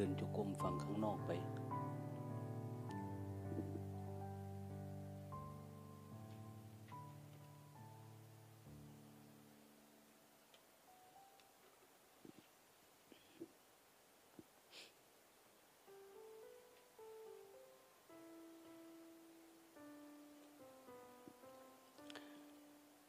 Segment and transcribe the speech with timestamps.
[0.00, 1.30] ดินจุกรมฝั่งข้างนอกไป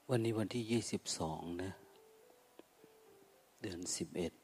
[0.10, 1.72] วันนี้วันที่ยี่สิบสองนะ
[3.62, 4.41] เดือนสิบเอ็ด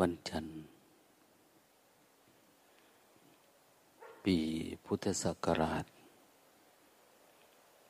[0.00, 0.56] วันจันทร์
[4.24, 4.36] ปี
[4.84, 5.84] พุทธศักราช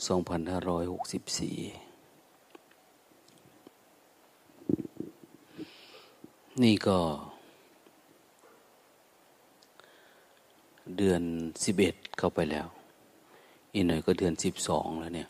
[0.06, 1.56] สองพันห้าร้อยหกสิบสี่
[6.62, 6.98] นี่ก็
[10.96, 11.22] เดือน
[11.64, 12.66] สิบเอ็ดเข้าไปแล้ว
[13.74, 15.28] อีกหน่อยก็เดือนสิบสองแล้วเนี่ย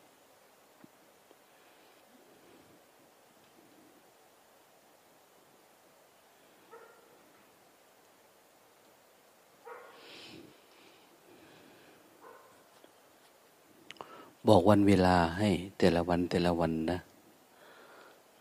[14.49, 16.99] บอกวันเวลาให้แต่ละวันแต่ละวันนะ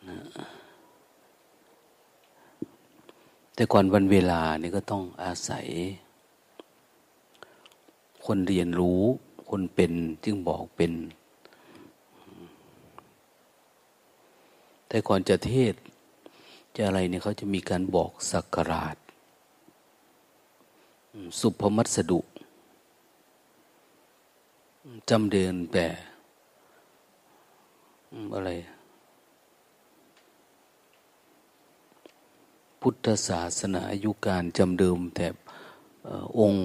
[0.08, 0.18] นะ
[3.54, 5.68] แต่ก่อนวันเวลานี่ก็ต้องอาศัย
[8.26, 9.02] คนเรียนรู้
[9.50, 10.94] คนเป็นจึงบอกเป็น
[14.88, 15.74] แต่ก่อนจะเทศ
[16.76, 18.98] จะอะไรเนี่ยเขาจะมีการบอกสักการาช
[21.40, 22.20] สุภมัสดุ
[25.10, 25.86] จำเดินแต่
[28.34, 28.52] อะไร
[32.82, 35.28] พุทธศาสนาอายุการจำเดิมแต่
[36.40, 36.64] องค์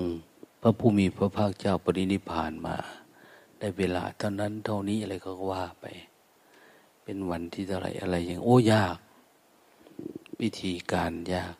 [0.60, 2.76] พระผู้มีพระภาคเจ้าปรินิพานมา
[3.58, 5.86] ได้เวลาเท่านั้นเท่านี้อะไรก็ว่าไป
[7.02, 8.96] เป็นวันที่เท่าไรอะไรอย่างโอ้ยาก
[10.40, 11.54] วิธีการยาก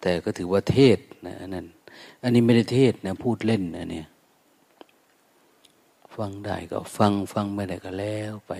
[0.00, 1.66] แต่ก็ถือว่าเทศนะนั่น
[2.22, 4.08] อันนี้ไม่ได้เทศนะ พูดเล่นนะเนี่ย
[6.16, 8.52] ฟังได้ก็ฟังฟังไม่ได้ก็แล้วไป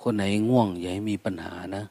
[0.00, 1.84] คนไหนง่วงอย่าให้มีปัญหานะ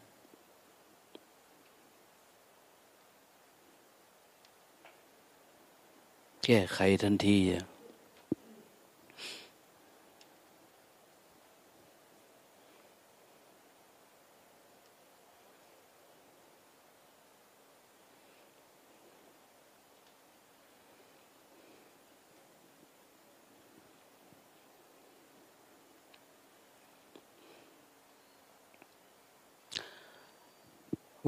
[6.44, 7.63] แก้ไขทันทีอะ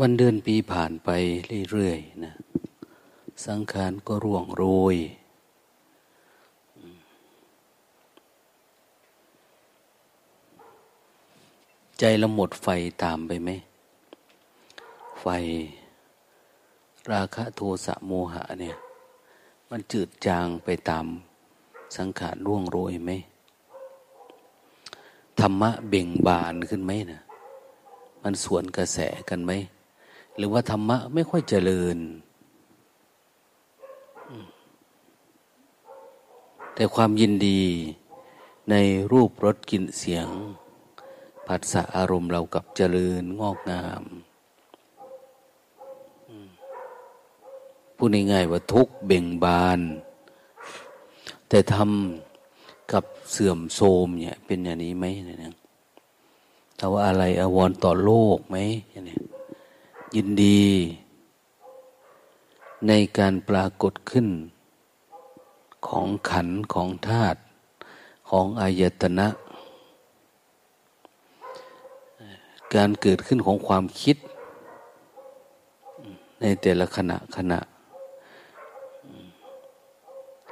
[0.01, 1.09] วันเดือนปีผ่านไป
[1.71, 2.33] เรื่อยๆนะ
[3.45, 4.63] สังขารก็ร่วงโร
[4.93, 4.95] ย
[11.99, 12.67] ใจเราหมดไฟ
[13.03, 13.49] ตามไปไหม
[15.21, 15.25] ไฟ
[17.11, 18.77] ราคะโทสะโมหะเนี่ย
[19.69, 21.05] มันจืดจางไปตาม
[21.97, 23.11] สังขารร่วงโรยไหม
[25.39, 27.21] ธรรมะเบ่งบานขึ้นไหมนะ
[28.23, 28.99] มันสวนกระแส
[29.31, 29.53] กันไหม
[30.37, 31.97] หรือว่าธรรมะไม่ค่อยเจริญ
[36.75, 37.61] แต่ความยินดี
[38.69, 38.75] ใน
[39.11, 40.27] รูปรสกลิ่นเสียง
[41.47, 44.03] ผัสสะอารมณ์เรากับเจริญงอกงาม
[47.95, 49.79] พูดง่ายๆว่าทุกเบ่งบาน
[51.49, 55.55] แต่ทำกับเสื่อมโทรมเนี่ยเป็นอย่างนี้ไหมเนี่ย
[56.77, 58.57] ถ้าว่าอะไรอววรต่อโลกไหม
[59.05, 59.19] เนี่ย
[60.13, 60.63] ยินดี
[62.87, 64.27] ในการปรากฏขึ้น
[65.87, 67.39] ของขันของธาตุ
[68.29, 69.27] ของอายตนะ
[72.75, 74.17] การเกิดขึ้นของความคิด
[76.41, 77.59] ในแต่ละขณะขณะ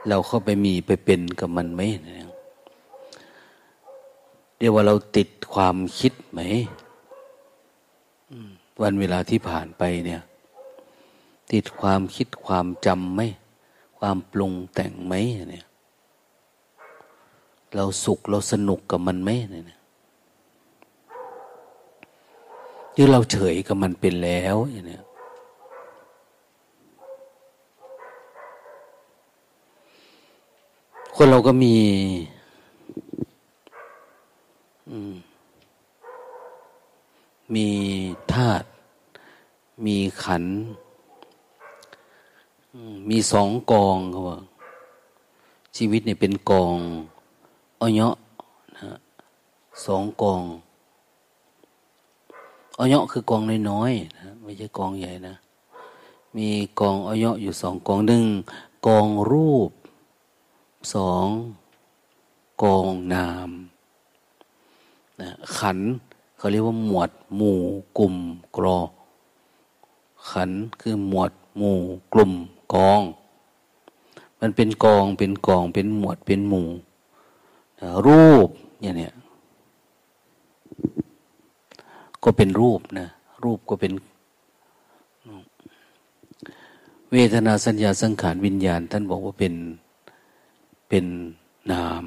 [0.08, 1.82] เราเข้าไปมีไปเป็นกับมันไหม
[4.58, 6.40] เรียกว่าเราติดความคิดไหม
[8.82, 10.22] วันเวลาที่ผ่านไปเนี่ย
[11.52, 13.22] ติดความคิดความจำไหม
[14.00, 15.14] ความปรุงแต่งไหม
[15.52, 15.66] เนี่ย
[17.76, 19.80] เราสุขเราสนุกกับมันไหมเนี่ย
[22.94, 25.00] หรือเราเฉยกับมันเป็นแล้วอย่างนี้
[31.16, 31.76] คนเราก็มี
[34.90, 35.14] อืม
[37.54, 37.68] มี
[38.34, 38.68] ธาตุ
[39.86, 40.44] มีขัน
[43.10, 44.42] มีสองกองเขาบอก
[45.76, 46.78] ชีวิตเนี่ยเป็นกอง
[47.82, 48.16] อ้อยะ
[48.78, 48.98] นะ
[49.86, 50.44] สองกอง
[52.80, 55.36] ออยคือกองน้อยๆนะไม่ใช่กองใหญ่นะ
[56.38, 56.50] มี
[56.80, 58.26] กองออยอยู่สองกองหนึ่ง
[58.88, 59.72] กองรูป
[60.94, 61.28] สอง
[62.64, 63.50] กองนาม
[65.22, 65.80] นะขัน
[66.44, 67.60] เขาเรียกว่าหมวดหมู่
[67.98, 68.16] กลุ่ม
[68.56, 68.78] กรอ
[70.30, 71.78] ขันคือหมวดหมู่
[72.14, 72.32] กลุ่ม
[72.74, 73.02] กอง
[74.40, 76.68] มันเป็นกองเป็นกองเป็นหมวดเป็นหมู่
[78.08, 78.50] รูป
[78.82, 79.14] อย่างเนี้ย
[82.24, 83.08] ก็เป็นรูปนะ
[83.44, 83.92] รูปก็เป็น
[87.12, 89.54] เวทนาสัญญาสังขารวิญญาณ ท่านบอกว่าเป็น
[90.90, 91.06] เป็น
[91.72, 92.06] นาม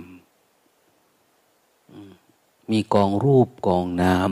[2.70, 4.30] มีกองรูปกองนาม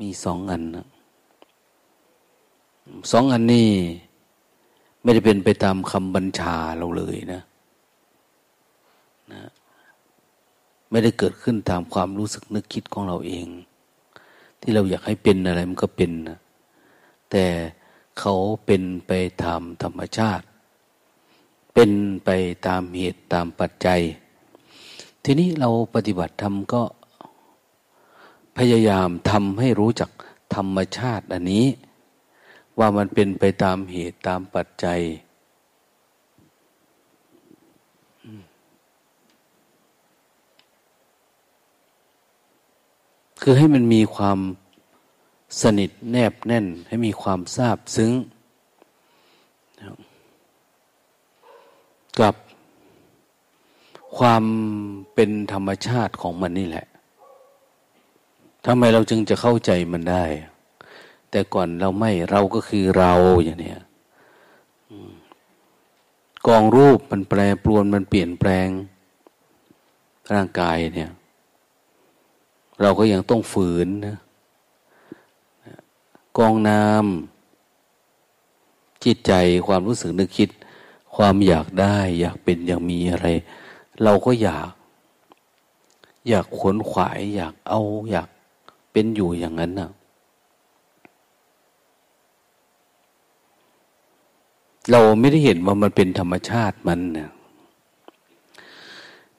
[0.00, 0.86] มีสองอันนะ
[3.10, 3.70] สองอันนี้
[5.02, 7.42] ไม่ได้เป็นไปตามคำบัญชาเราเลยนะ
[9.32, 9.42] นะ
[10.90, 13.46] ไม่ได้เกิดขึ้นตามความรู้สึกนึกคิดของเราเอง
[14.60, 16.38] ที่เราอยากให้เป็นอะไรมันก็เป็นนะ
[17.30, 17.44] แต่
[18.18, 18.34] เขา
[18.66, 19.12] เป็นไป
[19.42, 20.44] ตามธรรมชาติ
[21.74, 21.90] เป็น
[22.24, 22.30] ไป
[22.66, 24.00] ตามเหตุตามปัจจัย
[25.24, 26.82] ทีนี้เราปฏิบัติธรรมก็
[28.58, 30.10] พยายามทำให้รู้จัก
[30.54, 31.66] ธรรมชาติอันนี้
[32.78, 35.00] ว่ามันเป็นไปตามเหตุตามปัจจัย
[43.42, 44.38] คือให้มันมีความ
[45.62, 48.12] สนิทแนบแน่น ให้มีความทราบซึ้ง
[52.20, 52.34] กับ
[54.16, 54.44] ความ
[55.14, 56.86] เป็นธรรมชาติของมันนี่แหละ
[58.66, 60.24] ทำไมเราจึงจะเข้าใจมันได้
[61.30, 63.12] แต่ก่อนเราไม่เราก็คือเรา
[63.44, 63.80] อย่างเนี้ย
[66.46, 68.68] กองรูปมันแปรปรวนมันเปลี่ยนแปลง
[70.32, 71.10] ร่างกายเนี่ย
[72.80, 74.16] เราก็ยังต้องฝืนนะ
[76.38, 79.32] กองน้ำจิตใจ
[79.66, 80.50] ความรู้สึกนึกคิด
[81.16, 83.26] ความอยากได้ อยากเป็นอยากมีอะไร
[84.02, 84.70] เราก็อยาก
[86.28, 87.80] อยากขวนขวาย อยากเอา
[88.10, 88.28] อยาก
[88.92, 89.90] เป็นอยู่อย่างนั้นนะ
[94.90, 97.30] เราไม่ได้เห็นว่ามันเป็นธรรมชาติมันนะ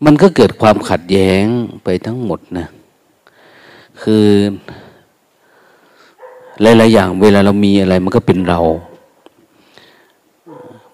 [0.06, 1.46] มันก็เกิดความขัดแย้ง
[1.84, 2.68] ไปทั้งหมดนะ
[4.02, 4.26] คือ
[6.62, 8.60] หลายๆอย่าง เวลาเรามีอะไรมันก็เป็นเรา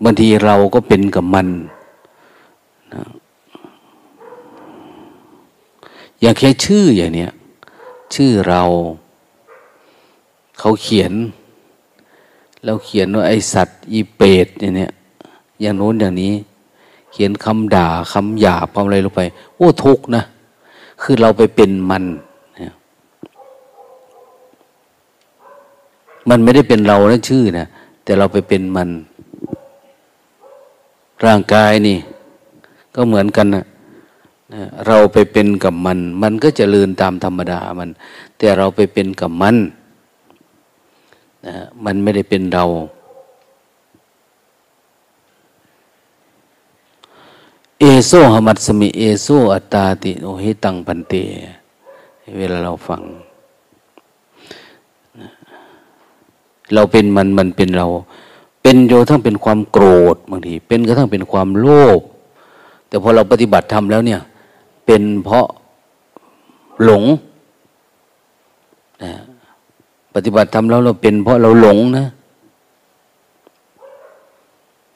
[0.04, 1.48] บางทีเราก็เป็นกับมัน
[2.94, 3.04] นะ
[6.22, 7.32] อย่างแค่ชื่ออย่างเนี้ย
[8.16, 8.62] ชื่อเรา
[10.60, 11.14] เขาเขียน
[12.66, 14.92] เราเขียนว่าไอสัตว์อีเปรตอย่างเนี้ย
[15.62, 16.34] อย่างโน้นอย่างนี้
[17.12, 19.22] เขียนคำด่าคำหยาบคำอะไรลงไป
[19.56, 20.24] โอ้ทุกนะ
[21.02, 22.04] คือเราไปเป็นมัน
[26.30, 27.66] มันไม่ได้เป็นเรานะชื่อนะ
[28.04, 28.90] แต่เราไปเป็นมัน
[31.26, 31.98] ร่างกายนี่
[32.96, 33.64] ก็เหมือนกันนะ
[34.88, 37.90] เราไปเป็นกับมัน มันก็จเจริญตามธรรมดามัน
[38.38, 39.56] แต่เราไปเป็นกับมัน
[41.46, 42.66] นะมันไม่ได้เป็นเรา
[47.80, 51.14] เอโซหมัตสมิ เอโซอัตตาติโอหิตังพันเต
[52.38, 53.02] เวลาเราฟัง
[56.74, 57.88] เราเป็นมันมันเป็นเรา
[58.62, 62.00] เป็นโยทั้งเป็นความโกรธบางที เป็นก็ทั้งเป็นความโลภ
[62.88, 64.22] แต่พอเราปฏิบัติทำแล้วเนี่ย
[64.92, 65.48] เป็นเพราะ
[66.84, 67.04] หลง
[69.04, 69.14] นะ
[70.14, 72.06] ปฏิบัติทำแล้วเราเป็นเพราะเราหลงนะ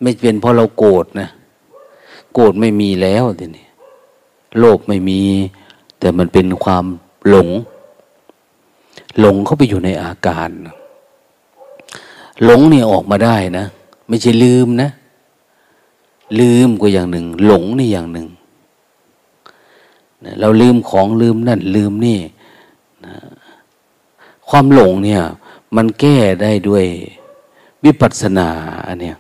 [0.02, 1.30] ไม่เป็นเพราะเราโกรธนะ
[2.34, 3.68] โกรธไม่มีแล้วทีนี้
[4.60, 5.22] โลภไม่มี
[6.00, 6.86] แต่มันเป็นความ
[7.30, 7.50] หลง
[9.20, 10.50] หลงเข้าไปอยู่ในอาการ
[12.44, 13.66] หลงเนี่ยออกมาได้นะ
[14.08, 14.90] ไม่ใช่ลืมนะ
[16.40, 18.28] ลืมก็อย่างหนึ่ง หลงนี่อย่างหนึ่ง
[20.42, 22.20] เราลืมของลืมนั่นลืมนี่
[23.06, 23.14] นะ
[24.50, 25.22] ความหลงเนี่ย
[25.76, 26.86] มันแก้ได้ด้วย
[27.84, 28.50] วิปัสสนา
[28.88, 29.18] อันเนี้ย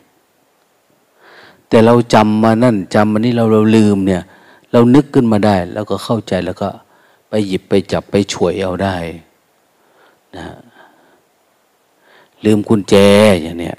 [1.67, 4.23] แต่เราจำมานั่นจำมานี่เราเราลืมเนี่ย
[4.71, 6.69] เรานึกขึ้นมาได้ แล้วก็เข้าใจแล้วก็
[7.29, 8.95] ไปหยิบไปจับไปช่วยเอาได้
[10.37, 10.45] นะ
[12.45, 12.95] ลืมกุญแจ
[13.41, 13.77] อย่างเนี้ย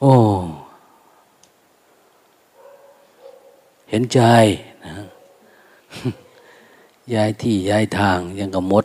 [0.00, 0.14] โอ้
[3.92, 4.20] เห็นใจ
[4.84, 4.94] นะ
[7.14, 8.84] ย้ายที่ย้ายทางยังกับมด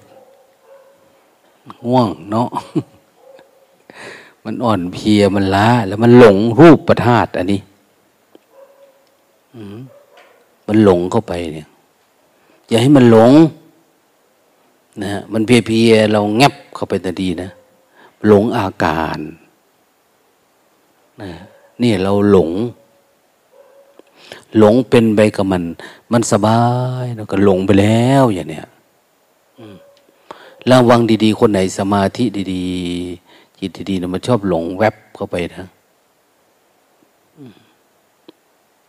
[1.86, 2.50] ง่วงเนาะ
[4.44, 7.62] มันอ่อนเพียมันล้า แล้วมันหลงรูปประธาตอันนี้
[10.68, 11.68] มันหลงเข้าไปเนี่ย
[12.68, 13.32] อย่าให้มันหลง
[15.04, 17.50] นะมันเพียๆเราแงบเข้าไปแต่ดีนะ
[18.28, 19.20] หลงอาการ
[21.22, 21.32] นะ
[21.82, 22.52] นี่เราหลง
[24.58, 25.64] หลงเป็นไปกับมัน
[26.12, 26.62] มันสบา
[27.04, 28.68] ยแล้วก็หลงไปแล้วอย่างเนี้ย
[30.70, 32.24] ระวังดี ๆ คนไหนสมาธิ
[32.54, 35.66] ดีๆ จิตดีๆนะมันชอบหลงแวบเข้าไปนะ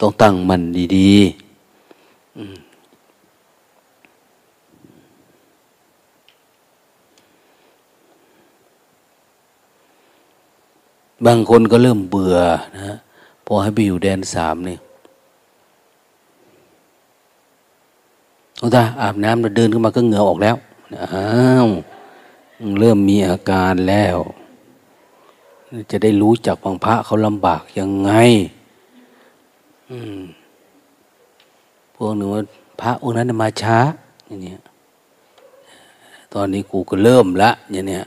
[0.00, 0.62] ต้องตั้งมัน
[0.97, 1.49] ดีๆ
[11.27, 12.37] บางคนก็เริ่มเบื่อ
[12.77, 12.97] นะ
[13.47, 14.81] พอให้ไปอยู่แดนสามเนี่ย
[18.59, 20.57] โอ้ตาอาบน้ำแล้วเดินขึ้นมาก็เหงื่อออกแล้ว
[21.15, 21.69] อ้าว
[22.81, 24.19] เริ่มมีอาการแล้ว
[25.91, 28.12] จะได้รู้จักบางพระเขาลำบากยังไง
[31.95, 32.43] พวกหนูว่า
[32.81, 33.79] พระองค์นั้นมาช้า
[34.27, 34.61] อย่างเนี้ย
[36.35, 38.05] ตอนนี้กูก็เริ่มละอย่างเนี้ย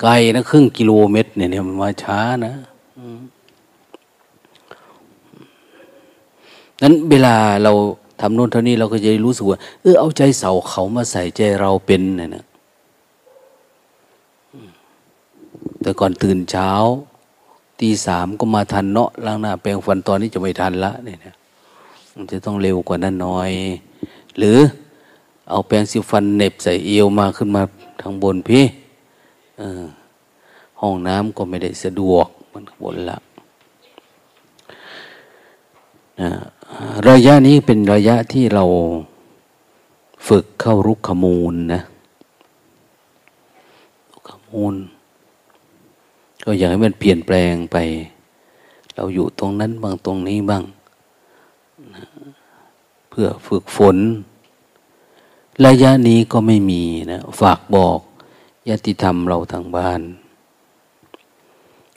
[0.00, 2.54] ไกลนะครึ่งกิโลเมตรเนี่ยมันมาช้านะ
[6.82, 7.72] นั้นเวลาเรา
[8.20, 12.44] ทำโน่นเท่านี้เราก็จะรู้สึกว่าเออเอาใจเสาเขามาใส่ใจเราเป็นเนี่ยนะ
[15.82, 16.70] แต่ก่อนตื่นเช้า
[17.80, 21.34] ตีสามก็มาทันเนาะล้างหน้าแปรงฟันตอนนี้จะไม่ทันละเนี่ยนะ
[22.14, 23.52] มันจะต้องเร็วกว่านั้นหน่อย
[24.38, 24.58] หรือ
[25.50, 27.62] เอาแปรงสีฟันเน็บใส่เอวมาขึ้นมา
[28.00, 28.64] ทางบนพี่
[30.80, 33.18] ห้องน้ำก็ไม่ได้สะดวกมันบนละ
[36.20, 36.30] นะ
[37.08, 38.64] ระยะนี้เป็นระยะที่เรา
[40.28, 41.82] ฝึกเข้ารุกขมูลนะ
[44.10, 44.74] รุกขมูล
[46.44, 47.76] ก็อยากให้มันเปลี่ยนแปลงไป
[48.94, 50.64] เราอยู่ตรงนั้นบ้างตรงนี้บ้าง
[51.94, 52.04] นะ
[53.10, 53.96] เพื่อฝึกฝน
[55.66, 58.00] ระยะนี้ก็ไม่มีนะฝากบอก
[58.68, 60.00] ญาติธรรมเราทางบ้าน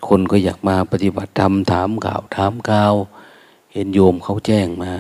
[0.08, 4.94] คนก็อยากมาปฏิบัติธรรมถามข่าวถามข่าวเห็นโยมเขาแจ้งมา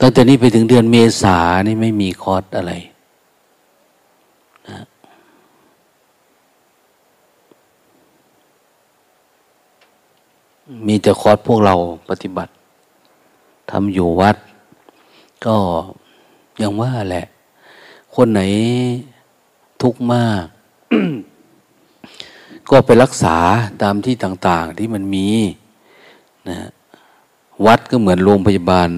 [0.00, 2.72] ตั้งแต่นี้ไปถึงเดือนเมษานี่ไม่มีคอร์สอะไร
[4.68, 4.78] นะ
[10.86, 11.74] มีแต่คอร์สพวกเรา
[12.08, 12.52] ปฏิบัติ
[13.70, 14.36] ทำอยู่วัด
[15.46, 15.56] ก็
[16.62, 17.26] ยังว่าแหละ
[18.14, 18.40] คนไหน
[19.82, 20.44] ทุกข์มาก
[22.70, 23.36] ก็ไปรักษา
[23.82, 25.28] ตามที่ต่าง ๆ ที่มันมี
[26.48, 26.58] นะ
[27.66, 28.88] วัดก็เหมือนโรงพยาบาล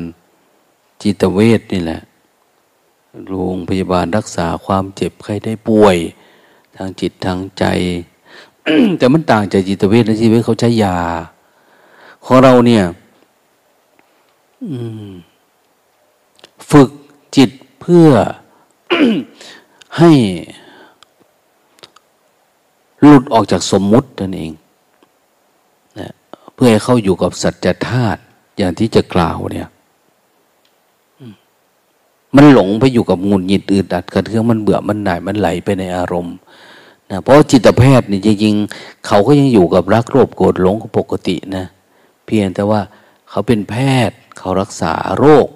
[1.03, 2.01] จิตเวชนี่แหละ
[3.29, 5.97] โรงพยาบาลรักษาความเจ็บไข้ได้ป่วย
[6.77, 7.65] ทางจิตทางใจ
[8.99, 10.99] แต่มันต่างจากจิตเวชนะจิตเวชเขาใช้ยา
[12.25, 12.85] ของเราเนี่ย
[16.71, 16.91] ฝึก
[17.37, 18.09] จิตเพื่อ
[19.99, 20.13] ให้
[23.03, 24.53] หลุดออกจากสมมุตินั่นเอง
[26.54, 28.20] เพื่อให้เข้าอยู่กับสัจธาตุ
[28.56, 29.68] อย่างที่จะกล่าวเนี่ย
[32.37, 36.37] มันหลงไปอยู่กับงูหงิดอืดดัดกระเทืองมันเบื่อมันหน่ายมันไหลไปในอารมณ์
[37.11, 41.64] นะเพราะจิตแพทย์นี่จริงๆเขาก็ยังอยู่กับรักโลภโกรธหลงปกตินะ
[42.25, 42.80] เพียงแต่ว่า
[43.30, 43.75] เขาเป็นแพ
[44.08, 45.49] ทย์เขารักษาโรค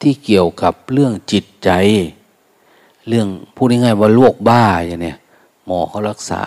[0.00, 1.70] ที่เกี่ยวกับเรื่องจิตใจ
[3.08, 5.18] เรื่องพูดง่ายๆว่าโรคบ้าอย่างเนี้ย
[5.64, 6.42] หมอเขารักษา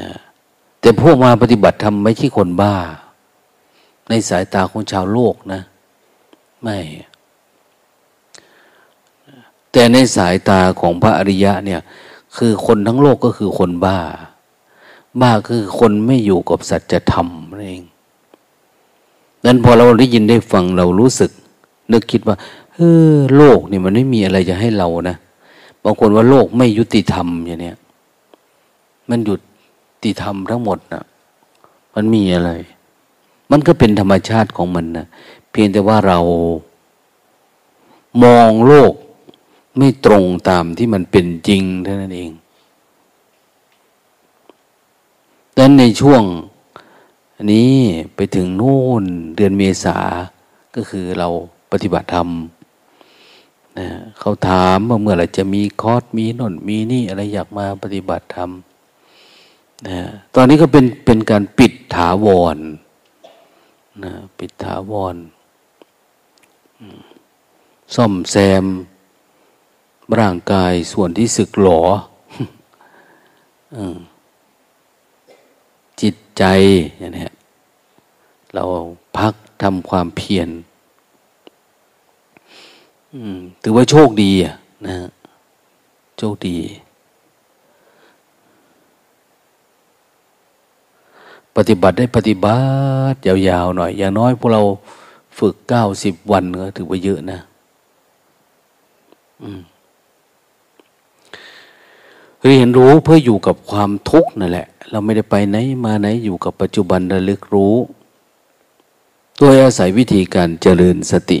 [0.00, 0.10] นะ
[0.86, 2.74] แต่พวกมาปฏิบัติทำไม่ใช่คนบ้า
[4.08, 5.60] ในสายตาของชาวโลกนะ
[6.62, 6.78] ไม่
[9.72, 11.80] แต่ในสายตาของพระอริยะเนี่ย
[12.36, 13.98] คือคนทั้งโลกก็คือคนบ้า
[15.20, 17.82] บ้าคือคนไม่อยู่กับสัจธรรมนั่นเอง
[19.44, 21.30] นั้นพอเราได้ยินได้ฟังเรารู้สึก
[21.92, 22.36] นึกคิดว่า
[22.74, 22.78] เอ
[23.12, 25.16] อโลกนี่มันไม่มีอะไรจะให้เรานะ
[25.82, 27.76] บางคนว่าโลกไม่ยุติธรรมอย่างเนี้ย
[29.10, 29.40] มันหยุด
[30.02, 31.04] ติธรรมทั้งหมดนะ
[31.94, 32.50] มันมีอะไร
[33.50, 35.06] มันก็เป็นธรรมชาติของมันนะ
[35.50, 36.18] เพียงแต่ว่าเรา
[38.22, 38.92] มองโลก
[39.76, 42.30] ไม่ตรงตามที่มันเป็นจริงเท่านั้นเอง
[45.56, 46.22] ดังนั้นในช่วง
[47.52, 47.74] นี้
[48.14, 49.04] ไปถึงนู่น
[49.36, 49.98] เดือนเมษา
[50.74, 51.28] ก็คือเรา
[51.72, 52.28] ปฏิบัติธรรม
[53.78, 53.86] นะ
[54.18, 58.50] เขาถามว่าเมื่อไรจะมีคอร์สมีนนมีนี่อะไรอยากมาปฏิบัติธรรม
[59.84, 60.00] นะ
[60.34, 62.58] ตอนนี้ก็เป็นเป็นการปิดถาวร
[64.04, 65.16] นะปิดถาวร
[67.94, 68.64] ซ่อมแซม
[70.18, 71.82] ร่างกายส่วนที่สึกหลอ
[76.00, 76.44] จิตใจ
[76.98, 77.28] อย่างนี้
[78.54, 78.64] เรา
[79.16, 80.48] พักทำความเพียร
[83.62, 84.32] ถือว่าโชคดี
[84.86, 84.94] นะ
[86.18, 86.56] โชคดี
[91.56, 92.56] ปฏิบัติได้ปฏิบั
[93.12, 94.62] ติยาวๆหน่อย อย่างน้อยพวกเรา
[95.38, 97.38] ฝึกเก้าสิบวันก็ถือว่าเยอะนะ
[102.44, 107.74] เรียนรู้เพื่ออยู่กับความทุกข์นั่นแหละ เราไม่ได้ไปไหนมาไหนอยู่กับปัจจุบันระลึกรู้
[109.38, 111.40] โดยอาศัยวิธีการเจริญสติ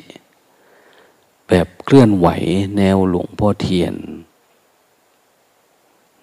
[1.48, 2.28] แบบเคลื่อนไหว
[2.76, 3.94] แนวหลวงพ่อเทียน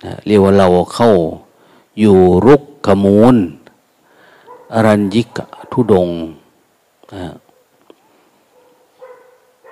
[0.04, 1.12] นะเรียกว่าเราเข้า
[2.00, 3.36] อยู่รุกขมูล
[4.74, 5.28] อรัญญิก
[5.72, 6.10] ทุดง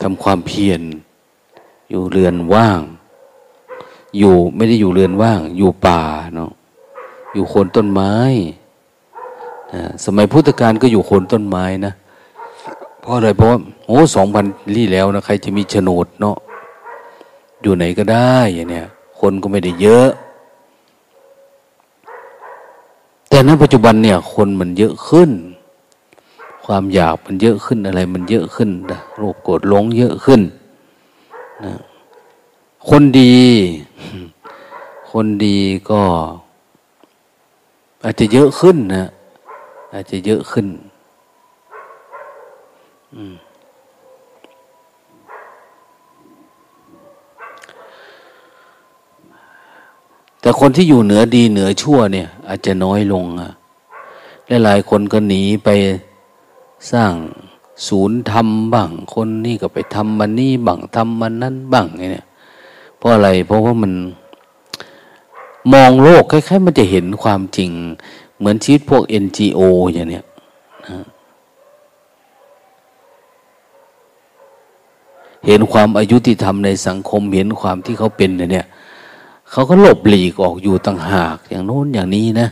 [0.02, 0.82] ทำความเพียร
[1.90, 2.82] อยู่เรือนว่าง
[4.18, 6.02] อยู่ไม่ได้อยู่เรือนว่าง อยู่ป่า
[6.36, 6.52] เนาะ
[7.34, 8.14] อยู่โคนต้นไม้
[10.06, 11.94] สมัยพุทธกาลก็อยู่โคนต้นไม้นะ
[13.02, 16.38] เพราะอะไรเพราะว่าโอ้สองพันลี่แล้วนะใครจะมีโฉนดเนาะ
[17.62, 18.88] อยู่ไหนก็ได้อย่างเนี้ย
[19.20, 20.10] คนก็ไม่ได้เยอะ
[23.32, 25.32] แต่ในปัจจุบันเนี่ย คนมันเยอะขึ้น
[26.66, 30.42] ความอยากมันเยอะขึ้นอะไร มันเยอะขึ้นนะโรคโกรธหลงเยอะขึ้น
[31.66, 31.74] นะ
[32.90, 33.36] คนดี
[35.12, 35.58] คนดี
[35.90, 36.02] ก็
[38.04, 39.06] อาจจะเยอะขึ้นนะ
[39.94, 40.68] อาจจะเยอะขึ้น
[50.52, 53.52] แต่คนที่อยู่เหนือดีเหนือชั่วเนี่ย อาจจะน้อยลงอะ
[54.66, 55.70] หลายคนก็หนีไป
[56.92, 57.14] สร้าง
[57.88, 62.26] ศูนย์ทำบ้าง คนนี่ก็ไปทำมันนี่บ้างทำมันนั้นบ้างเนี่ย
[62.98, 63.94] เพราะอะไรเพราะว่ามัน
[65.74, 67.72] มองโลกคล้ายๆ มันจะเห็นความจริง
[68.38, 69.60] เหมือนชีวิตพวก NGO
[69.94, 70.26] อย่างเนี้ย
[75.46, 78.68] เห็นความอายุติธรรมในสังคมเห็นความที่เขาเป็นเนี่ย
[79.52, 82.48] เขาก็หลบหลีกออกอยู่ต่างหากอย่างโน้นอย่างนี้นะ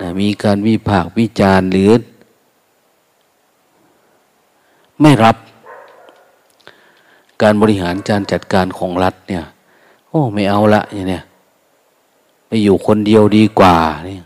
[0.00, 1.92] นะมีการวิพากษ์วิจารณ์หรือ
[5.00, 5.36] ไม่รับ
[7.42, 9.44] การบริหารการจัดการของรัฐเนี่ย
[10.08, 11.22] โอ้ไม่เอาละอย่างเนี้ย
[12.46, 13.76] ไปอยู่คนเดียวดีกว่า
[14.06, 14.24] เนี่ย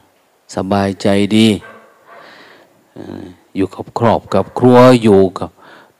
[0.57, 1.49] สบายใจดี
[3.57, 5.51] อยู่กับครอบกับครัวอยู่กับ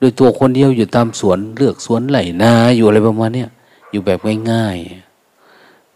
[0.01, 3.45] ด้วยตัวคนเดียวอยู่ตามสวนเลือกสวนไหลนาอยู่อะไรประมาณนี้
[3.91, 4.19] อยู่แบบ
[4.51, 5.04] ง่ายๆ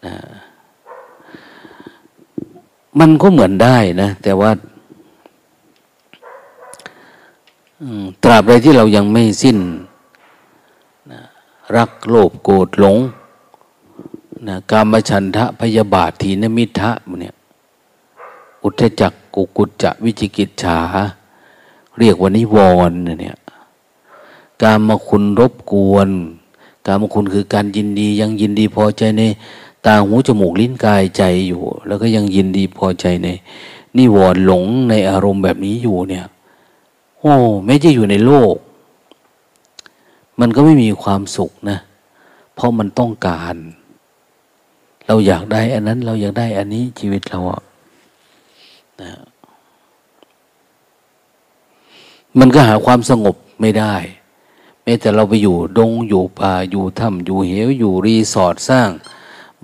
[0.05, 0.15] นะ
[2.99, 4.51] มันก็เหมือนได้นะ แต่ว่า
[8.23, 9.57] ตราบใดที่เรายังไม่สิ้น
[11.11, 11.21] นะ
[11.75, 12.97] รักโลภโกรธหลง
[14.47, 17.35] นะกามฉันทะพยาบาททีนมิทะเนี่ย
[18.63, 20.79] อุทจักกุกุจจะวิจิกิจฉา
[21.99, 22.57] เรียกว่านิว
[22.89, 23.37] รณ์เนี่ย
[24.61, 26.09] การมาคุณรบกวน
[26.85, 29.23] การมาคุณคือการยินดียังยินดีพอใจใน
[29.85, 33.29] ตาหูจมูกลิ้นกายใจอยู่ แล้วก็ยังยินดีพอใจใน
[33.97, 36.25] นิวรณ์หลงในอารมณ์แบบนี้อยู่เนี่ย
[37.17, 37.33] โอ้
[37.65, 38.55] ไม่จะอยู่ในโลก
[40.39, 41.79] มันก็ไม่มีความสุขนะ
[42.53, 43.55] เพราะมันต้องการ
[45.07, 47.61] เราอยากได้อันนั้น เราอยากได้อันนี้ชีวิตเราอะ
[49.01, 49.11] นะ
[52.39, 53.95] มันก็หาความสงบไม่ได้
[54.83, 58.89] แม้แต่เราไปอยู่ดงอยู่ป่าอยู่ถ้ำอยู่เหวอยู่รีสอร์ทสร้าง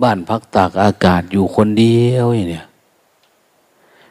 [0.02, 2.66] บ้านพักตากอากาศอยู่คนเดียวอย่างเนี้ย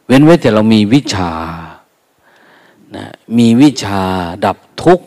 [0.05, 1.31] เว้นไว้แต่เรามีวิชา
[2.95, 3.05] นะ
[3.37, 4.01] มีวิชา
[4.45, 5.05] ดับทุกข์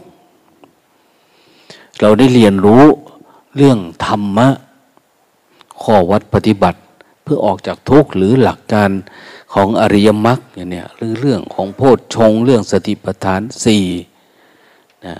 [2.01, 2.85] เราได้เรียนรู้
[3.57, 4.49] เรื่องธรรมะ
[5.83, 6.81] ข้อวัดปฏิบัติ
[7.23, 8.91] เพื่อออกจากทุกข์หรือหลักการ
[9.55, 10.39] ของอริยมรรค
[10.71, 13.85] เนี่ยหรือเรื่องของโพชฌงเรื่องสติปัฏฐานสี่
[15.07, 15.17] นะ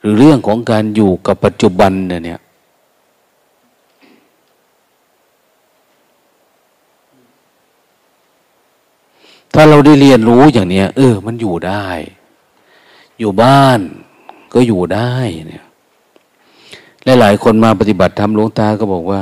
[0.00, 2.40] หรือเรื่องของการอยู่กับปัจจุบันเนี่ย
[9.54, 11.86] ถ้าเราได้เรียนรู้อย่างเนี้ย เออ มันอยู่ได้
[13.18, 13.80] อยู่บ้าน
[14.54, 15.12] ก็อยู่ได้
[15.48, 15.64] เนี่ย
[17.20, 19.20] หลายๆคนมาปฏิบัติธรรมหลวงตาก็บอกว่า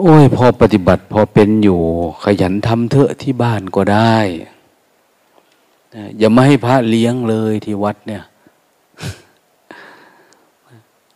[0.00, 1.80] โอ้ย พอปฏิบัติ พอเป็นอยู่
[2.24, 4.18] ขยันทำเถอะที่บ้านก็ได้
[6.18, 8.24] อย่ามาให้พระเลี้ยงเลยที่วัดเนี่ย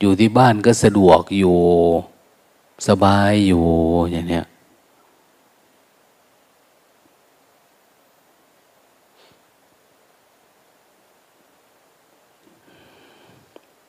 [0.00, 1.56] อยู่ที่บ้านก็สะดวกอยู่
[2.88, 3.64] สบายอยู่
[4.10, 4.44] อย่างเนี้ย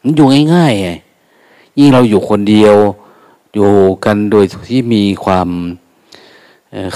[0.03, 0.89] มันอยู่ง่ายๆไง
[1.77, 2.75] ยิ่งเราอยู่คนเดียว
[3.53, 3.69] อยู่
[4.05, 5.49] กันโดยที่มีความ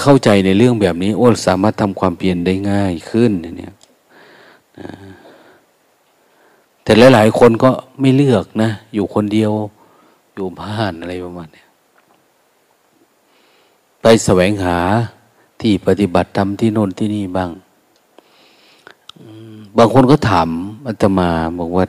[0.00, 3.74] เข้าใจในเรื่องแบบนี้ โอ้สามารถทำความเปลี่ยนได้ง่ายขึ้นเนี่ย
[4.74, 9.52] แแต่หลายๆคนก็ไม่เลือกนะ อยู่คนเดียว
[10.34, 11.64] อยู่บ้านอะไรประมาณนี้
[14.02, 14.78] ไปแสวงหา
[15.60, 17.50] ที่ปฏิบัติธรรมที่โน่นที่นี่บ้าง
[19.76, 20.48] บางคนก็ถาม
[20.86, 21.84] อาตมาบอกว่า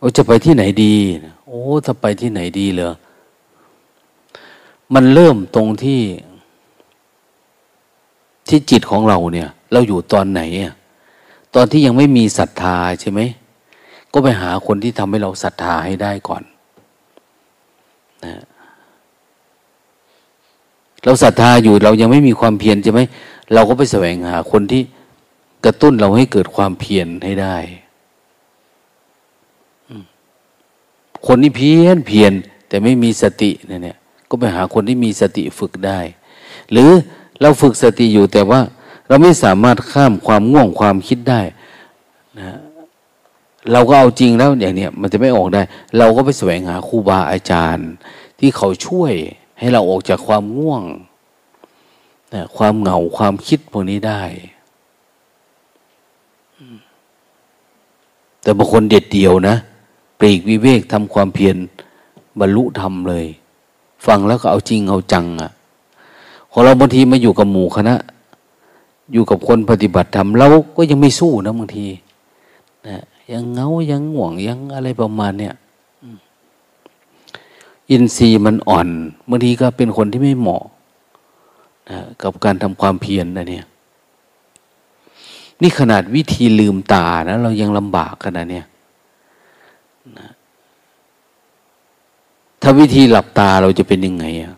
[0.00, 0.94] โอ้จะไปที่ไหนดี
[1.46, 2.92] โอ้ถ้าไปที่ไหนดีเหรอ
[4.94, 6.02] มันเริ่มตรงที่
[8.48, 10.74] ที่จิตของเราเนี่ย เราอยู่ตอนไหนอะ
[11.54, 13.20] ตอนที่ยังไม่มีศรัทธาใช่ไหม
[14.12, 16.42] ก็ไปหาคนที่ทำให้เราศรัทธาให้ได้ก่อน
[18.24, 18.34] นะ
[21.04, 23.00] เราศรัทธาอยู่เรายังไม่มีความเพียรใช่ไหม
[23.54, 24.82] เราก็ไปแสวงหาคนที่
[25.64, 27.56] กระตุ้นเราให้เกิดความเพียรให้ได้
[31.26, 32.32] คนที่เพียรเพียร
[32.68, 33.96] แต่ไม่มีสติเนี่ย
[34.28, 36.00] ก็ไปหาคนที่มีสติฝึกได้
[36.70, 36.90] หรือ
[37.40, 38.60] เราฝึกสติอยู่แต่ว่า
[39.08, 41.40] เราไม่สามารถข้ามความง่วงความคิดได้
[42.38, 42.58] นะ
[43.72, 45.62] เราก็เอาจริงแล้วอย่างเนี้ยมันจะไม่ออกได้
[45.98, 47.88] เราก็ไปแสวงหาครูบาอาจารย์
[48.38, 49.12] ที่เขาช่วย
[49.58, 50.82] ให้เราออกจากความง่วง
[52.34, 54.22] นะความเหงาความคิดพวกนี้ได้
[58.42, 59.56] แต่บางคนเด็ดเดียวนะ
[60.20, 61.56] ปลีกวิเวกทำความเพียร
[62.40, 63.26] บรรลุธรรมเลย
[64.06, 65.50] ฟังแล้วก็เอาจริงเอาจังอะ่ะ
[66.50, 67.94] ของเราบางทีมาอยู่กับหมู่คณะ
[69.12, 71.86] อยู่กับคนปฏิบัติธรรมเราก็ยังไม่สู้นะบางที
[72.86, 73.02] นะ
[73.32, 75.54] ยังเงายังห่วงยังอะไรประมาณเนี้ย
[77.90, 78.88] อินทรีย์มันอ่อน
[79.28, 80.62] บางทีก็เป็นคนที่ไม่เหมาะ
[81.90, 83.66] นะกับการทำความเพียรนะเนี่ย
[85.62, 88.66] นี่ขนาดวิธีลืมตานะเรายังลำบากขนาดเนี้ย
[90.18, 90.28] นะ
[92.60, 94.54] ถ้าวิธีหลับตาเราจะเป็นยังไงอะ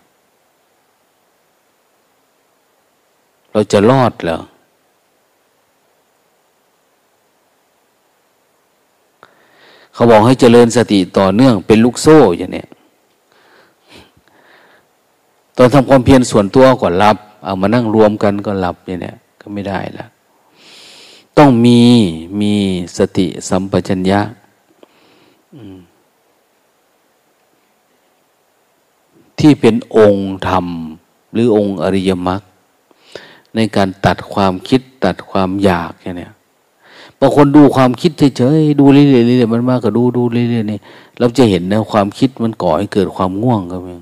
[3.53, 4.39] เราจะรอดเหรอ
[9.95, 12.69] เขาบอกให้เจริญสติต่อเนื่องเป็นลูกโซ่อย่างเนี้ย
[15.57, 20.07] ตอนทำความเพียรส่วนตัวก่อนรับ เอามานั่งรวมกันก็รับอย่างเนี้ยก็ไม่ได้ละ
[21.39, 21.81] ต้องมี
[22.41, 22.55] มี
[22.99, 24.21] สติสัมปชัญญะ
[29.43, 30.67] ที่เป็นองค์ธรรม
[31.33, 32.43] หรือองค์อริยมรรค
[33.55, 36.29] ในการตัดความคิดตัดความอยากอย่างนี้
[37.19, 39.07] บางคนดูความคิดเฉยๆดูเรื่อ
[39.47, 40.81] ยๆมันมากก็ดูดูเรื่อยๆนี่
[41.19, 43.95] เราจะเห็นนะความคิดมันก่อให้เกิดความง่วงก็มี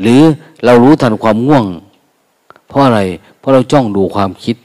[0.00, 0.22] หรือ
[0.64, 1.64] เรารู้ทันความง่วง
[2.68, 3.00] เพราะอะไร
[3.38, 4.56] เพราะเราจ้องดูความคิด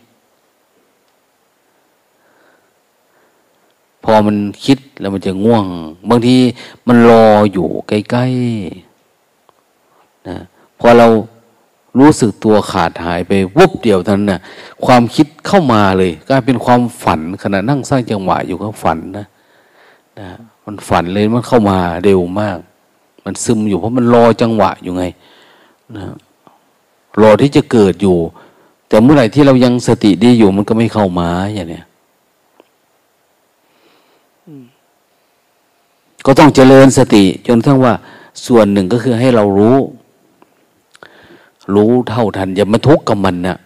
[4.04, 5.66] พอมันคิดแล้วมันจะง่วง
[6.10, 6.36] บางที
[6.88, 8.93] มันรออยู่ใกล้ๆ
[10.28, 10.38] นะ
[10.80, 11.08] พอเรา
[12.00, 14.40] รู้สึกตัวขาดหายไปวุบเดียวท่านั้นนะ
[14.86, 19.26] ความคิดเข้ามาเลยกลายเป็นความฝันขณะนั่งสร้างจังหวะอยู่ก็ฝันนะ
[20.20, 20.28] นะ
[20.66, 22.58] มันฝันเลยมันเข้ามาเร็วมาก
[23.26, 25.06] มันซึมอยู่เพราะมันรอจังหวะอยู่ไง
[25.96, 26.04] นะ
[27.22, 28.18] รอที่จะเกิดอยู่
[28.88, 31.86] แต่เมื่อไหร่ที่เรายังสติดีอยู่มันก็ไม่เข้ามาอย่างเนี้ย
[36.26, 37.94] ก็ต้องเจริญสติ จนทั้งว่า
[38.46, 39.78] ส่วนหนึ่งก็คือให้เรารู้
[41.76, 43.58] รู้เท่าทันอย่ามาทุกข์กับมันนะ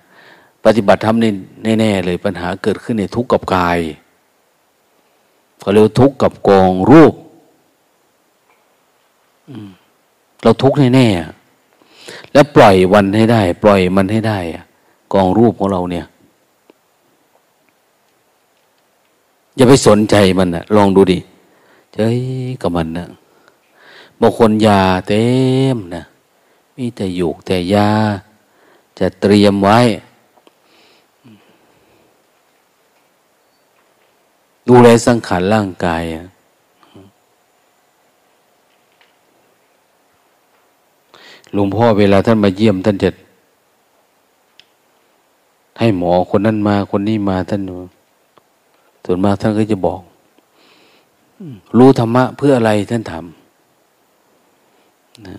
[0.65, 1.31] ปฏิบัติธรรมนี่
[1.79, 3.79] แน่ๆเลยปัญหาเกิดขึ้นในทุกข์กับกาย
[5.60, 7.13] เขาเรียกทุกข์กับกองรูป
[10.41, 14.39] เราทุกข์แน่ๆแล้วปล่อยวันให้ได้ ปล่อยมันให้ได้
[15.13, 16.05] กองรูปของเราเนี่ย
[19.55, 21.19] อย่าไปสนใจมันนะลองดูดิ
[21.93, 22.17] เจ้ย
[22.62, 23.07] กับมันนะ
[24.21, 25.23] บางคนยาเต็
[25.75, 26.03] มนะ
[26.78, 27.90] มีแต่อยู่แต่ยา
[29.00, 29.80] จะเตรียมไว้
[34.68, 36.04] ดูแลสังขารร่างกาย
[41.54, 43.10] หลวงพ่อเวลาท่านมาเยี่ยมท่านจะ
[45.80, 47.62] ให้หมอคนนั้นมาคนนี้มาท่าน
[49.06, 50.02] ส่วนมากท่านก็จะบอก
[51.78, 55.38] รู้ธรรมะเพื่ออะไรท่านทำนะ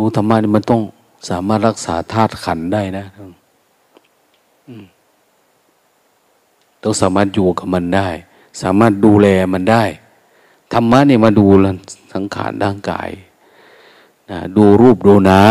[0.00, 0.82] รู้ธรรมะนี่มันต้อง
[1.30, 3.04] สามารถรักษาธาตุขันได้นะ
[6.82, 8.08] ต้องสามารถอยู่กับมันได้
[8.62, 9.84] สามารถดูแลมันได้
[10.72, 11.46] ธรรมะนี่มาดู
[12.12, 13.08] สังขารร่างกาย
[14.30, 15.44] นะดูรูปดูน้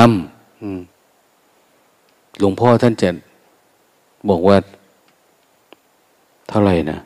[0.79, 3.09] ำหลวงพ่อท่านจะ
[4.29, 4.57] บอกว่า
[6.49, 6.99] เท่าไหร่นะ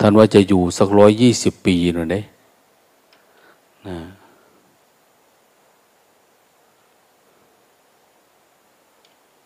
[0.00, 2.20] ท่านว่าจะอยู่สักร้อยยี่สิบปีหน่อยได้
[3.88, 3.96] นะ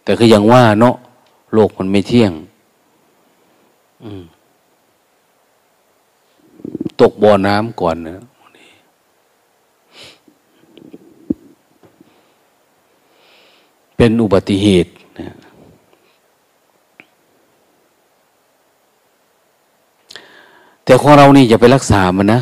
[0.04, 0.96] แต่ก็ยังว่าเนาะ
[1.52, 2.32] โลกมันไม่เที่ยง
[7.00, 8.24] ตกบ่อน้ำก่อนนะ
[13.96, 15.36] เป็นอุบัติเหตุนะ
[20.84, 22.40] แต่ของเรานี่อย่าไปรักษามันนะ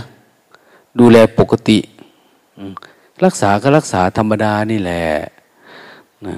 [0.99, 1.79] ดูแลปกติ
[3.25, 5.05] รักษาก็รักษาธรรมดานี่แหละ
[6.27, 6.35] นะ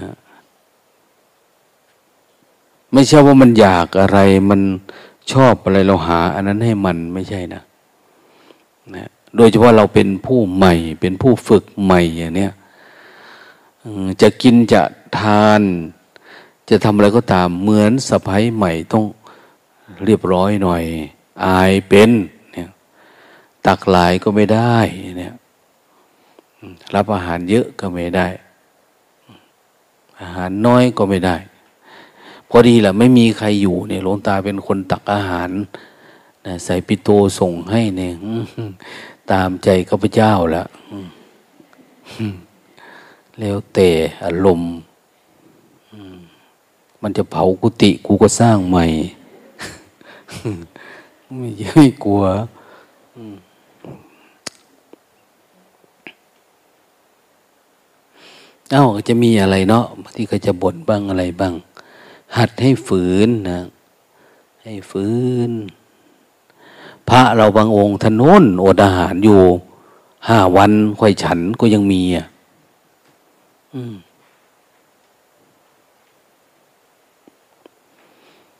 [2.92, 4.18] ไม่ใช่ว่ามันอยากอะไร
[4.50, 4.60] มัน
[5.32, 7.62] ชอบอะไรเราหา อันนั้นให้มันไม่ใช่นะ
[8.96, 12.52] นะโดยเฉพาะเราเป็นผู้ใหม่ เป็นผู้ฝึกใหม่อย่างเนี้ย
[14.22, 14.82] จะกินจะ
[15.18, 15.62] ทาน
[16.68, 19.04] จะทำอะไรก็ตามเหมือนสะพ้ายใหม่ต้อง
[20.04, 20.82] เรียบร้อยหน่อย
[21.44, 22.10] อายเป็น
[22.52, 22.68] เนี่ย
[23.66, 24.76] ตักหลายก็ไม่ได้
[25.18, 25.34] เนี่ย
[26.94, 28.26] รับอาหารเยอะก็ไม่ได้
[30.20, 31.36] อาหารน้อยก็ไม่ได้
[32.52, 35.50] พอดีแหละไม่มีใครอยู่เนี่ยหลวงตาเป็นคนตักอาหาร
[36.46, 37.08] นะใส่ปิโต
[37.38, 38.14] ส่งให้เนี่ย
[39.30, 40.66] ตามใจข้าพเจ้าแล้ว
[43.40, 43.88] แล้วแต่
[44.24, 44.72] อารมณ์
[47.02, 48.84] มันจะเผากุฏิกูก็สร้างใหม่
[51.36, 52.22] ไม่ไม่กลัว
[58.72, 59.84] เอ้าจะมีอะไรเนาะ
[60.14, 61.54] ที่ก็จะบ่นบ้างอะไรบ้าง
[62.36, 63.60] หัดให้ฝืนนะ
[64.62, 65.06] ให้ฝื
[65.48, 65.50] น
[67.08, 69.40] พระเราบางองค์ทนนอดอาหารอยู่
[70.28, 72.26] ห้าวันค่อยฉันก็ยังมีอะ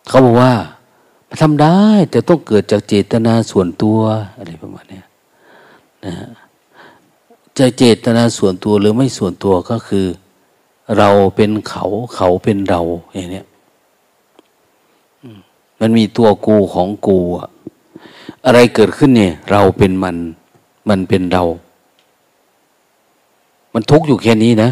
[0.09, 0.53] เขาบอกว่า
[1.41, 1.79] ทำได้
[2.11, 3.99] แต่ต้องเกิดจากเจตนาส่วนตัว
[4.37, 5.03] อะไรประมาณนี้
[6.05, 6.29] นะฮะ
[7.59, 10.07] จะเจตนาส่วนตัวหรือไม่ส่วนตัวก็คือ
[10.99, 12.81] เราเป็นเขาเขาเป็นเรา
[13.15, 13.43] อย่างนี้
[15.81, 17.19] มันมีตัวกูของกู
[18.45, 20.17] อะไรเกิดขึ้นเนี่ย เราเป็นมัน
[20.89, 21.43] มันเป็นเรา
[23.73, 24.71] มันทุกข์อยู่แค่นี้นะ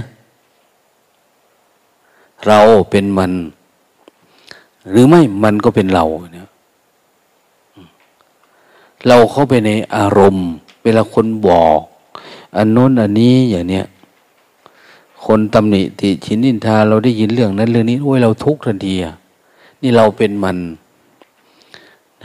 [2.47, 3.33] เราเป็นมัน
[4.91, 6.49] หรือไม่มันก็เป็นเราเนี่ย
[9.09, 10.49] เราเข้าไปในอารมณ์
[10.83, 11.81] เวลาคนบอก
[12.57, 13.87] อันโน้นอันนี้อย่างเนี้ย
[15.25, 18.95] คนตำหนิติชินนินทา เราได้ยินเรื่องนั้นเรื่องนี้โอ้ยเราทุกข์ทันที
[19.83, 20.57] นี่เราเป็นมัน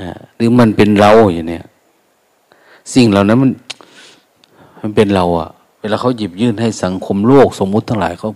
[0.02, 1.66] นะหรือมันเป็นเราอย่างเนี้ย
[2.94, 3.52] สิ่งเหล่านั้นมัน
[4.82, 8.32] มันเป็นเราอะเวลาเขาหยิบยื่นให้สังคมโลก สมมุติทั้งหลายเขา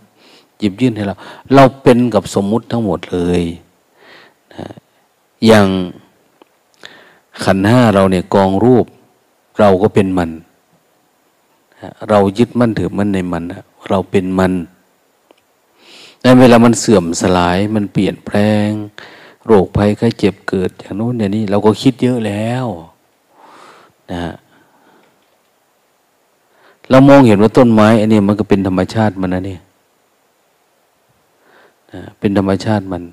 [0.60, 1.16] หยิบยื่นให้เรา
[1.54, 3.44] เราเป็นกับสมมุติทั้งหมดเลย
[4.56, 4.68] นะ
[5.46, 5.68] อย่าง
[7.44, 8.86] ขันห้าเราเนี่ยกองรูป
[9.60, 10.30] เราก็เป็นมัน
[12.10, 13.44] เรายึดมั่นถือมั่นในมัน
[13.90, 14.54] เราเป็นมัน
[16.22, 18.70] ในเวลามันเสื่อมสลายมันเปลี่ยนแปลง
[19.48, 22.66] โรคภัยไข้เจ็บเกิด อย่างโน้นอย่างนี้ เราก็คิดเยอะแล้ว
[24.12, 24.34] นะ
[26.90, 29.62] เรามองเห็นว่าต้นไม้อันนี้มันก็เป็นธรรมชาติมันนะเนี่ย
[32.20, 33.04] เป็นธรรมชาติมัน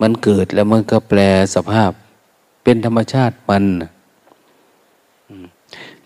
[0.00, 1.20] มันเกิดแล้วมันก็แปล
[1.54, 1.90] สภาพ
[2.64, 3.64] เป็นธรรมชาติมัน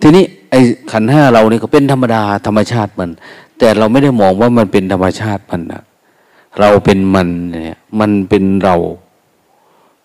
[0.00, 0.60] ทีนี้ ไอ้
[0.92, 3.10] ขันห้าเราเนี่ยก็เป็นธรรมดาธรรมชาติมัน
[3.58, 5.82] แต่เราไม่ได้มองว่ามันเป็นธรรมชาติมันนะ
[6.58, 7.28] เราเป็นมัน
[7.64, 8.76] เนี่ย มันเป็นเรา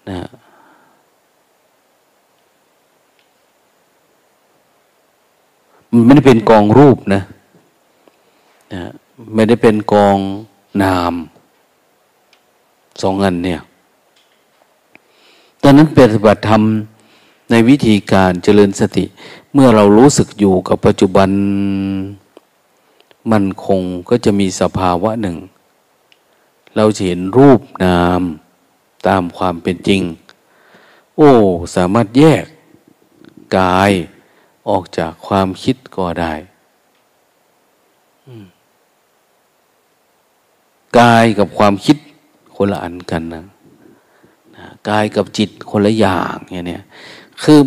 [0.10, 0.20] นะ
[5.92, 7.22] มันไม่ได้เป็นกองรูปนะ
[8.74, 8.84] นะ
[9.34, 10.18] ไม่ได้เป็นกอง
[10.84, 11.14] นาม
[13.02, 13.60] สองอันเนี่ย
[15.62, 16.62] ดังนั้นปฏิบัติธรรม
[17.50, 19.06] ในวิธีการเจริญสติ
[19.54, 21.30] เมื่อเรารู้สึกอยู่กับปัจจุบัน
[23.32, 25.38] มันคงก็จะมีสภาวะหนึ่ง
[26.76, 28.22] เราเห็นรูปนาม
[29.08, 30.02] ตามความเป็นจริง
[31.18, 31.32] โอ้
[31.76, 32.46] สามารถแยก
[33.58, 33.92] กาย
[34.70, 36.34] ออกจากความคิดก็ได้
[41.00, 41.98] กายกับความคิด
[42.56, 43.44] คนละอันกันนะ
[44.90, 46.80] กายกับจิตคนละอย่างอย่างนี้
[47.44, 47.60] คือ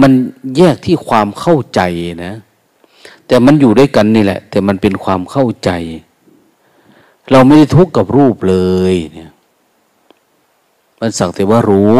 [0.00, 0.12] มัน
[0.56, 1.80] แยกที่ความเข้าใจ
[2.24, 2.34] นะ
[3.26, 5.70] แต่มันอยู่ด้วยกันนี่แหละ แต่มันเป็นความเข้าใจ
[7.30, 8.56] เราไม่ได้ทุกข์กับรูปเล
[8.92, 9.32] ยเนี่ย
[11.00, 11.98] มันสักแต่ว่ารู้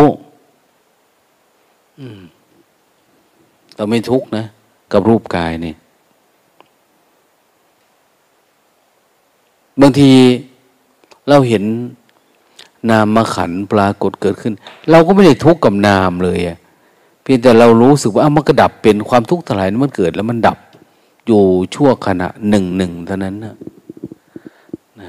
[3.77, 4.45] เราไม่ทุกข์นะ
[4.93, 5.75] กับรูปกายนี่
[9.81, 10.11] บางที
[11.29, 11.65] เราเห็น
[12.91, 14.55] นามมาขันปรากฏเกิดขึ้น
[14.91, 16.59] เราก็ไม่ได้ทุกข์กับนามเลยอะ
[17.23, 20.59] เพียงแต่เรารู้สึกว่ามันก็ดับเป็นความทุกข์ทั้งหลายมันเกิดแล้วมันดับ
[21.27, 21.43] อยู่
[21.75, 23.57] ชั่วขณะหนึ่งหนึ่งเท่านั้นนะ
[25.01, 25.09] นะ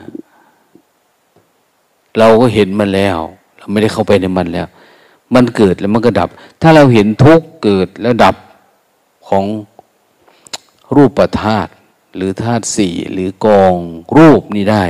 [2.18, 3.20] เราก็เห็นมันแล้ว
[3.62, 4.68] เราไม่ได้เข้าไปในมันแล้ว
[5.34, 6.30] มันเกิดแล้วมันก็ดับ
[6.62, 8.36] ถ้าเราเห็นทุกเกิดแล้วดับ
[9.28, 9.46] ของ
[10.96, 11.72] รูปธาตุ
[12.16, 13.76] หรือธาตุสี่หรือกอง
[14.18, 14.84] รูปนี่ได้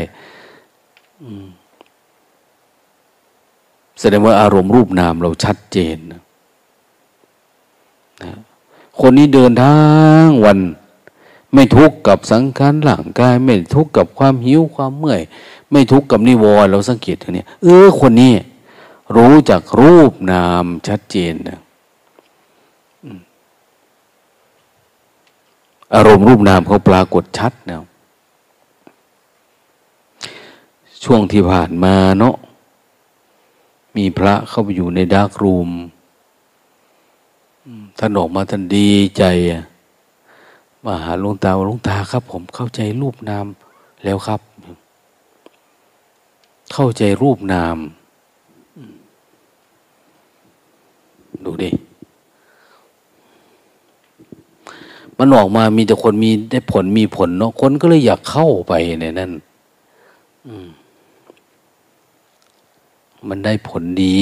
[3.99, 6.21] แสดงว่าอารมณ์รูปนามเราชัดเจนนะ
[8.99, 9.77] คนนี้เดินทา
[10.25, 10.59] งวัน
[11.53, 15.21] ไม่ทุกข์กับสังขารหลังกาย ไม่ทุกข์กับความหิวความเมื่อย
[15.71, 18.31] ไม่ทุกข์กับนิวรณ์เราสังเกตอย่างนี้เออคนนี้
[19.15, 21.59] รู้จักรูปนามชัดเจนนะ
[25.93, 27.77] อารมณ์รูปนามเขาปรากฏชัดนะ
[31.03, 32.35] ช่วงที่ผ่านมาเนาะ
[33.95, 35.69] มีพระเข้าไปอยู่ในดาร์กรูม
[37.99, 39.23] ท่านออกมาท่านดีใจ
[40.85, 43.45] มาหาหลวงตาว่าหลวงตาครับ ผมเข้าใจรูปนาม
[44.03, 44.41] แล้วครับ
[46.73, 47.77] เข้าใจรูปนาม
[51.45, 51.69] ดูดิ
[55.17, 59.31] มันออกมามีแต่คนมีได้ผลมีผลเนาะคนก็เลยอยากเข้าไปในนั้น
[63.29, 64.15] มันได้ผลดี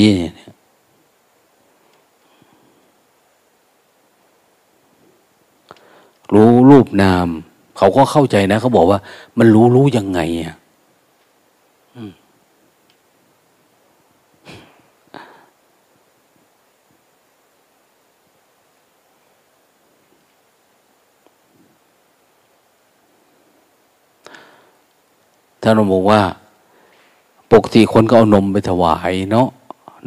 [6.34, 7.28] รู้รูปนาม
[7.78, 9.00] เขาก็เข้าใจนะ เขาบอกว่า
[9.38, 10.56] มันรู้รู้ยังไงอะ
[25.62, 26.22] ท่านบอกว่า
[27.52, 29.48] ปกติคนก็เอานมไปถวายเนาะ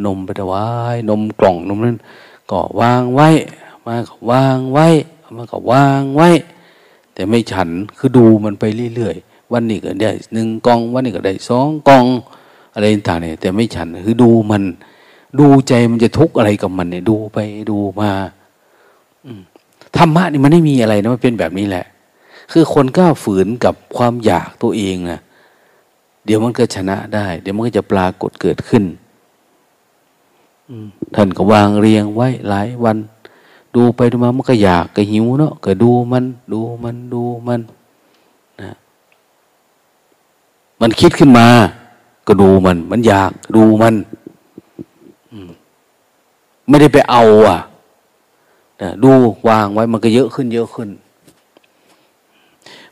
[0.07, 1.99] นมไปถวาย นมกล่องนมนั้น
[2.51, 3.29] ก็วางไว้
[3.87, 4.89] มาก็วางไว้
[5.37, 6.31] มันก็วางไว้
[7.15, 12.05] แต่ไม่ฉันคือดูมันไปเรื่อยๆวันนี้ก็ได้หนึ่งกอง วันนี้ก็ได้สองกอง
[12.75, 14.63] อะไรต่างเนี่ยแต่ไม่ฉันคือดูมัน
[15.39, 17.39] ดูใจมันจะทุกข์อะไรกับมันเนี่ยดูไป
[17.71, 18.11] ดูมา
[19.97, 21.87] ธรรมะนี่มันไม่มีอะไรนะมันเป็นแบบนี้แหละ
[22.53, 25.21] คือคนก้าวฝืนกับความอยากตัวเองนะ
[26.25, 28.85] เดี๋ยวมันก็ชนะได้ เดี๋ยวมันก็จะปรากฏเกิดขึ้น
[31.15, 32.97] ท่านก็วางเรียงไว้หลายวัน
[33.75, 37.61] ดูไปดูมามันก็อยากก็หิวเนาะก็ดูมัน ดูมันดูมัน
[38.61, 38.73] นะ
[40.81, 41.47] มันคิดขึ้นมา
[42.27, 43.95] ก็ดูมัน มันอยากดูมัน
[46.69, 47.59] ไม่ได้ไปเอาอะ
[49.05, 49.11] ดู
[49.49, 50.89] วางไว้มันก็เยอะขึ้น เยอะขึ้น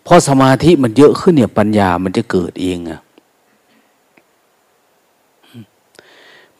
[0.06, 3.00] พอสมาธิมันเยอะขึ้นเนี่ย ปัญญามันจะเกิดเองอะ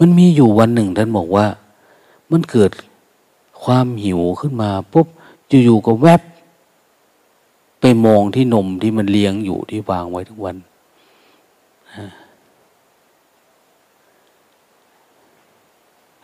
[0.00, 1.46] มันมีอยู่วันหนึ่งท่านบอกว่า
[2.30, 2.70] มันเกิด
[3.62, 5.06] ความหิวขึ้นมาปุ๊บ
[5.64, 6.22] อยู่ๆก็แวบ
[7.80, 10.56] ไปมองที่นมที่มันเลี้ยงอยู่ที่วางไว้ทุกวัน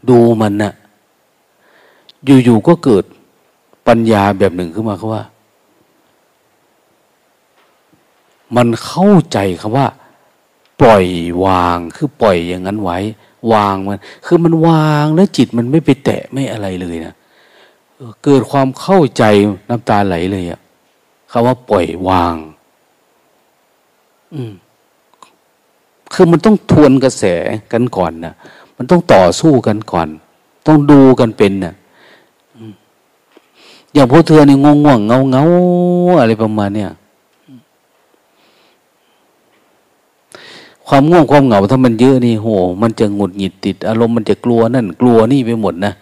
[0.09, 0.73] ดูมันนะ่ะ
[2.45, 3.05] อยู่ๆก็เกิด
[3.87, 5.25] ปัญญาแบบหนึ่งขึ้นมาคือว่า
[8.57, 9.87] มันเข้าใจคำว่า
[10.81, 11.05] ปล่อย
[11.45, 12.99] วางคือปล่อยอย่างนั้นไว้
[13.53, 17.15] วางมัน คือมันวางแล้วจิตมันไม่ไปแตะไม่อะไรเลยนะ
[18.25, 19.23] เกิดความเข้าใจ
[19.69, 20.61] น้ำตาไหลเลยอะ
[21.31, 22.37] คำว่าปล่อยวาง
[24.35, 24.53] อืม
[26.13, 27.25] คือมันต้องทวนกระแส
[27.73, 28.35] กันก่อนนะ
[28.77, 30.09] มันต้องต่อสู้กันก่อน
[30.67, 31.75] ต้องดูกันเป็นนะ่ะ
[33.95, 35.45] อย่างพวกเธอนี่งงงเงาเงา
[36.21, 36.91] อะไรประมาณเนี้ย
[40.89, 42.49] ความง่วงความเหงาถ้ามันเยอะนี่โห
[42.83, 45.93] มันจะหงุดหงิดติด อารมณ์มันจะกลัวนั่นกลัวนี่ไปหมดนะ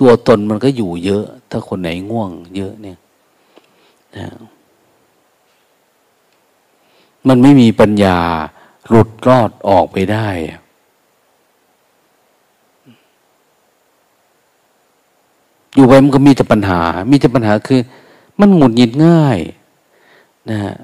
[0.00, 2.98] ตัวตนมันก็อยู่เยอะ ถ้าคนไหนง่วง เยอะเนี่ย
[4.16, 4.26] นะ
[7.28, 8.18] มันไม่มีปัญญา
[8.88, 10.28] หลุดรอดออกไปได้
[15.74, 16.80] อยู่ไปมันก็มีแต่ปัญหา
[17.10, 17.80] มีแต่ปัญหาคือ
[18.40, 19.38] มันหงุดหงิดง่าย
[20.50, 20.74] นะฮะ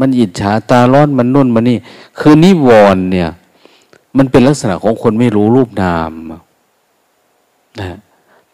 [0.00, 1.78] มันอิจฉาตาร้อนมันนุ่นมันนี่
[2.18, 3.30] คือนิวรณ์เนี่ย
[4.16, 6.12] มันเป็นลักษณะของคนไม่รู้รูปนาม
[7.80, 7.98] นะ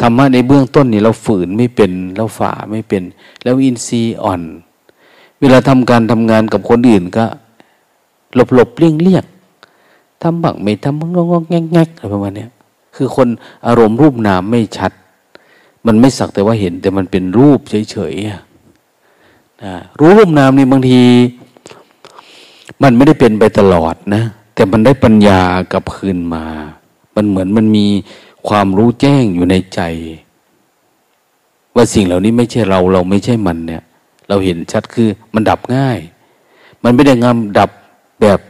[0.00, 3.02] ธรรมะในเบื้องต้นนี่เราฝืนไม่เป็นเราฝ่าไม่เป็น
[3.42, 4.42] แล้วอินทรีย์อ่อน
[5.40, 7.24] เวลาทำการทำงานกับคนอื่นก็
[8.34, 9.24] หลบหลบเลี่ยงเลี่ยง
[10.22, 12.46] ทำบังไม่ทำงงงแงแงอะไรประมาณนี้
[12.96, 13.28] คือคน
[13.66, 14.92] อารมณ์รูปนามไม่ชัด
[15.86, 18.51] มันไม่สักแต่ว่าเห็น แต่มันเป็นรูปเฉยๆ
[20.00, 21.00] รู้รูปนามนี่บางที
[22.82, 24.22] มันไม่ได้เป็นไปตลอดนะ
[24.54, 25.40] แต่มันได้ปัญญา
[25.72, 26.44] กับคืนมา
[27.16, 27.86] มันเหมือนมันมี
[28.48, 29.80] ความรู้แจ้งอยู่ในใจ
[31.74, 33.82] ว่าสิ่งเหล่านี้ไม่ใช่เราเราไม่ใช่มันเนี่ย
[34.28, 35.98] เราเห็นชัดคือมันดับง่าย
[36.82, 37.70] มันไม่ได้งามดับ
[38.20, 38.40] แบบ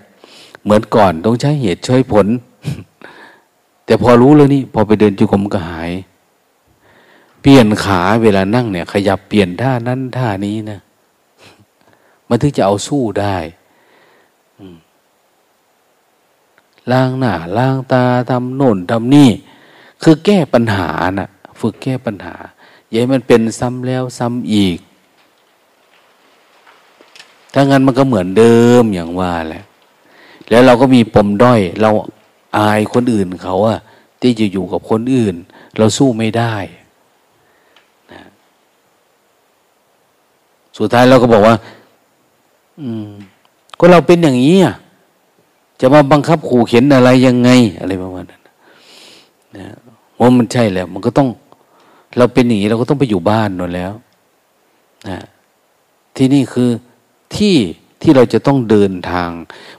[0.62, 2.26] เหมือนก่อนต้องใช้เหตุช่วยผล
[3.84, 5.92] แต่พอรู้แล้วนี่พอไปเดินจุกรมก็หาย
[7.42, 10.80] เปลี่ยนขาเวลานั่งเนี่ย ขยับเปลี่ยนท่านั้นท่านี้นะ
[12.32, 13.36] มันถึงจะเอาสู้ได้
[16.90, 19.30] ล้างหน้าล้างตาทำโน่นทำนี่
[20.02, 21.28] คือแก้ปัญหานะ่ะ
[21.60, 22.34] ฝึกแก้ปัญหา
[22.88, 24.78] อย่าให้มันเป็นซ้ำแล้วซ้ำอีก
[27.52, 29.64] ถ้างั้นมันก็เหมือนเดิมอย่างว่าแหละ
[30.50, 31.90] แล้วเราก็มีปมด้อย เรา
[32.56, 33.78] อายคนอื่นเขาอะ
[34.20, 35.36] ที่จะอยู่กับคนอื่น
[35.78, 36.54] เราสู้ไม่ได้
[38.12, 38.22] นะ
[40.78, 41.56] สุดท้ายเราก็บอกว่า
[42.80, 43.06] อืม
[43.78, 44.74] ก็เราเป็นอย่างนี้อะ
[45.80, 47.50] จะมาบังคับขู่เข็นอะไรยังไง
[47.80, 48.42] อะไรประมาณนั้น
[49.56, 49.66] นะ
[50.18, 51.28] ว่ามันใช่แล้ว มันก็ต้อง
[52.18, 53.92] เราเป็นอย่างนี้เราก็ต้องไปอยู่บ้านนั่นแล้ว
[55.08, 55.18] นะ
[56.16, 56.70] ที่นี่คือ
[57.36, 57.56] ที่
[58.02, 59.30] ที่เราจะต้องเดินทาง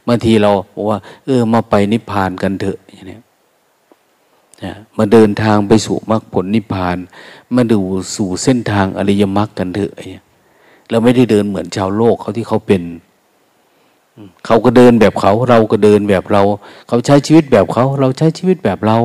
[0.07, 3.19] บางทีเราบอกว่า เออ มาไปนิพพานกันเถอะอย่างนี้
[4.63, 6.97] นะมาเดินทางไปสู่มรรคผลนิพพาน
[7.55, 7.79] มาดู
[8.15, 10.03] สู่เส้นทางอริยมรรคกันเถอะเรา
[11.03, 12.84] ไม่ได้เดินเหมือนชาวโลกเขาที่เขาเป็น
[14.45, 16.41] เขาก็เดินแบบเขา เราก็เดินแบบเรา
[16.88, 18.97] เขาใช้ชีวิตแบบเขา เราใช้ชีวิตแบบเรา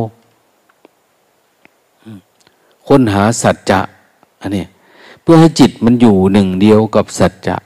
[2.89, 3.81] ค้นหาสัจจะ
[4.41, 4.65] อันนี้
[5.23, 7.57] เพื่อให้จิตมันอยู่หนึ่งเดียวกับสัจจะ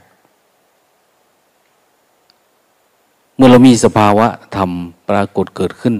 [3.37, 4.71] เมื่อเรามีสภาวะธรรม
[5.09, 5.95] ปรากฏเกิดขึ้น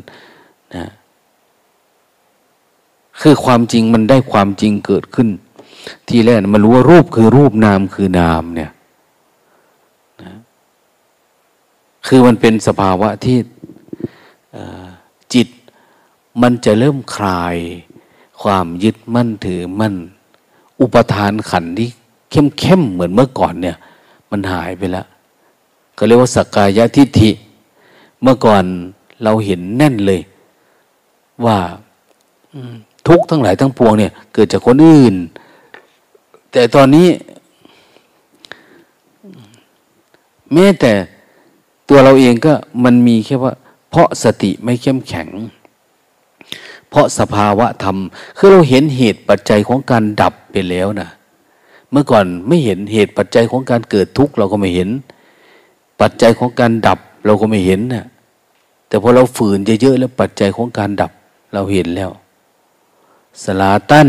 [0.75, 0.85] นะ
[3.21, 5.29] คือความจริงมันได้ความจริงเกิดขึ้น
[6.09, 8.71] ทีแรกมันรู้ว่ารูปคือรูปนามคือนามเนี่ย
[12.07, 13.39] คือมันเป็นสภาวะที่
[15.35, 15.49] จิต
[16.43, 17.57] มันจะเริ่มคลาย
[18.43, 19.95] ความยึดมั่นถือมั่น
[20.81, 21.89] อุปทานขันที่
[22.31, 23.77] เข้มเข้มเหมือนเมื่อก่อนเนี่ย
[24.31, 25.07] มันหายไปแล้ว
[25.97, 27.31] ก็เรียกว่าสกกายทิฏฐิ
[28.23, 28.65] เมื่อก่อน
[29.23, 30.21] เราเห็นแน่นเลย
[31.45, 31.59] ว่า
[33.09, 35.15] ทุกทั้งหลายทั้งปวงเนี่ย เกิดจากคนอื่น
[36.53, 37.09] แต่ตอนนี้
[40.53, 40.93] แม้แต่
[41.89, 43.53] ตัวเราเองก็มันมีแค่ว่า
[43.91, 45.29] เพราะสติไม่เข้มแข็ง
[46.91, 47.97] เพราะสภาวะธรรม
[48.37, 51.09] คือเราเห็นเหตุปัจจัยของการดับไปแล้วนะ
[51.91, 54.89] เมื่อก่อนไม่เห็นเหตุปัจจัยของการเกิดทุกข์เราก็ไม่เห็น
[56.01, 58.07] ปัจจัยของการดับเราก็ไม่เห็นนะ่ะ
[58.89, 61.13] แต่พอเราฝืนเยอะๆแล้วปัจจัยของการดับ
[61.53, 62.11] เราเห็นแล้ว
[63.43, 64.09] สลาตัน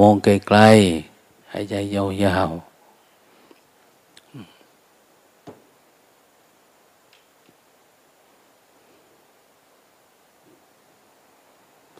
[0.00, 1.07] มองไกลๆ
[1.52, 2.02] หายใจยา
[2.48, 2.68] วๆ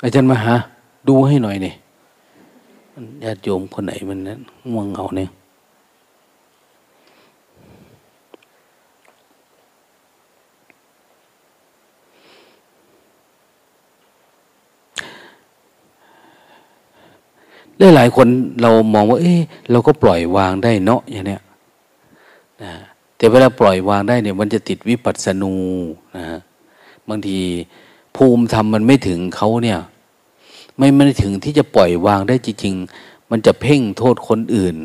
[0.02, 0.54] อาจารย์มาหา
[1.08, 1.72] ดูให้หน่อยนี่
[3.24, 4.40] ญาติโยมคนไหนมันนั้น
[4.70, 5.28] ง่วงเหงาเนี่ย
[17.78, 18.26] หลายหลายคน
[18.62, 21.42] เรามองว่า เอ๊ะเราก็ปล่อยวางได้เนาะอย่างเนี้ย
[22.62, 22.72] นะ
[23.16, 25.54] แต่เวลาปล่อยวางได้เนี่ย มันจะติดวิปัสสนู
[26.16, 26.24] นะ
[27.08, 27.38] บางที
[28.16, 29.78] ภูมิธรรมมันไม่ถึงเขาเนี่ย
[30.78, 34.76] ไม่ไม่ถึงที่จะปล่อยวางได้จริงๆมันจะเพ่งโทษคนอื่น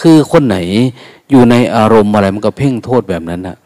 [0.00, 0.56] คือคนไหน
[1.30, 3.56] อยู่ในอารมณ์อะไรมันก็เพ่งโทษแบบนั้นนะ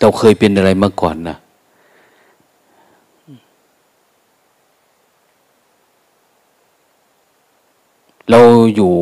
[0.00, 1.36] เราเคยเป็นอะไรมาก่อนนะ
[8.30, 8.40] เรา
[8.76, 8.92] อยู่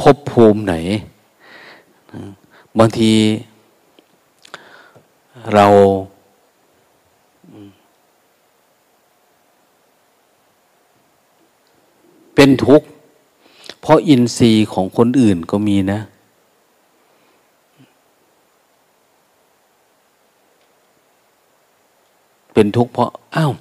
[0.00, 0.74] พบภูมิไหน
[2.78, 3.12] บางที
[5.54, 5.66] เรา
[12.34, 12.86] เป็นทุกข์
[13.80, 16.00] เพราะอินทรีย์ของคนอื่นก็มีนะ
[22.54, 23.52] เป็นทุกข์เพราะ อ้าว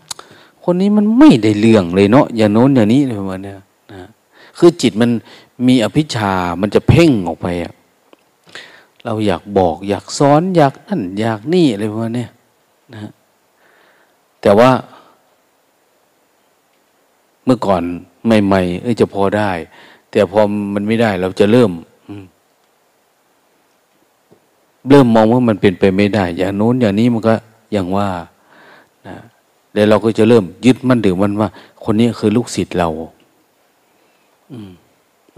[0.64, 3.66] คนนี้มันไม่ได้เรื่องเลยเนาะอย่างโน้นอย่างนี้ประมาณนี้นะ
[4.58, 5.12] คือจิตมัน
[5.68, 7.74] มีอภิชามันจะเพ่งออกไปอะ
[9.06, 12.26] เราอยากบอก อยากสอนอยากนั่นอยากนี่อะไรประมาณนี้
[12.94, 13.12] นะ
[14.42, 14.72] แต่ว่า
[17.46, 17.84] เมื่อก่อน
[18.26, 19.52] ใหม่ๆเอ้ยจะพอได้
[20.12, 20.40] แต่พอ
[20.74, 21.72] มันไม่ได้ เราจะเริ่ม
[24.90, 27.34] เริ่มมองว่ามันเป็นไปไม่ได้ อย่างโน้นอย่างนี้มันก็
[27.72, 28.10] อย่างว่า
[29.08, 29.16] นะ
[29.74, 31.50] แล้วเราก็จะเริ่มยึดมั่นถือมันว่า
[31.84, 32.90] คนนี้คือลูกศิษย์เรา
[34.52, 34.72] อืม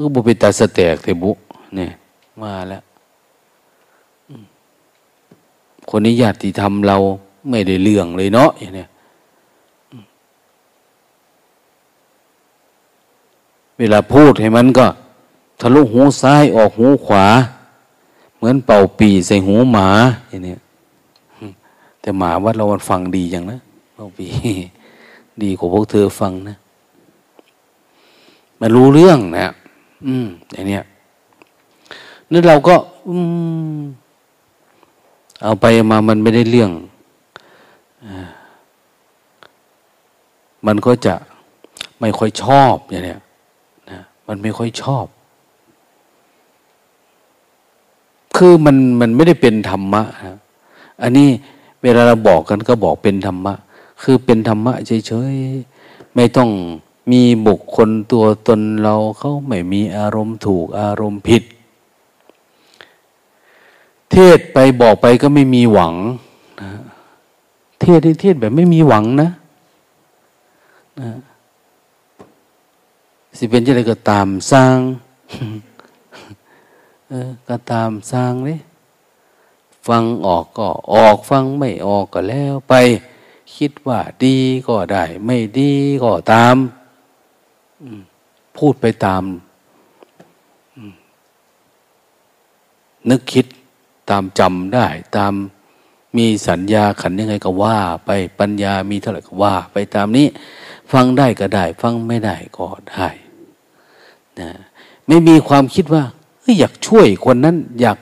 [0.03, 1.32] ก็บุเป็นตาสแตกเทบุ
[1.76, 1.91] เนี่ย
[2.41, 2.84] มาแล้ว
[5.89, 6.97] คนนี้ญาติธรรมเรา
[7.49, 8.88] ไม่ได้เรื่องเลยเนาะอย่างเนี้ย
[13.78, 14.86] เวลาพูดให้มันก็
[15.59, 17.26] ทะลุหูซ้ายออกหูขวา
[18.36, 19.88] เหมือนเป่าปีใส่หูหมา
[20.30, 20.59] อย่างเนี้ย
[22.01, 23.59] แต่หมาว่าเราฟังดีอย่างนะ
[23.97, 24.28] บาปี
[25.43, 26.57] ดีกว่าพวกเธอฟังนะ
[28.66, 29.53] มันรู้เรื่องนะ
[30.07, 30.84] อืมอย่างเนี้ย
[32.32, 32.76] นั่นเราก็
[33.09, 33.18] อื
[33.78, 33.80] ม
[35.41, 36.72] เอาไปมามันไม่ได้เรื่อง
[40.68, 41.16] มันก็จะ
[41.99, 43.20] ไม่ค่อยชอบอย่างเนี้ย
[43.89, 45.05] นะมันไม่ค่อยชอบ
[48.36, 50.38] คือมันมันไม่ได้เป็นธรรมะนะ
[51.01, 51.28] อันนี้
[51.84, 53.53] เวลาเราบอกกันก็บอกเป็นธรรมะ
[54.03, 54.74] คือเป็นธรรมะ
[55.07, 56.49] เฉยๆ ไม่ต้อง
[57.12, 61.43] มีบุคคลตัวตนเราเขาไม่มีอารมณ์ถูกอารมณ์ผิด
[64.12, 65.93] เทศไปบอกไปก็ไม่มีหวัง
[66.62, 66.72] นะ
[67.82, 69.30] เทศที่เทศแบบไม่มีหวังนะ
[71.01, 71.12] นะ
[73.38, 74.78] สิเป็นจะไรก็ตามสร้าง
[77.10, 78.60] เออก็ตามสร้างเลย
[79.88, 82.74] ฟังออกก็ออกฟังไม่ออกก็แล้วไป
[83.56, 84.38] คิดว่าดี
[84.68, 85.72] ก็ได้ ไม่ดี
[86.04, 86.56] ก็ตาม
[88.58, 89.24] พูดไปตาม
[93.10, 93.46] นึกคิด
[94.10, 95.34] ตามจำได้ ตาม
[96.18, 98.10] มีสัญญาขันยังไงก็ว่า ไป
[98.40, 100.28] ปัญญามีเท่าไหร่ก็ว่า ไปตามนี้
[100.92, 103.08] ฟังได้ก็ได้ ฟังไม่ได้ก็ได้
[104.40, 104.50] นะ
[105.08, 106.04] ไม่มีความคิดว่า
[106.60, 107.98] อยากช่วยคนนั้น อยาก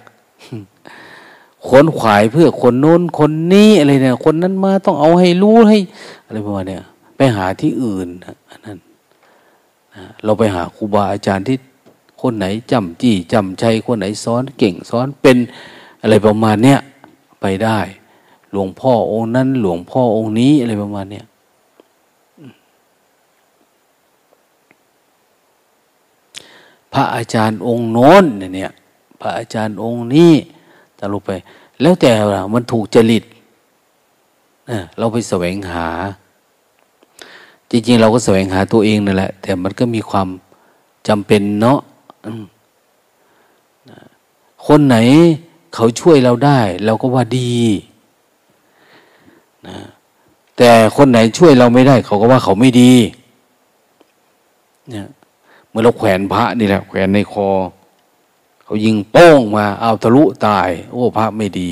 [1.68, 5.78] ขนขวายเพื่อคนโน้นคนนี้อะไรเนี่ย คนนั้นมาต้องเอาให้รู้ให้
[6.26, 6.84] อะไรประมาณเนี้ย
[7.18, 8.08] ไปหาที่อื่น
[8.50, 8.78] อันนั้น
[10.24, 11.58] เราไปหาครูบาอาจารย์ที่
[12.22, 15.38] คนไหนจำจี้จำใจคนไหนสอนเก่งสอนเป็น
[16.02, 16.80] อะไรประมาณเนี้ย
[17.42, 17.80] ไปได้
[18.52, 21.26] หลวงพ่อองค์นั้น หลวงพ่อองค์นี้อะไรประมาณเนี้ย
[26.94, 28.24] พระอาจารย์องค์โน้น
[28.56, 28.72] เนี่ย
[29.22, 30.34] พระอาจารย์องค์นี้
[31.00, 31.32] ตลกไป
[31.82, 32.12] แล้วแต่
[32.54, 33.24] มันถูกจริต
[34.98, 35.88] เราไปแสวงหา
[37.72, 40.28] จริงๆ เราก็แสวงหาตัวเองนั่นแหละ แต่มันก็มีความ
[41.08, 41.80] จำเป็นเนาะ
[44.68, 44.98] คนไหน
[45.76, 47.56] เขาช่วยเราได้ เราก็ว่าดี
[49.68, 49.78] นะ
[50.58, 52.94] แต่คนไหนช่วยเราไม่ได้ เขาก็ว่าเขาไม่ดี
[54.90, 55.08] เนี่ย
[55.70, 57.48] เมื่อเราแขวนพระนี่แหละแขวนในคอ
[58.64, 61.70] เขายิงโป้งมาเอาทะลุตาย โอ้พระไม่ดี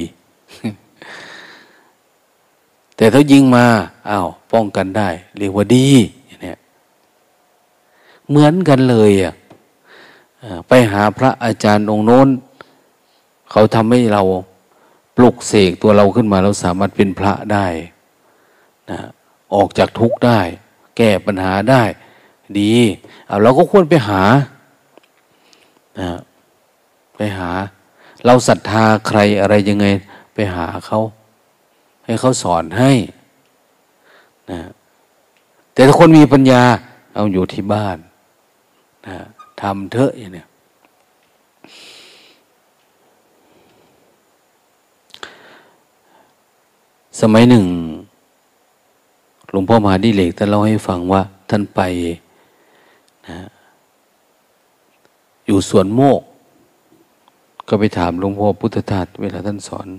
[3.00, 3.66] แต่ถ้ายิงมา
[4.10, 5.90] อา้าวป้องกันได้ เรียกว่าดี
[6.28, 6.54] อย่างนี้
[8.30, 9.34] เหมือนกันเลยอะ
[10.68, 12.28] ไปหาพระอาจารย์องค์โน้น
[13.52, 14.22] เขาทำให้เรา
[15.16, 17.68] ปลุกเสกตัวเราขึ้นมาเราสามารถเป็นพระได้
[18.90, 19.00] นะ
[19.54, 20.40] ออกจากทุกข์ได้
[20.98, 21.84] แก้ปัญหาได้
[22.60, 22.74] ดี
[23.28, 24.22] เอาเราก็ควรไปหา
[26.00, 26.10] นะ
[27.18, 27.50] ไปหา
[28.26, 29.86] เราศรัทธาใครอะไรยังไง
[30.34, 31.00] ไปหาเขา
[32.10, 32.92] ให้เขาสอนให้
[34.52, 34.60] นะ
[35.74, 36.62] แต่ถ้าคนมีปัญญา
[37.16, 37.98] เอาอยู่ที่บ้าน
[39.08, 39.18] นะ
[39.62, 40.44] ทำเถอะอย่างนี้
[47.22, 47.66] สมัยหนึ่ง
[49.52, 51.82] หลวงพ่อมหาดิเลกท่านเล่าให้ฟังว่า ท่านไป
[53.28, 53.38] นะ
[55.46, 56.22] อยู่สวนโมก
[57.68, 59.90] ก็ไปถามหลวงพ่อพุทธทาสเวลาท่านสอน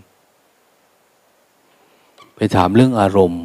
[2.43, 3.43] ไปถามเรื่องอารมณ์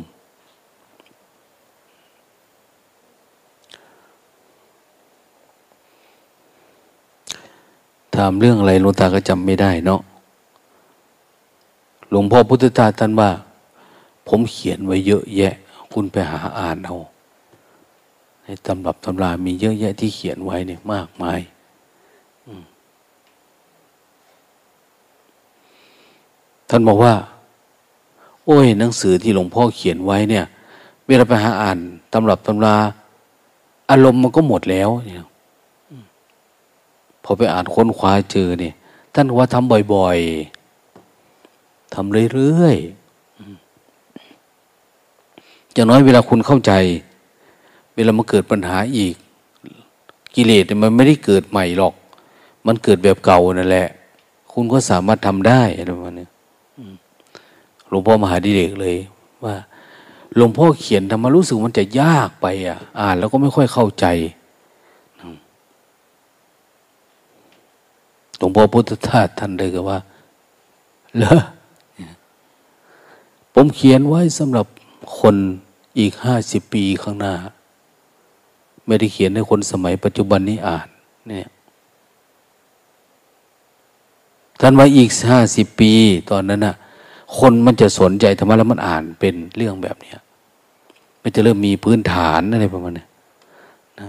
[8.15, 10.01] ถามเรื่องอะไรหลวงตาก็จำไม่ได้เนาะ
[12.09, 13.29] หลวงพ่อพุทธทาสท่านว่า
[14.27, 15.53] ผมเขียนไว้เยอะแยะ
[15.93, 16.95] คุณไปหาอ่านเอา
[18.43, 21.39] ในตำรับตำรามีเยอะแยะที่เขียนไว้เนี่ยมากมาย
[26.71, 27.13] ท่านบอกว่า
[28.45, 30.45] โอ้ยหนังสือที่หลวงพ่อเขียนไว้เนี่ย
[31.07, 31.79] เวลาไปหาอ่าน
[32.13, 32.75] ตำรับตำรา
[33.89, 35.17] อารมณ์มันก็หมดแล้วเนี่ย
[37.23, 38.73] พอไปอ่านค้นคว้าเจอเนี่ย
[39.13, 42.85] ท่านว่าทำบ่อยๆทำเรื่อยๆ
[45.73, 46.71] อย่างน้อยเวลาคุณเข้าใจ
[47.95, 49.15] เวลามันเกิดปัญหาอีก
[50.35, 51.93] กิเลสมันไม่ได้เกิดใหม่หรอก
[52.65, 53.87] มันเกิดแบบเก่านั่นแหละ
[54.51, 56.27] คุณก็สามารถทำได้อะไรประมาณนี้
[57.89, 58.95] หลวงพ่อมหาดิเรกเลย
[59.45, 59.55] ว่า
[60.35, 64.05] หลวงพ่อเขียนทำมารู้สึกมันจะยากไปอะ อ่านแล้วก็ไม่ค่อยเข้าใจ
[68.37, 69.97] หลวงพ่อพุทธทาสท่านเลยก็ว่า
[71.17, 71.35] เหรอ
[73.53, 74.65] ผมเขียนไว้สำหรับ
[75.19, 75.35] คน
[75.99, 77.33] อีกห้าสิบปีข้างหน้า
[78.85, 80.87] ไม่ได้เขียนให้คนสมัยปัจจุบันนี้อ่าน
[81.27, 81.47] เนี่ย
[84.59, 85.91] ท่านว่าอีกห้าสิบปี
[86.31, 86.75] ตอนนั้นน่ะ
[87.37, 90.19] คนมันจะสนใจธรรมะแล้วมันอ่านเป็นเรื่องแบบเนี้ย
[91.23, 93.05] มันจะเริ่มมีพื้นฐานอะไรประมาณนี้
[93.99, 94.07] นะ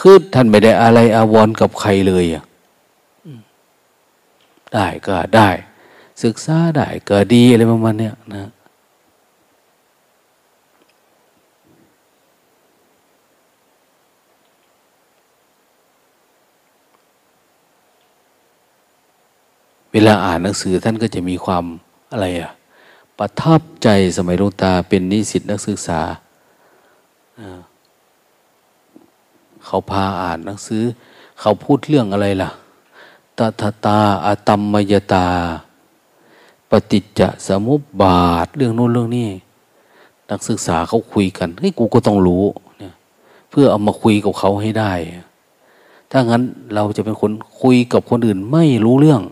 [0.00, 2.44] คือท่านไม่ได้อะไรอาวรกับใครเลยอะ
[4.74, 5.48] ได้ก็ได้
[6.24, 8.50] ศึกษาได้ก็ดีอะไรประมาณนี้นะ
[19.85, 21.64] เวลาอ่านหนังสือท่านก็จะมีความ
[22.12, 22.50] อะไรอะ
[23.18, 26.00] ประทับใจสมัยลวงตาเป็นนิสิตนักศึกษา
[29.64, 30.82] เขาพาอ่านหนังสือ
[31.40, 32.50] เขาพูดเรื่องอะไรล่ะ
[33.38, 35.26] ตถตาอาตมมยตา
[36.70, 39.28] ปฏิจจสมุปบาท เรื่องโน้นเรื่องนี้
[40.30, 42.44] นักศึกษาเขาคุยกันเฮ้ยกูก็ต้องรู้
[42.78, 42.92] เนี่ย
[43.50, 44.92] เพื่อเอามาคุยกับเขาให้ได้
[46.10, 46.42] ถ้างั้น
[46.74, 47.30] เราจะเป็นคน
[47.62, 49.22] คุยกับคนอื่นไม่รู้เรื่อง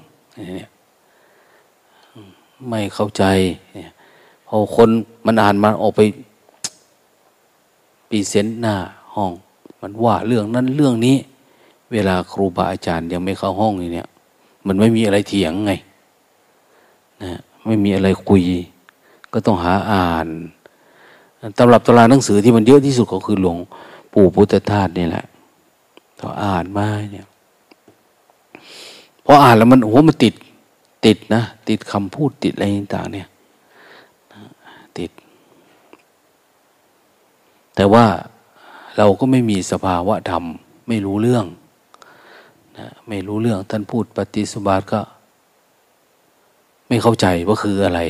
[2.68, 3.24] ไม่เข้าใจ
[4.46, 4.88] พอคน
[5.26, 6.00] มันอ่านมาออกไป
[8.08, 8.74] ปีเซนหน้า
[9.14, 9.32] ห้อง
[9.80, 11.16] มันว่าเรื่องนั้นเรื่องนี้
[11.92, 14.08] เวลาครูบาอาจารย์ยังไม่เข้าห้องนี่เนี่ย
[14.66, 15.72] มันไม่มีอะไรเถียงไง
[17.22, 18.42] นะไม่มีอะไรคุย
[19.32, 20.28] ก็ต้องหาอ่าน
[21.58, 23.56] ตำรับตำราหนังสือที่มันเยอะที่สุดก็คือหลวง
[24.12, 25.24] ปู่พุทธทาสนี่แหละ
[26.20, 27.26] ต่ออ่านมาเนี่ย
[29.24, 30.34] พออ่านแล้วมันโอ้มันติด
[31.06, 32.64] ติดนะ ติดคำพูดติดอะไร
[32.94, 33.28] ต่างเนี่ย
[34.98, 35.10] ติด
[37.76, 38.04] แต่ว่า
[38.96, 40.44] เราก็ไม่มีสภาวะธรรม
[40.88, 41.46] ไม่รู้เรื่อง
[42.78, 45.00] นะไม่รู้เรื่องท่านพูดปฏิสุบาทก็
[46.88, 48.00] ไม่เข้าใจว่าคืออะไร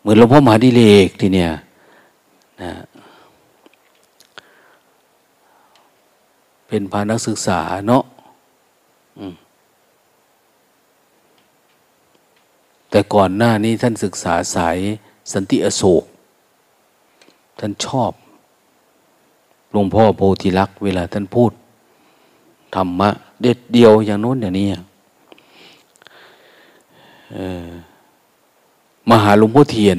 [0.00, 1.50] เหมือนหลวงพ่อมหาดิเลกทีเนี่ย
[2.62, 2.72] นะ
[6.68, 8.04] เป็นพานักศึกษาเนาะ
[12.90, 14.78] แต่ก่อนหน้านี้ท่านศึกษาสาย
[15.32, 16.04] สันติอโศก
[17.58, 18.12] ท่านชอบ
[19.72, 21.52] หลวงพ่อโพธิลักษ์เวลาท่านพูด
[22.74, 23.10] ธรรมะ
[23.42, 24.66] เด็ดเดียวอย่างโน้นอย่างนี้
[29.10, 29.98] มหาหลวงพ่อเทียน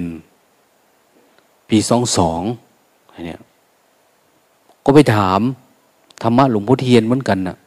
[1.70, 2.42] ปีสองสอง
[3.28, 3.42] เนี่ย
[4.84, 5.42] ก็ไปถาม
[6.22, 7.58] ธรรมะหลวงพ่อเทียนเหมือนกันนะ่ะ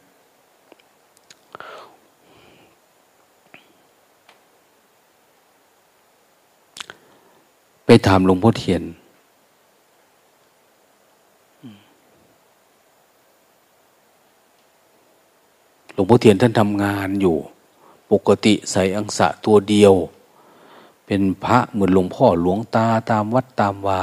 [7.91, 8.83] ไปถามหลวงพ่อเทียน
[15.93, 17.35] หลวงพ่อเทียนท่านทำงานอยู่
[18.11, 19.93] ปกติใส่อังสะตัวเดียว
[21.05, 24.01] เป็นพระเหมือนหลวงพ่อหลวงตาตามวัดตามวา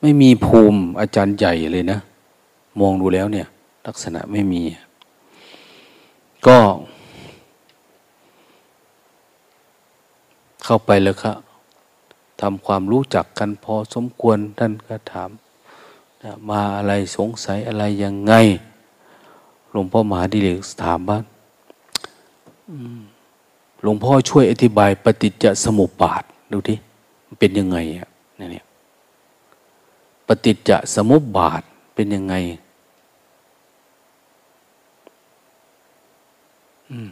[0.00, 1.98] ไม่มีภูมิอาจารย์ใหญ่เลยนะ
[2.80, 3.46] มองดูแล้วเนี่ย
[3.86, 4.62] ลักษณะไม่มี
[6.46, 6.58] ก็
[10.64, 11.45] เข้าไปแล้วครับ
[12.40, 15.30] ทำความรู้จักกันพอสมควรท่านก็ถาม
[16.50, 18.34] มาอะไรสงสัยอะไรยังไง
[19.72, 21.22] หลวงพ่อมหาดิเรกถามบ้าง
[23.82, 26.22] หลวงพ่อช่วยอธิบายปฏิจจสมุปบาท
[26.52, 26.76] ดูที่
[27.26, 28.66] มันเป็นยังไงอะเนี่ย
[30.26, 31.62] ปฏิจจสมุปบาท
[31.94, 32.34] เป็นยังไง
[36.90, 37.08] อืม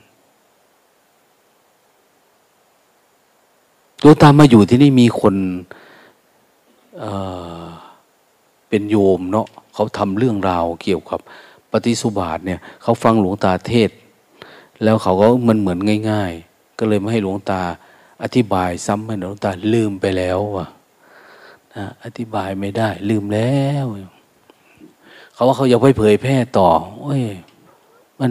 [4.07, 5.35] ตัวตามมาอยู่ที่นี่มีคน
[6.99, 11.21] เเป็นโยมเนาะเขาทำเรื่องราวเกี่ยวกับ
[11.71, 13.91] ปฏิสุบาทเนี่ยเขาฟังหลวงตาเทศ
[14.83, 15.79] แล้วเขาก็มันเหมือน
[16.11, 17.63] ง่าย ๆ ก็เลยไม่ให้หลวงตา
[18.23, 20.67] อธิบายซ้ำให้หลวงตาลืมไปแล้วว่ะ
[22.05, 23.87] อธิบายไม่ได้ ลืมแล้ว
[25.35, 26.69] เขาว่าเขาอยากไปเผยแพร่ต่อ
[27.01, 27.25] โอ้ย
[28.21, 28.31] มัน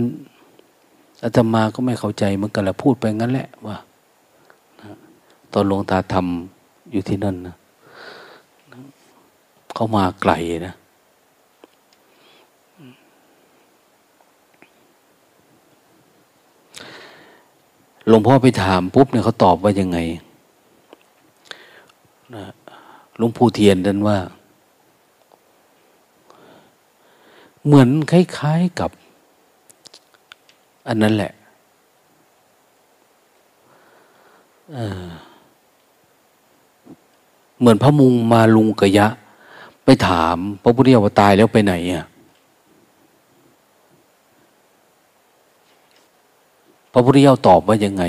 [1.24, 3.78] อาตมาก็ไม่เข้าใจเหมือนกันละพูดไปงั้นแหละว่า
[5.54, 7.56] ตอนหลวงตาทำอยู่ที่นั่นนะ
[9.74, 10.34] เขามาไกล
[10.68, 10.74] นะ
[18.08, 19.98] หลวงพ่อไปถามปุ๊บเนี่ยเขาตอบว่ายังไง
[23.18, 24.18] หลวงปู่เทียนดันว่า
[27.66, 28.92] เหมือนคล้ายๆกับ
[30.88, 31.34] อันนั้นแหละ
[34.74, 35.06] เออ
[37.64, 39.08] เหมือนพระมุงมาลุงกะยะ
[39.86, 42.06] ไปถามพระพุทธเจ้าว่าตายแล้วไปไหนอะ
[46.94, 48.04] พระพุทธเจ้าตอบว่ายังไง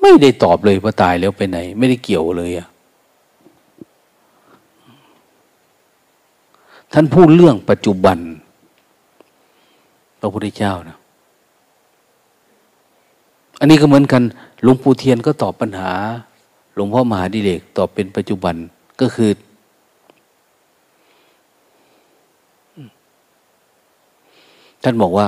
[0.00, 2.68] ไม่ได้ตอบเลยว่าตายแล้วไปไหน ไม่ได้เกี่ยวเลยอะ
[6.92, 8.18] ท่านพูดเรื่องปัจจุบัน
[10.20, 10.96] พระพุทธเจ้านะ
[13.60, 14.22] อันนี้ก็เหมือนกัน
[14.62, 15.92] หลวงปู่เทียนก็ตอบปัญหา
[16.78, 18.54] หลวงพ่อมหาดิเรกตอบเป็นปัจจุบัน
[19.00, 19.30] ก็คือ
[24.82, 25.26] ท่านบอกว่า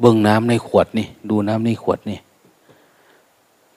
[0.00, 2.18] เบื้องน้ำในขวดนี่ ดูน้ำในขวดนี่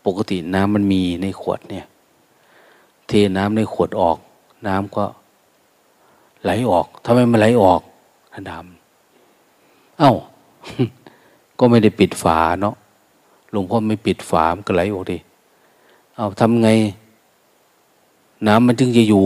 [0.05, 1.85] ปกติน้ำมันมีในขวดเนี่ย
[3.07, 4.17] เทน้ำในขวดออก
[4.67, 5.05] น้ำก็
[6.43, 7.81] ไหลออกทำไมมันไหลออก
[8.33, 8.76] ท่านดำ
[9.99, 10.11] เอา้า
[11.59, 12.75] ก็ไม่ได้ปิดฝาเนาะ
[13.51, 15.17] หลวงพ่อไม่ปิดฝามันก็ไหลออกดิ
[16.15, 16.69] เอาทำไง
[18.47, 19.25] น้ำมันจึงจะอยู่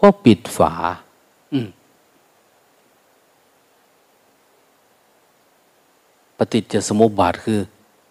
[0.00, 0.72] ก็ปิดฝา
[1.52, 1.68] อืม
[6.36, 7.58] ปฏิจจสมุปบาทคือ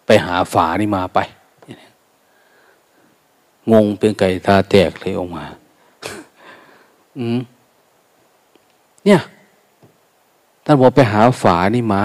[0.06, 1.18] ไปหาฝานี่มาไป
[3.72, 5.44] งงเป็นไก่ตาแตกเลยออกมา
[7.18, 7.40] อืม
[9.04, 9.20] เนี่ย
[10.64, 12.04] ท่านบอกไปหาฝานี่มา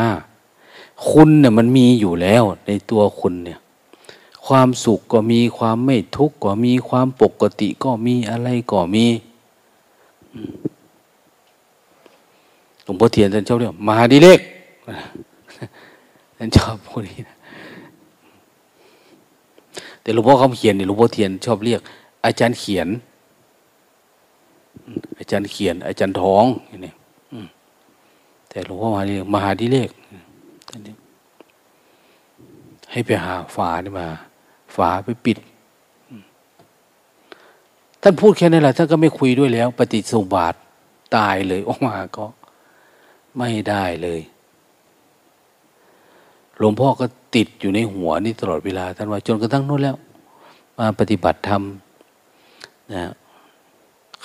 [1.10, 3.60] คุณเนี่ยมันมีอยู่แล้วในตัวคุณเนี่ย
[4.46, 9.06] ความสุขก็มีความไม่ทุกข์ก็มีความปกติก็มีอะไรก็มี
[12.84, 14.40] หลวงพ่อเทียนท่านชอบเรียกมาดีเลก
[16.38, 17.38] ท่านชอบพูดนี้นะ
[20.02, 21.82] แต่หลวงพ่อคำเขียนเนี่ยหลวงพ่อเทียนชอบเรียก
[22.26, 22.88] อาจารย์เขียน
[25.20, 26.94] อาจารย์เขียน อาจารย์ท้องอย่างนี้
[28.58, 29.90] แต่หลวงพ่อมาเรียกมหาดิเลก
[32.92, 34.08] ให้ไปหาฝานี่มา
[34.76, 35.38] ฝาไปปิด
[38.02, 40.56] ท่านพูดแค่นั้นแหละท่านก็ไม่คุยด้วยแล้ว ปฏิสุบาท
[41.16, 42.26] ตายเลยออกมาก็
[43.38, 44.22] ไม่ได้เลย
[46.58, 47.06] หลวงพ่อก็
[47.36, 49.98] ติดอยู่ในหัวนี่ตลอดเวลาท่านว่าจนกระทั่งนู้นแล้ว
[50.78, 51.62] มาปฏิบัติธรรม
[52.94, 53.12] นะ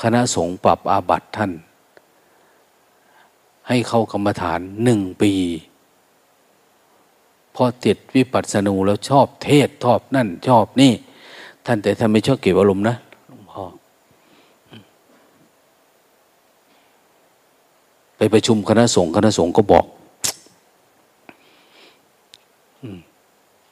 [0.01, 1.53] คณะสงฆ์ปรับอาบัติท่าน
[3.68, 5.32] ให้เข้ากรรมฐานหนึ่งปี
[7.54, 10.92] พอติดวิปัสสนูแล้วชอบเทศชอบนั่นชอบนี่
[11.66, 12.96] ท่านแต่ท่านไม่ชอบเก็บอารมณ์นะ
[13.28, 13.62] หลวงพ่อ
[18.16, 19.84] ไปประชุมคณะสงฆ์คณะสงฆ์ก็บอก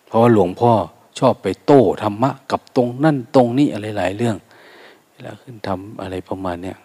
[0.06, 0.72] เพราะว่าหลวงพ่อ
[1.18, 4.36] ชอบไปโต้ธรรมะ กับตรงนั่นตรงนี้อะไรหลายเรื่อง
[5.22, 6.76] แล้วขึ้นทำอะไรประมาณเนี้ย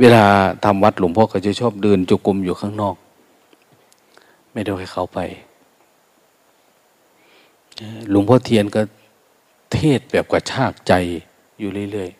[0.00, 0.24] เวลา
[0.64, 2.96] ทำวัดหลวงพ่อก็จะชอบเดินจุกุมอยู่ข้างนอก
[4.52, 5.18] ไม่ได้ให้เขาไป
[8.10, 8.80] หลวงพ่อเทียนก็
[9.72, 10.92] เทศแบบกระชากใจ
[11.58, 12.10] อยู่เรื่อย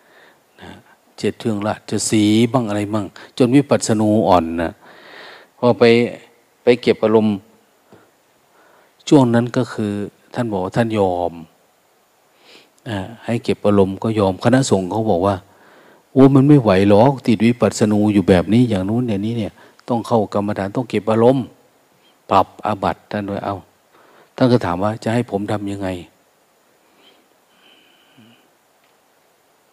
[0.00, 0.70] ๆนะ
[1.18, 2.22] เจ็ดเทืองละจะสี
[2.52, 3.06] บ้างอะไรบ้าง
[3.38, 4.72] จนวิปัสสนูอ่อนนะ
[5.58, 5.84] พอไป
[6.62, 7.36] ไปเก็บอารมณ์
[9.08, 9.92] ช่วงนั้นก็คือ
[10.34, 11.32] ท่านบอกว่าท่านยอม
[13.24, 15.36] ให้เก็บอารมณ์ก็ยอมคณะสงฆ์เขาบอกว่า
[16.12, 19.52] โอ้มันไม่ไหวหรอกติดวิปัสสนูอยู่แบบนี้อย่างนู้นอย่างนี้เนี่ย
[19.88, 21.46] ต้องเข้ากรรมฐานต้องเก็บอารมณ์
[22.30, 23.56] ปรับอาบัติท่านด้วยเอา
[24.36, 25.88] ท่านก็ถามว่าจะให้ผมทำยังไง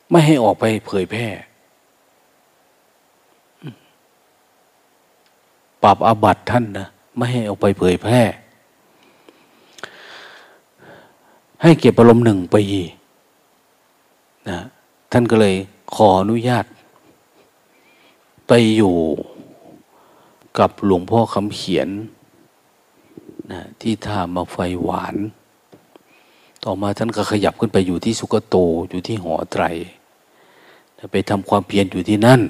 [0.10, 1.28] ไม่ให้ออกไปเผยแพร่
[5.84, 8.22] ปรับอาบัติท่านนะไม่ให้ออกไปเผยแพร่
[11.62, 12.64] ให้เก็บอารมณ์หนึ่งปี
[14.50, 14.60] นะ
[15.12, 15.56] ท่านก็เลย
[15.94, 16.66] ขออนุญาต
[18.48, 18.96] ไปอยู่
[20.60, 21.90] กับหลวงพ่อคำเขียน
[23.52, 25.16] นะที่ท่ามาไฟหวาน
[26.64, 28.56] ต่อมาท่านก็ขยับขึ้นไปอยู่ที่สุกโต
[28.90, 29.64] อยู่ที่หอไตร
[31.12, 32.42] ไปทำความเพียรอยู่ที่นั่น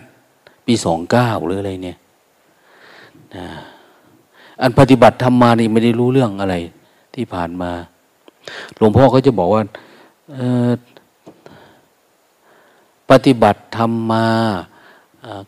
[0.66, 1.98] ปีสองเก้าหรืออะไรเนี่ย
[3.36, 3.48] นะ
[4.62, 6.56] อันปฏิบัติทำมานี่ไม่ได้รู้เรื่องอะไร
[7.16, 7.72] ที่ผ่านมา
[8.78, 9.64] หลวงพ่อก็จะบอกว่า
[13.10, 14.28] ปฏิบัติธรรมมา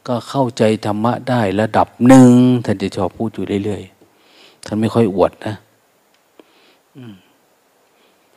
[0.07, 2.31] ก็เข้าใจธรรมะได้ระดับหนึ่ง
[2.65, 5.55] ท่านจะชอบพูดอยู่เรื่อยๆท่านไม่ค่อยอวดนะ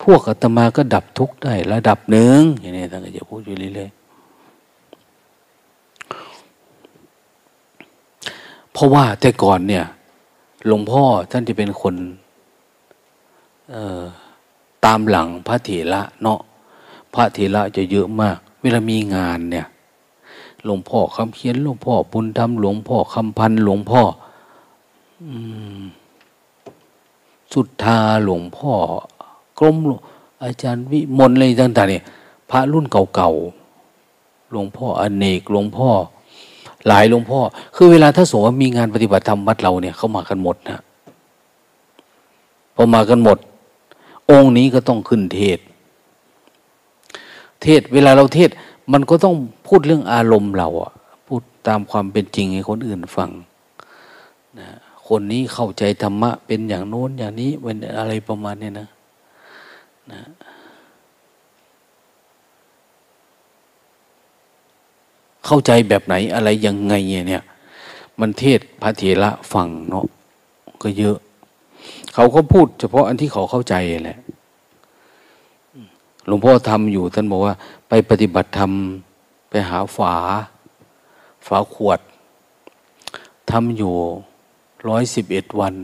[0.02, 3.98] พวกอาตมาก็ดับทุกข์ได้ระดับหนึ่งอย่างนี้ท่านก็จะพูดอยู่เรื่อยๆ
[8.72, 9.84] เพราะว่าแต่ก่อนเนี่ย
[10.66, 11.94] หลวงพ่อท่านจะเป็นคน
[14.84, 16.40] ตามหลังพระเถระเนาะ
[17.14, 19.66] พระเถระจะเยอะมาก เวลามีงานเนี่ย
[20.64, 24.02] หลวงพ่อคำเขียนหลวงพ่อบุญธรรมหลวงพ่อคำพันหลวงพ่อ
[27.52, 28.72] สุดทาหลวงพ่อ
[29.58, 29.76] กรม
[30.44, 32.04] อาจารย์วิมลอะไรต่างๆเนี่ย
[32.50, 35.88] พระรุ่นเก่าๆหลวงพ่ออเนกหลวงพ่อ
[36.86, 37.40] หลายหลวงพ่อ
[37.76, 40.80] คือเวลาถ้าสมมติว่ามีงานปฏิบัติธรรมวัดเราเนี่ยเขามากันหมดนะ
[42.74, 43.38] พอมากันหมด
[44.30, 45.58] องค์นี้ก็ต้องขึ้นเทศ
[47.62, 48.50] เทศ เวลาเราเทศ
[48.92, 49.34] มันก็ต้อง
[49.66, 50.92] พูดเรื่องอารมณ์เราอะ
[51.26, 53.30] พูดตามความเป็นจริงให้คนอื่นฟัง
[54.58, 54.68] นะ
[55.08, 58.88] คนนี้เข้าใจธรรมะ เป็นอย่างโน้นอย่างนี้เป็นอะไรประมาณเนี้นะ
[60.12, 60.20] นะ
[65.46, 66.94] เข้าใจแบบไหนอะไรยังไง
[67.28, 67.44] เนี่ย
[68.20, 70.06] มันเทศพระเถระฟังเนาะ
[70.82, 71.16] ก็เยอะ
[72.14, 74.18] เขาก็พูดเฉพาะอันที่เขาเข้าใจแหละ
[76.30, 77.54] หลวงพ่อทำอยู่ ท่านบอกว่า
[77.88, 78.72] ไปปฏิบัติธรรม
[79.50, 80.14] ไปหาฝา
[81.46, 82.00] ฝาขวด
[83.50, 83.94] ทำอยู่
[84.88, 85.74] ร้อยสิบเอ็ดวัน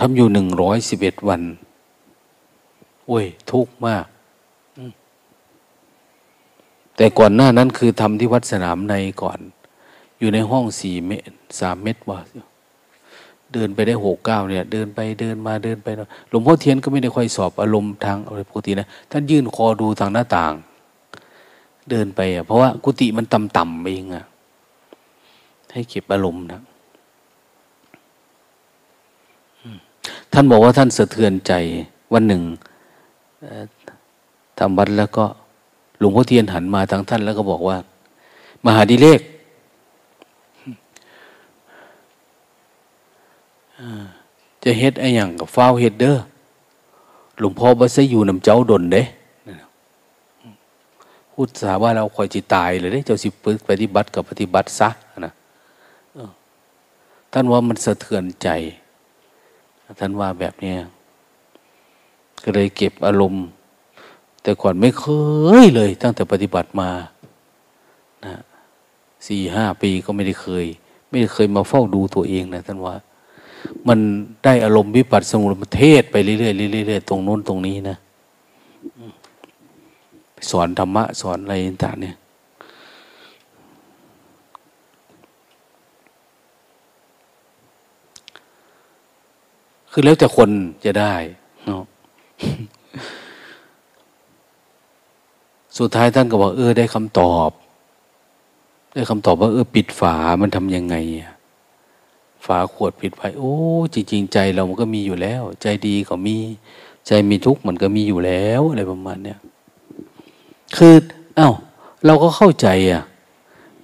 [0.00, 1.42] ทำอยู่หนึ่งร้อยสิบเอ็ดวัน
[3.06, 4.06] โอ้ย ทุกข์มาก
[6.96, 9.38] แต่ก่อนหน้านั้นคือทำที่วัดสนามในก่อน
[10.18, 12.20] อยู่ในห้องสี่เมตรสามเมตรว่า
[13.54, 15.88] เดินไปได้หกเก้าเนี่ย เดินไปเดินมาเดินไป
[16.30, 20.52] หลวงพ่อเทียนก็ไม่ได้ค่อยสอบอารมณ์ทางอะไรปกตินะท่านยื่นคอดูทางหน้าต่าง
[21.90, 24.24] เดินไปอะเพราะว่ากุฏิมันต่ำๆเองอะ
[25.72, 26.60] ให้เก็บอารมณ์นะ
[30.32, 31.52] ท่านบอกว่าท่านสะเทือนใจ
[32.12, 32.42] วันหนึ่ง
[34.58, 35.24] ทำวัดแล้วก็
[35.98, 37.76] หลวงพ่อเทียนหันมาทางท่านแล้วก็บอกว่า
[38.64, 39.20] มหาดิเลก
[44.62, 46.16] จะเฮ็ดไอ้อย่างกับฟ้าวเฮ็ดเด้อ
[47.40, 49.02] หลวงพ่อบ่ใช่อยู่นำเจ้าดนเด้
[51.32, 53.28] พูดสาว่าเราคอยจิตายเลยเด้เจ้าสิ
[53.68, 54.88] ปฏิบัติกับปฏิบัติซะ
[55.26, 55.32] นะ
[57.32, 58.48] ท่านว่ามันสะเทือนใจ
[60.00, 60.74] ท่านว่าแบบนี้
[62.42, 63.44] ก็เลยเก็บอารมณ์
[64.42, 65.04] แต่ก่อนไม่เค
[65.62, 66.90] ยเลย ตั้งแต่ปฏิบัติมา
[68.24, 68.34] นะ
[69.26, 70.66] สี่ห้าปีก็ไม่ได้เคย
[71.08, 72.94] ไม่ได้เคยมาเฝ้าดูตัวเองนะท่านว่า
[73.88, 73.98] มัน
[74.44, 77.96] ได้อารมณ์วิปัสสนุเทศไปเรื่อยๆเรื่อยๆตรงโน้นตรงนี้นะ
[80.50, 82.16] สอนธรรมะ สอนอะไรต่างเนี่ย
[89.90, 90.50] คือแล้วแต่คน
[90.84, 91.14] จะได้
[91.66, 91.82] เนาะ
[95.78, 97.50] สุดท้ายท่านก็บอกเออได้คำตอบ
[98.94, 101.32] ได้คำตอบว่าเออปิดฝามันทำยังไงอะ
[102.46, 103.54] ฝาขวดผิดไปโอ้
[103.94, 106.36] จริง ๆ ใจเรามันก็มีอยู่แล้ว ใจดีก็มี
[107.06, 109.38] ใจมีทุกข์มันก็มีอยู่แล้วอะไรประมาณเนี้ย
[110.76, 110.94] คือ
[111.36, 111.50] เอา้า
[112.06, 113.02] เราก็เข้าใจอะ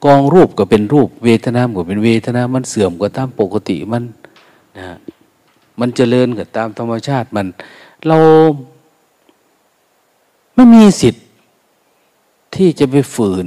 [0.05, 4.05] กองรูปก็เป็นรูป เวทนาก็เป็นเวทนา มันเสื่อมก็ตามปกติมัน
[4.79, 4.87] นะ
[5.81, 7.47] มันเจริญก็ตามธรรมชาติมัน
[8.07, 8.19] เรา
[10.55, 11.25] ไม่มีสิทธิ์
[12.55, 13.47] ที่จะไปฝืน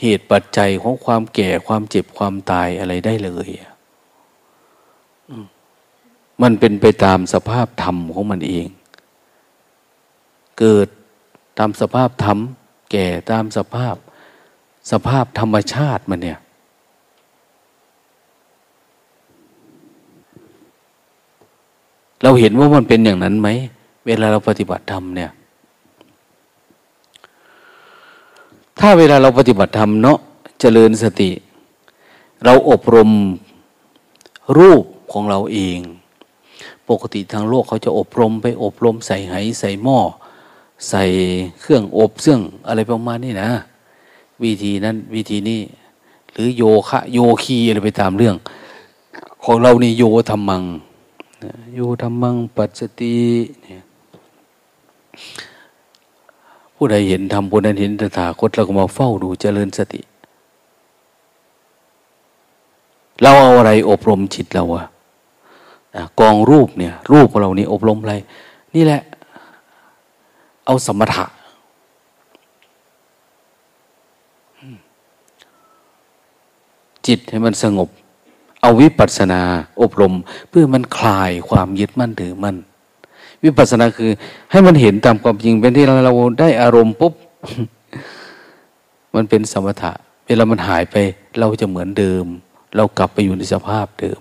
[0.00, 3.70] เหตุปัจจัยของความแก่ความเจ็บความตายอะไรได้เลยอะ
[6.42, 8.66] มันเป็นไปตามสภาพธรรมของมันเอง
[10.58, 10.88] เกิด
[11.58, 12.38] ตามสภาพธรรม
[12.90, 13.96] แก่ตามสภาพ
[14.90, 16.38] สภาพธรรมชาติมันเนี่ย
[22.22, 23.48] เราเห็นว่ามันเป็นอย่างนั้นไหม
[24.06, 25.30] เวลาเราปฏิบัติธรรมเนี่ย
[28.80, 30.18] ถ้าเวลาเราปฏิบัติธรรมเนาะ
[30.60, 31.30] เจริญสติ
[32.44, 33.10] เราอบรม
[34.58, 35.78] รูป ของเราเอง
[36.88, 39.98] ปกติทางโลกเขาจะอบรมไปอบรมใส่ไหใส่หม้อ
[40.88, 41.02] ใส่
[41.60, 43.50] เครื่องอบเครื่องอะไรประมาณนี้นะ
[44.42, 45.60] วิธีนั้นวิธีนี้
[46.32, 48.36] หรือโยคะโยคีอะไรไปตามเรื่อง
[49.44, 50.62] ของเรานี่โยธรรมัง
[51.74, 53.16] โยธรรมังปัจจติ
[56.74, 60.00] ผู้ใดเห็นธรรมผู้นั้นเห็นตถาคตเราก็มาเฝ้าดูเจริญสติ
[63.22, 64.84] เราเอาอะไรอบรมจิตเราอะ
[66.20, 68.14] กองรูปเนี่ยรูปของเรานี่อบรมอะไร
[68.74, 69.02] นี่แหละ
[70.66, 71.24] เอาสมถะ
[77.06, 77.88] จิตให้มันสงบ
[78.62, 79.40] เอาวิปัสสนา
[79.80, 80.14] อบรม
[80.48, 82.56] เพื่อมันคลายความยึดมั่นถือมั่น
[83.44, 84.10] วิปัสสนาคือ
[84.50, 87.14] ให้มันเห็นตามความจริงเป็นที่เราได้อารมณ์ปุ๊บ
[89.14, 89.92] มันเป็นสมถะ
[90.26, 90.96] เวลามันหายไป
[91.40, 92.24] เราจะเหมือนเดิม
[92.76, 94.20] เรากลับไปอยู่ในสภาพเดิม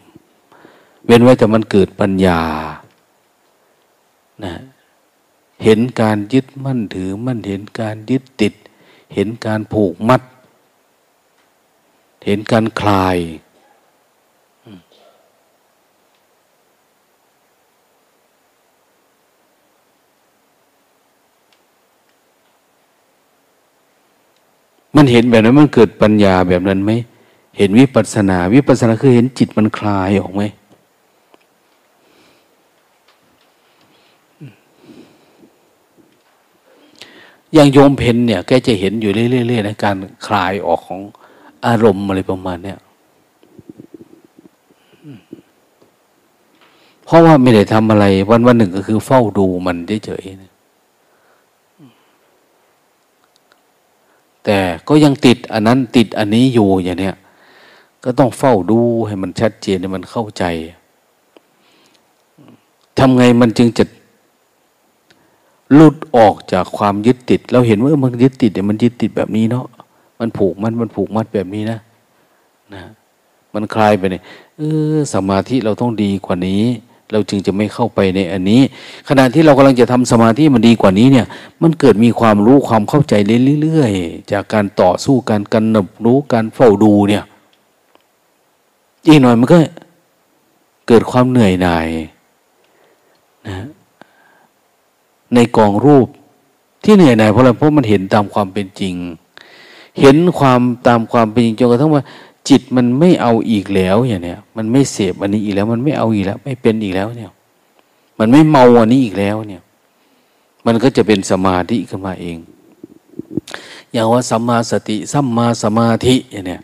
[1.06, 2.42] เว้นไว้แต่มันเกิดปัญญา
[4.44, 4.54] นะ
[5.64, 8.54] เห็นการยึดมั่นถือมั่นเห็นการยึดติด
[9.14, 10.22] เห็นการผูกมัด
[12.26, 13.18] เห็นการคลาย
[24.96, 26.92] มันเห็นแบบนั้นมันเกิดปัญญาแบบนั้นไหม
[27.58, 30.42] เห็นวิปัสนา วิปัสนาคือเห็นจิตมันคลายออกไหม
[37.54, 39.96] อย่างโยมเพนเนี่ยแกจะเห็นอยู่เรื่อยๆในการ
[40.26, 41.02] คลายออกของ
[41.66, 42.80] อารมณ์อะไรประมาณเนี้ย
[47.04, 50.50] เพราะว่าไม่ได้ทำอะไร วันวันหนึ่งก็คือเฝ้าดูมันเฉยๆ
[54.46, 57.16] แต่ก็ยังติดอันนั้นติดอันนี้อยู่อย่างเนี้ย
[58.04, 60.44] ก็ต้องเฝ้าดูให้มันชัดเจนให้มันเข้าใจ
[62.98, 63.84] ทำไงมันจึงจะ
[65.76, 69.66] หลุดออกจากความยึดติด เราเห็นว่ามันยึดติดเนี่ยมันยึดติดแบบนี้เนาะ
[70.20, 71.80] มันผูกมันมันผูกมัดแบบนี้นะ
[72.74, 72.84] นะ
[73.54, 74.24] มันคลายไปเนี่ย
[74.58, 74.62] เอ
[74.94, 76.64] อสมาธิเราต้องดีกว่านี้
[77.12, 78.62] เราจึงจะไม่เข้าไปในอันนี้
[79.10, 81.26] ขณะที่เรากำลังจะทำสมาธิมันดีกว่านี้เนี่ย
[81.62, 83.14] มันเกิดมีความรู้ความเข้าใจ
[83.62, 87.24] เรื่อยๆจากการต่อสู้การกันนบรู้การเฝ้าดูเนี่ย
[89.08, 89.58] อีกหน่อยมันก็
[90.88, 91.88] เกิดความเหนื่อยหน่าย
[93.48, 93.56] นะ
[95.36, 96.08] ในกองรูป
[96.84, 98.96] ที่เหนื่อยหน่ายเพราะอะไรเพราะมันเห็นตามความเป็นจริง
[100.00, 102.04] เห็นความตามความเป็นจริงจนกระทั่งว่า
[102.50, 107.32] จิตมันไม่เอาอีกแล้วอย่างเนี้ยมันไม่เสพอันนี้อีกแล้ว มันไม่เอาอีกแล้ว ไม่เป็นอีกแล้วเนี่ย
[108.20, 109.62] มันไม่เมาอันนี้อีกแล้วเนี่ย
[110.66, 112.38] มันก็จะเป็นสมาธิขึ้นมาเอง
[113.92, 116.62] อย่างว่าสัมมาสติสัมมาสมาธิอย่างเนี้ย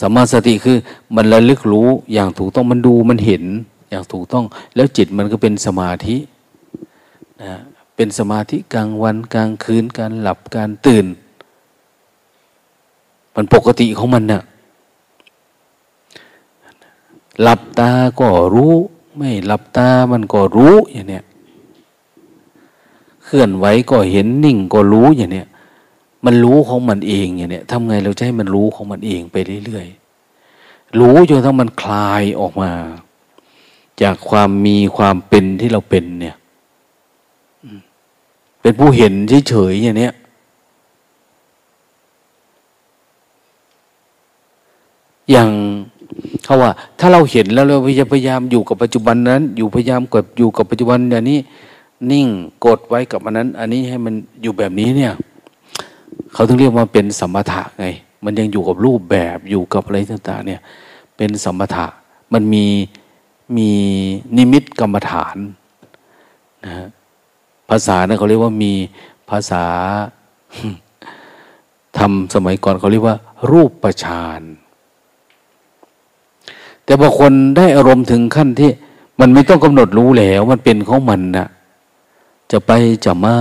[0.00, 0.76] สัมมาสติคือ
[1.16, 3.44] มันระลึกรู้อย่างถูกต้องมันดูมันเห็น
[3.90, 6.16] อย่างถูกต้อง แล้วจิตมันก็เป็นสมาธิ
[7.42, 7.54] นะ
[8.02, 11.06] เป็นสมาธิกลางวันกลางคืนการหลับการตื่น
[13.34, 14.42] มันปกติของมันนะ่ะ
[17.42, 17.90] หลับตา
[18.20, 18.72] ก็รู้
[19.16, 21.24] ไม่หลับตามันก็รู้อย่างเนี้ย
[23.24, 25.48] เคลื่อนไหวก็เห็นนิ่งก็รู้อย่างเนี้ย
[26.24, 32.70] มันรู้ของมันเองอย่างเนี้ยทำไงเราจะให้มันรู้ของมันเองไปเรื่อยๆรู้จนทั้งมันคลายออกมา
[34.02, 36.36] จากความมีความเป็นที่เราเป็นเนี่ย
[38.62, 39.12] เป็นผู้เห็น
[39.48, 40.14] เฉยๆอย่างเนี้ย
[45.30, 45.50] อย่าง
[46.44, 47.76] เขาว่า ถ้าเราเห็นแล้วเรา
[48.12, 51.38] พยายามอยู่กับปัจจุบันนั้น อยู่พยายามกดอยู่กับปัจจุบันอย่างนี้
[52.10, 52.26] นิ่ง
[52.64, 55.12] กดไว้กับอันนั้น อันนี้ให้มันอยู่แบบนี้เนี่ย
[56.32, 57.86] เขาถึงเรียกว่าเป็นสมถะไง
[58.24, 60.60] มันยังอยู่กับรูปแบบอยู่กับอะไรต่างๆเนี่ย
[61.16, 61.86] เป็นสมถะ
[62.32, 62.66] มันมี
[63.56, 63.70] มี
[64.36, 65.36] นิมิตกรรมฐาน
[66.64, 66.86] นะฮะ
[67.70, 68.72] ภาษานะเขาเรียกว่ามี
[69.30, 69.64] ภาษา
[71.98, 73.16] ทำสมัยก่อนเขาเรียกว่า
[73.50, 74.42] รูปประชาน
[76.84, 78.70] แต่บางคนได้อารมณ์ถึงขั้นที่
[79.20, 81.48] มันไม่ต้องกำหนดรู้แล้ว มันเป็นของมันนะ
[82.50, 82.70] จะไป
[83.04, 83.36] จะมา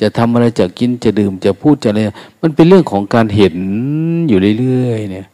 [0.00, 2.00] จะทำอะไรจะกินจะดื่ม จะพูดจะอะไร
[2.42, 3.56] มันเป็นเรื่องของการเห็น
[4.28, 5.26] อยู่เรื่อยๆเนี่ย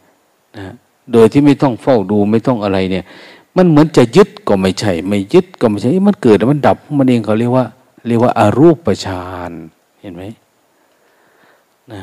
[0.57, 0.73] นะ
[1.11, 3.03] โดยที่ไม่ต้องเฝ้าดูไม่ต้องอะไรเนี่ย
[3.57, 7.65] มันเหมือนจะยึดก็ไม่ใช่ ไม่ยึดก็ไม่ใช่ มันเกิดแล้วมันดับ มันเองเขาเรียกว่า
[8.07, 9.51] เรียกว่าอารูปฌาน
[10.01, 10.23] เห็นไหม
[11.91, 12.01] นะ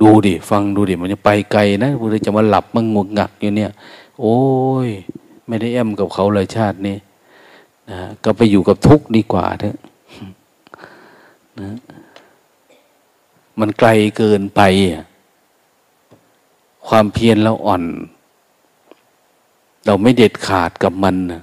[0.00, 3.72] ดูดิ ฟังดูดิ มันจะไปไกลนะพื่อจะมาหลับมันงงงักอยู่เนี่ย
[4.20, 4.38] โอ้
[4.86, 4.88] ย
[5.46, 6.96] ไม่ได้แอมกับเขาเลยชาตินี้
[7.90, 9.76] นะก็ไปอยู่กับทุกข์ดีกว่าเถอะ
[11.60, 11.70] นะ
[13.60, 14.60] มันไกลเกินไป
[16.88, 17.82] ความเพียรเราอ่อน
[19.86, 21.42] เราไม่เด็ดขาดกับมันนะ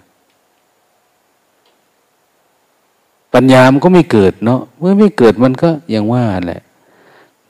[3.33, 6.61] ปัญญามันก็ไม่เกิดเนาะเมื่อไม่เกิดมันก็ยังว่าแหละ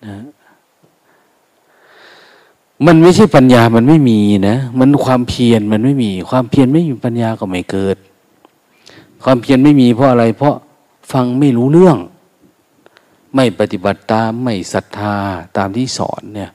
[0.05, 0.17] นะ
[2.85, 4.19] มันไม่ใช่ปัญญามันไม่มี
[4.49, 7.97] นะ มันความเพียรมันไม่มี ความเพียรไม่มีปัญญาก็ไม่เกิด
[9.23, 10.55] ความเพียรไม่มีเพราะอะไร เพราะ
[11.11, 11.97] ฟังไม่รู้เรื่อง
[13.35, 15.15] ไม่ปฏิบัติตามไม่ศรัทธา
[15.57, 16.51] ตามที่สอนเนี่ย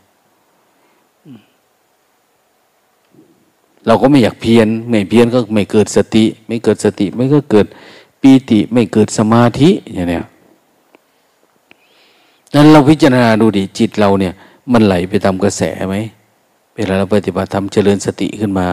[3.86, 7.66] เราก็ไม่อยากเพียรไม่เพียรก็ไม่เกิดสติ ไม่เกิดสติ ไม่ก็เกิด
[8.22, 10.24] ปีติไม่เกิดสมาธิอย่างเนี้ย
[12.54, 14.34] นั้นเราพิจารณาดูดิจิตเราเนี่ย
[14.72, 15.96] มันไหลไปตามกระแสไหม
[16.76, 18.66] เวลาเราปฏิบัติธรรมเจริญสติขึ้นมา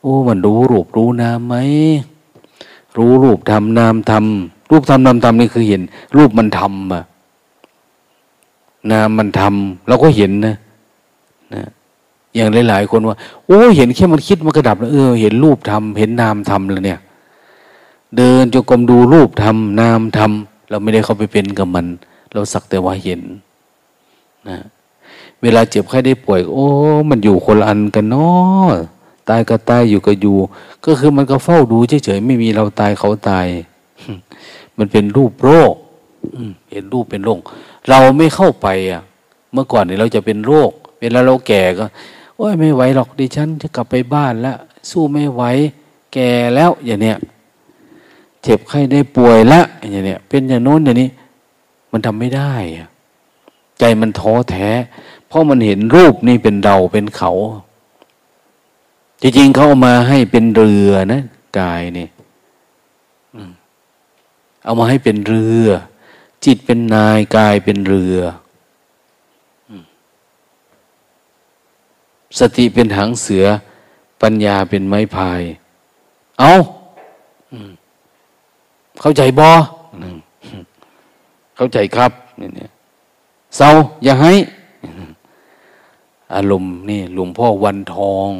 [0.00, 1.54] โอ้ มันรู้รูปรู้นามไหม
[2.96, 5.82] รู้รูปทำนามทำรูปทำนามทำนี่คือเห็น
[6.16, 7.04] รูปมันทำอะ
[8.90, 10.56] นามมันทำเราก็เห็นนะ
[11.54, 11.62] นะ
[12.34, 13.16] อย่างหลาย ๆ คนว่า
[13.46, 17.00] โอ้ เห็นแค่มันคิดมันกระดับแล้วเออ เห็นรูปทำเห็นนามทำแล้วเนี่ย
[18.16, 21.86] เดินจงกรมดูรูปทำนามทำเราไม่ได้เข้าไปเป็นกับมัน
[22.32, 23.20] เราสักแต่ว่าเห็น
[24.48, 24.58] นะ
[25.42, 26.66] เวลาเจ็บไข้ได้ป่วย โอ้
[27.10, 28.70] มันอยู่คนละอันกันเนาะ
[29.28, 30.36] ตายก็ตายอยู่ก็อยู่
[30.84, 33.46] ก็คือมันก็เฝ้าดูเฉยๆไม่มีเราตายเขาตาย
[34.78, 35.74] มันเป็นรูปโรค
[36.70, 37.38] เห็นรูปเป็นโรค
[37.88, 39.02] เราไม่เข้าไปอะ
[39.52, 41.84] เมื่อก่อนเนี่ยเราจะเป็นโรคเวลาเราแก่ก็
[42.36, 44.56] โอ้ยไม่ไหวหรอกดิฉันจะกลับไปบ้านแล้ว
[44.90, 45.42] สู้ไม่ไหว
[46.12, 47.18] แก่แล้วอย่างเนี้ย
[48.42, 51.10] เจ็บไข้ได้ป่วยละอย่างเนี้ยเป็นอย่างโน้นอย่างนี้
[51.92, 52.52] มันทำไม่ได้
[53.78, 54.68] ใจมันท้อแท้
[55.28, 57.32] เพราะมันเห็นรูปนี่เป็นเราเป็นเขา
[59.20, 61.22] จริงๆเขาเอามาให้เป็นเรือนะ
[61.58, 62.08] กายนี่
[64.64, 65.66] เอามาให้เป็นเรือ
[66.44, 68.18] จิตเป็นนายกายเป็นเรือ
[72.38, 73.44] สติเป็นหางเสือ
[74.22, 75.42] ปัญญาเป็นไม้พาย
[76.40, 76.52] เอา
[79.02, 79.50] เข้าใจบอ
[81.56, 82.70] เข้าใจครับเนี่ย
[83.56, 83.70] เศร้า
[84.04, 84.32] อย่าให้
[86.34, 88.30] อารมณ์นี่หลวงพ่อวันทอง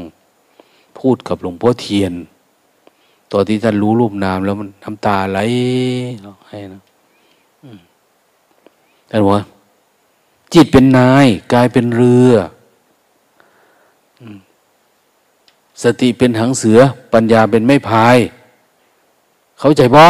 [0.99, 2.13] พูดกับหลวงพ่อเทียน
[3.33, 5.39] ตอนที่ท่านรู้รูปนามแล้วมันน้ำตาไหล
[6.49, 6.81] ให้นะ
[9.11, 9.45] ท่านบอกว่า
[10.55, 12.33] จิตเป็นนายกายเป็นเรือ
[15.83, 16.79] สติเป็นหางเสือ
[17.13, 18.17] ปัญญาเป็นไม่พาย
[19.61, 20.05] เข้าใจบ่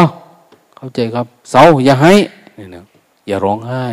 [0.83, 2.13] เข้าใจครับเศร้าอย่าให้
[2.59, 2.85] นี่นะ
[3.27, 3.85] อย่าร้องไห้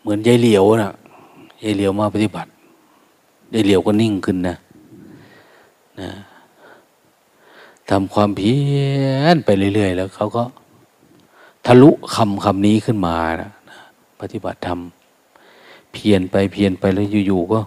[0.00, 0.92] เหมือนยายเหลียวนะ
[1.62, 2.50] ยายเหลียวมาปฏิบัติ
[3.54, 4.56] ยายเหลียวก็นิ่งขึ้นนะ
[6.00, 6.10] นะ
[7.90, 10.42] ทำความเพียรไปเรื่อย ๆ แล้วเขาก็
[11.66, 13.50] ทะลุคำคำนี้ขึ้นมานะ
[14.20, 14.80] ปฏิบัติธรรม
[15.92, 17.60] เพียรไปเพียรไปแล้วอยู่ๆก็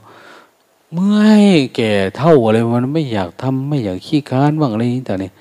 [0.94, 1.46] เมื่อย
[1.76, 5.34] แก่เท่าอะไรมันไม่อยากทำไม่อยากขี้ค้านบ้างอะไรนี้แต่เนี่ย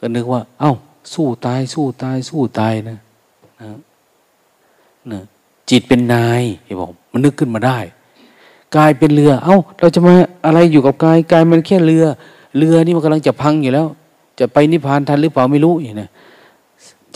[0.00, 0.74] ก็นึกว่า เอา้า
[1.14, 2.98] สู้ตาย สู้ตาย สู้ตายนะ
[3.60, 3.68] นะ
[5.10, 5.20] นะ
[5.70, 7.78] จิตเป็นนายเห็นบอกมันนึกขึ้นมาได้
[8.76, 10.12] กายเป็นเรือ เอา้า เราจะมา
[10.46, 12.04] อะไรอยู่กับกายกายมันแค่เรือ
[12.58, 13.86] เรือนี่มันกำลังจะพังอยู่แล้ว
[14.38, 16.08] จะไปนิพพานทันหรือเปล่าไม่รู้อย่างนี้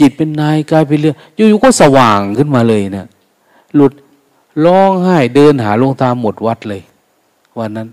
[0.01, 3.07] จิตเป็นนายกายเป็นเรืออยู่ๆก็สว่างขึ้นมาเลยนะ
[3.75, 3.93] หลุด
[4.65, 6.83] ร้องไห้เดินหาหลวงตาหมดวัดเลย
[7.59, 7.89] วันนั้น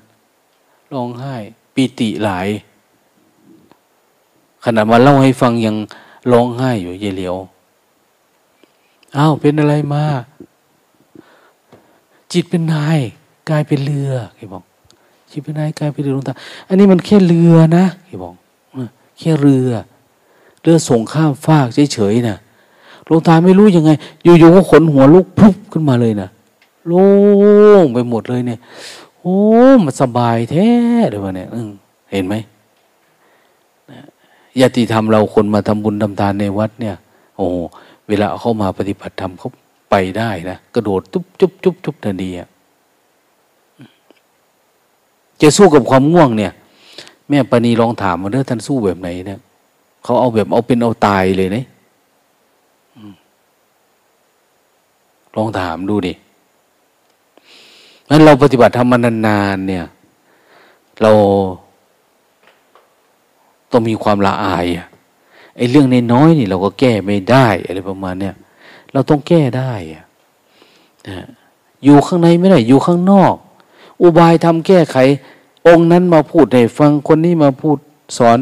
[0.94, 1.36] ร้องไห้
[1.74, 2.48] ปีติหลาย
[4.64, 5.76] ขณะมาเล่าให้ฟังยัง
[6.32, 7.36] ร้องไห้อยู่เยเหลียว
[9.18, 10.04] อ้าวเป็นอะไรมา
[12.32, 13.00] จิตเป็นนาย
[13.50, 14.64] กายเป็นเรือแกบอก
[15.32, 16.36] จิตเป็นนายกายเป็นเรือหลวงตา
[16.68, 18.34] อันนี้มันแค่เรือนะแกบอก
[19.20, 19.70] แค่เรือ
[20.62, 22.38] เรือส่งข้ามฟากเฉยๆนะ
[23.06, 23.92] หลวงตาไม่รู้ยังไง
[24.24, 26.30] อยู่ๆก็ขนหัวลุกพุบขึ้นมาเลยนะ
[26.88, 27.06] โล่
[27.84, 28.60] งไปหมดเลยเนี่ย
[29.20, 29.38] โอ้
[29.86, 30.70] มันสบายแท้
[31.10, 31.48] เลยวะเนี่ย
[32.12, 32.36] เห็นไหม
[34.60, 36.96] ญาติธรรมเราคนมาทำบุญทำทานในวัดเนี่ย
[37.38, 37.48] โอ้
[38.08, 39.50] เวลาเข้ามาปฏิบัติธรรมเขา
[39.92, 42.50] ไปได้นะกระโดดจุ๊บจุ๊บจุ๊บจุ๊บทันทีอะ
[45.42, 46.52] จะสู้กับความง่วงเนี่ย
[47.30, 49.40] แม่ปณีลองถามมาเด้อท่านสู้แบบไหนเนี่ย
[50.04, 51.64] เขาเอาแบบเอาเป็นเอาตายเลยเนี่
[55.36, 56.14] ลองถามดูดิ
[58.10, 59.86] นั้นเราปฏิบัติธรรมนานๆเนี่ย
[61.02, 61.12] เรา
[63.72, 64.66] ต้องมีความละอาย
[65.58, 68.36] ไอ้เรื่องในน้อยนี่เราก็แก้ไม่ได้อะไรประมาณเนี้ย
[68.94, 70.06] เราต้องแก้ได้อะ
[71.84, 73.36] อยู่ข้างในไม่ได้อยู่ข้างนอก
[74.02, 74.98] อุบายทำแก้ไข
[75.68, 77.78] องค์นั้นมาพูดให้ฟังคนนี้มาพูด
[78.18, 78.40] สอน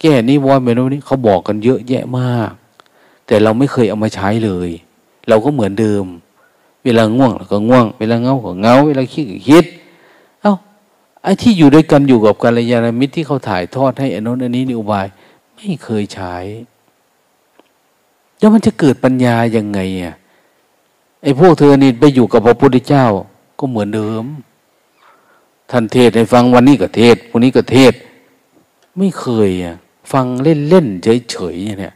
[0.00, 2.52] แก้นิวรณ์แบบนี้เขาบอกกันเยอะแยะมาก
[3.26, 4.70] แต่เราไม่เคยเอามาใช้เลย
[5.28, 6.04] เราก็เหมือนเดิม
[6.84, 9.64] เวลาง่วงเราก็ง่วง เวลาเงาก็เงา เวลาคิดก็คิด
[11.24, 15.06] ไอ้ที่อยู่ด้วยกันอยู่กับกัลยาณมิตรที่เขาถ่ายทอดให้อนนอันนี้นิอุบาย
[15.56, 16.34] ไม่เคยใช้
[18.38, 20.14] แล้วมันจะเกิดปัญญายังไงอะ
[21.22, 23.06] ไอ้พวกเธอนี่ไปอยู่กับพระพุทธเจ้า
[23.58, 24.24] ก็เหมือนเดิม
[25.70, 27.92] ท่านเทศให้ฟังวันนี้ก็เทศวันนี้ก็เทศ
[28.98, 29.76] ไม่เคยอะ
[30.12, 31.94] ฟังเล่นเล่นเฉยเฉยเนี่ย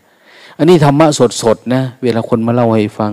[0.58, 3.12] อันนี้ธรรมะสดสดนะ เวลาคนมาเล่าให้ฟัง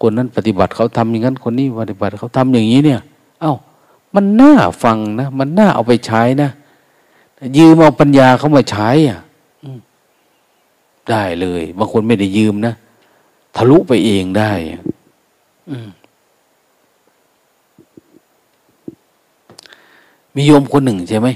[0.00, 3.00] คนนั้นปฏิบัติเขาทำอย่างนั้นคนนี้ปฏิบัติเขาทำอย่างนี้เนี่ย
[3.40, 3.54] เอา้า
[4.14, 6.50] มันน่าฟังนะ มันน่าเอาไปใช้นะ
[7.56, 9.20] ยืมเอาปัญญาเขามาใช้อะ
[11.10, 12.74] ได้เลยบางคนไม่ได้ยืมนะ
[13.56, 14.52] ทะลุไปเองได้
[20.34, 21.28] มีโยมคนหนึ่งใช่ไหม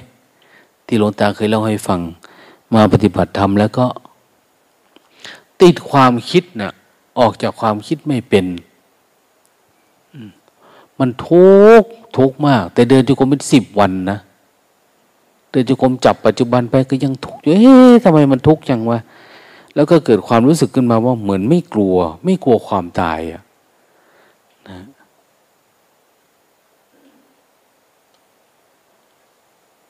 [0.86, 2.00] ที่หลวงตาเคยเล่าให้ฟัง
[2.74, 3.86] มาปฏิบัติธรรมแล้วก็
[5.62, 6.72] ติดความคิดนะ่ะ
[7.18, 8.46] ออกจากความคิดไม่เป็น
[10.98, 14.18] มันทุกข์ ทุกข์มาก แต่เดินจุกรมเป็นสิบวันนะ
[15.50, 18.98] เดินจุกรมจับปัจจุบันไปก็ยังทุกข์อยู่เอ๊ะทำไมมันทุกข์จังวะ
[19.74, 23.42] แล้วก็เกิดความรู้สึกขึ้นมาว่าเหมือนไม่กลัว ไม่กลัวความตายอะ
[24.70, 24.80] นะ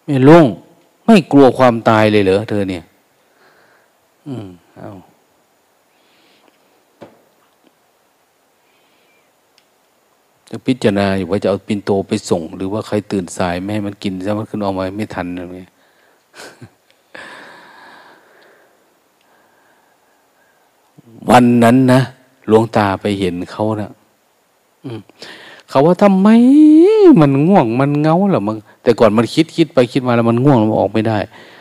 [0.05, 0.47] ไม่ลุง
[1.07, 2.85] ไม่กลัวความตายเลยเหรอเธอเนี่ย
[4.29, 4.47] อืม
[4.79, 4.93] เอา
[10.55, 15.71] จะพิจารณาอยู่ว่าจะเอาปินโตไปส่ง หรือว่าใครตื่นสายไม่ให้มันกินจะมันขึ้นออกมาไม่ทันอะไรเงี้ย
[21.31, 22.01] วันนั้นนะ
[22.47, 23.91] หลวงตาไปเห็นเขานะ
[25.69, 26.29] เขาว่าทำไม
[27.21, 31.19] มันง่วงมันเงาเหรอมันแต่ก่อนมันคิดคิดไปคิดมาแล้วมันง่วงมันออกไม่ได้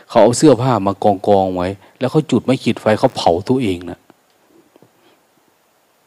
[0.08, 3.98] เขาเอาเสื้อผ้ามากองกองไว้ แล้วเขาจุดไม่ขีดไฟเขาเผาตัวเองนะ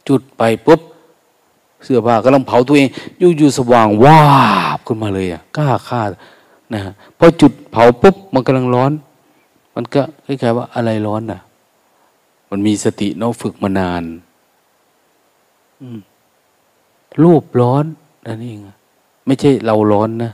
[0.07, 0.81] จุดไปปุ๊บ
[1.85, 2.87] เสื้อผ้ากำลังเผาตัวเอง
[3.19, 4.21] อยู่อยู่สว่างว้า
[4.77, 6.01] บขึ้นมาเลยอะกล้าฆ่า
[6.73, 6.81] นะ
[7.17, 8.91] พอจุดเผาปุ๊บมันกำลังร้อน
[9.75, 11.39] มันก็คล้ายๆว่าอะไรร้อนน่ะ
[12.49, 14.03] มันมีสติเนาะฝึกมานาน
[17.23, 17.85] รูปร้อน
[18.25, 18.59] นั่นเอง
[19.25, 20.31] ไม่ใช่เราร้อนนะ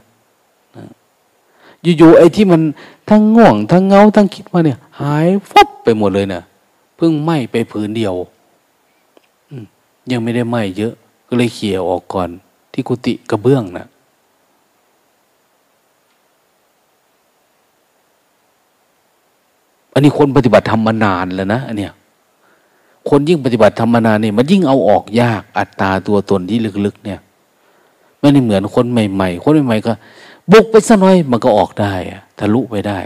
[1.98, 2.62] อยู่ๆไอ้ที่มัน
[3.10, 6.42] ทั้งง่วง ทั้งเงาทั้งคิดมาเนี่ย หายฟับไปหมดเลยนะ
[6.96, 8.16] เพิ่งไหม้ไปผืนเดียว
[10.12, 10.94] ยังไม่ได้ไหม้เยอะ
[11.34, 12.30] ก็เลยเขี่ยออกก่อน
[12.74, 13.88] ที่กุฏิกระเบื้องนะ
[19.94, 21.94] อันนี้คนปฏิบัติทำมานานแล้วนะอันเนี้ย
[23.10, 27.20] คนยิ่งปฏิบัติธรรมนานเนี่ยมันยิ่งเอาออกยากอัตตาตัวตนที่ลึกๆ เนี่ย
[28.20, 29.92] ไม่ได้เหมือนคนใหม่ ๆ คนใหม่ๆก็
[30.52, 31.94] บุกไปสักหน่อยมันก็ออกได้
[32.40, 33.00] ทะลุไปได้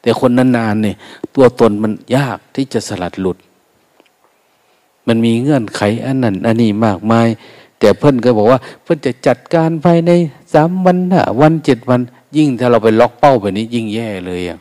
[0.00, 0.96] แต่คนนานๆเนี่ย
[1.34, 3.38] ตัวตนมันยากที่จะสลัดหลุด
[5.08, 7.28] มันมีเงื่อนไขอันนั้นอันนี้มากมาย
[7.78, 10.10] แต่เพื่อนก็บอกว่า เพื่อนจะจัดการภายใน
[10.54, 12.00] สามวันห้าวันเจ็ดวัน
[12.36, 14.58] ยิ่งถ้าเราไปล็อกเป้าแบบนี้ ยิ่งแย่เลยอะ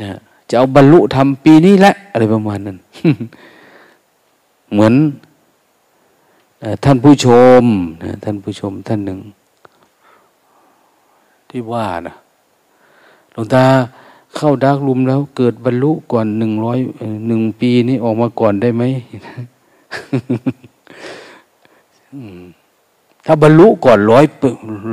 [0.00, 0.18] นะ
[0.48, 2.76] จะเอาบรรลุทำปีนี้แหละ อะไรประมาณนั้น
[4.72, 4.94] เหมือน
[6.84, 7.26] ท่านผู้ช
[7.60, 7.62] ม
[8.24, 9.18] ท่านผู้ชมท่านหนึ่ง
[11.50, 12.14] ที่ว่านะ
[13.32, 13.64] หลวงตา
[14.36, 16.78] เข้าดักลุมแล้วเกิดบรรลุก่อนหนึ่งร้อย
[17.28, 18.82] หนึ่งปีนี้ออกมาก่อนได้ไหม
[23.26, 24.24] ถ้าบรรลุก่อนร้อย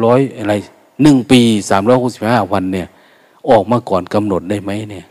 [0.05, 0.53] ร้อยอะไร
[1.01, 2.87] หนึ่งปีสามร้อยหกสิบห้าวันเนี่ย
[3.49, 5.05] ออกมาก่อนกำหนดได้ไหมเนี่ย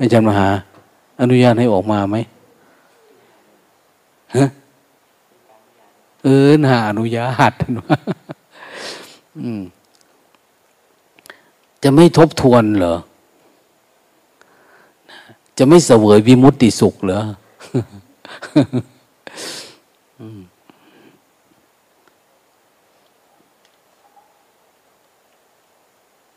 [0.00, 0.48] อาจารย์มหา
[1.20, 2.16] อนุญาตให้ออกมาไหม
[4.36, 4.44] ฮะ
[6.22, 7.52] เออหาอนุญาต
[9.38, 9.62] อืม
[11.82, 12.96] จะไม่ทบทวนเหรอ
[15.58, 17.20] จะไม่เสวยวิมุตติสุขเหรอ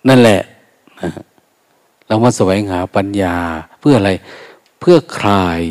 [0.07, 0.41] นั่นแหละ
[2.07, 3.36] เรามาแสวงหาปัญญา
[3.80, 4.11] เพื่ออะไร
[4.80, 5.61] เพื่อคลาย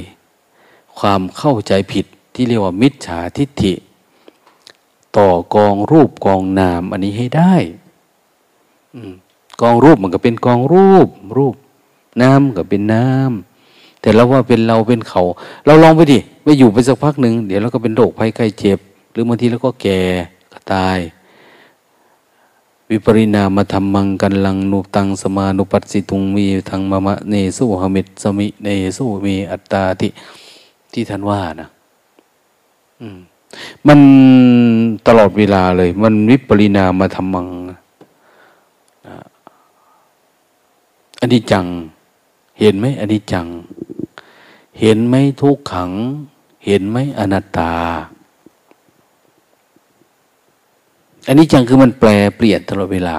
[0.98, 3.74] ความเข้าใจผิดที่เรียกว่ามิจฉาทิฏฐิ
[5.16, 7.54] ต่อกองรูปกองนามอันนี้ให้ได้
[9.60, 11.08] กองรูปมันก็เป็นกองรูป
[11.38, 11.54] รูป
[12.22, 15.22] น้ำก็เป็นน้ำแต่เราว่าเป็นเราเป็นเขา
[15.66, 18.78] เราลองไปดิไปอยู่ไปสักพักหนึ่งเดี๋ยวเราก็เป็นโรคภัยไข้เจ็บ
[19.10, 20.00] หรือบางทีเราก็แก่
[20.52, 20.98] ก็ตาย
[22.90, 30.10] วิปริณามธรรมังกันลังนุตังสมานุปัสสิตุงมีทางมะมะเนสุหมิตสมิเนสุมีอัตตาที่
[30.92, 31.68] ที่ท่านว่านะ
[33.86, 34.00] มัน
[35.06, 37.46] ตลอดเวลาเลย มันวิปริณามาทำมัง
[41.20, 41.66] อันนี้จัง
[42.60, 43.46] เห็นไหมอันนี้จัง
[44.80, 45.90] เห็นไหมทุกขัง
[46.66, 47.72] เห็นไหมอนัตตา
[51.26, 53.18] อันนี้จังคือมันแปลเปลี่ยนตลอดเวลา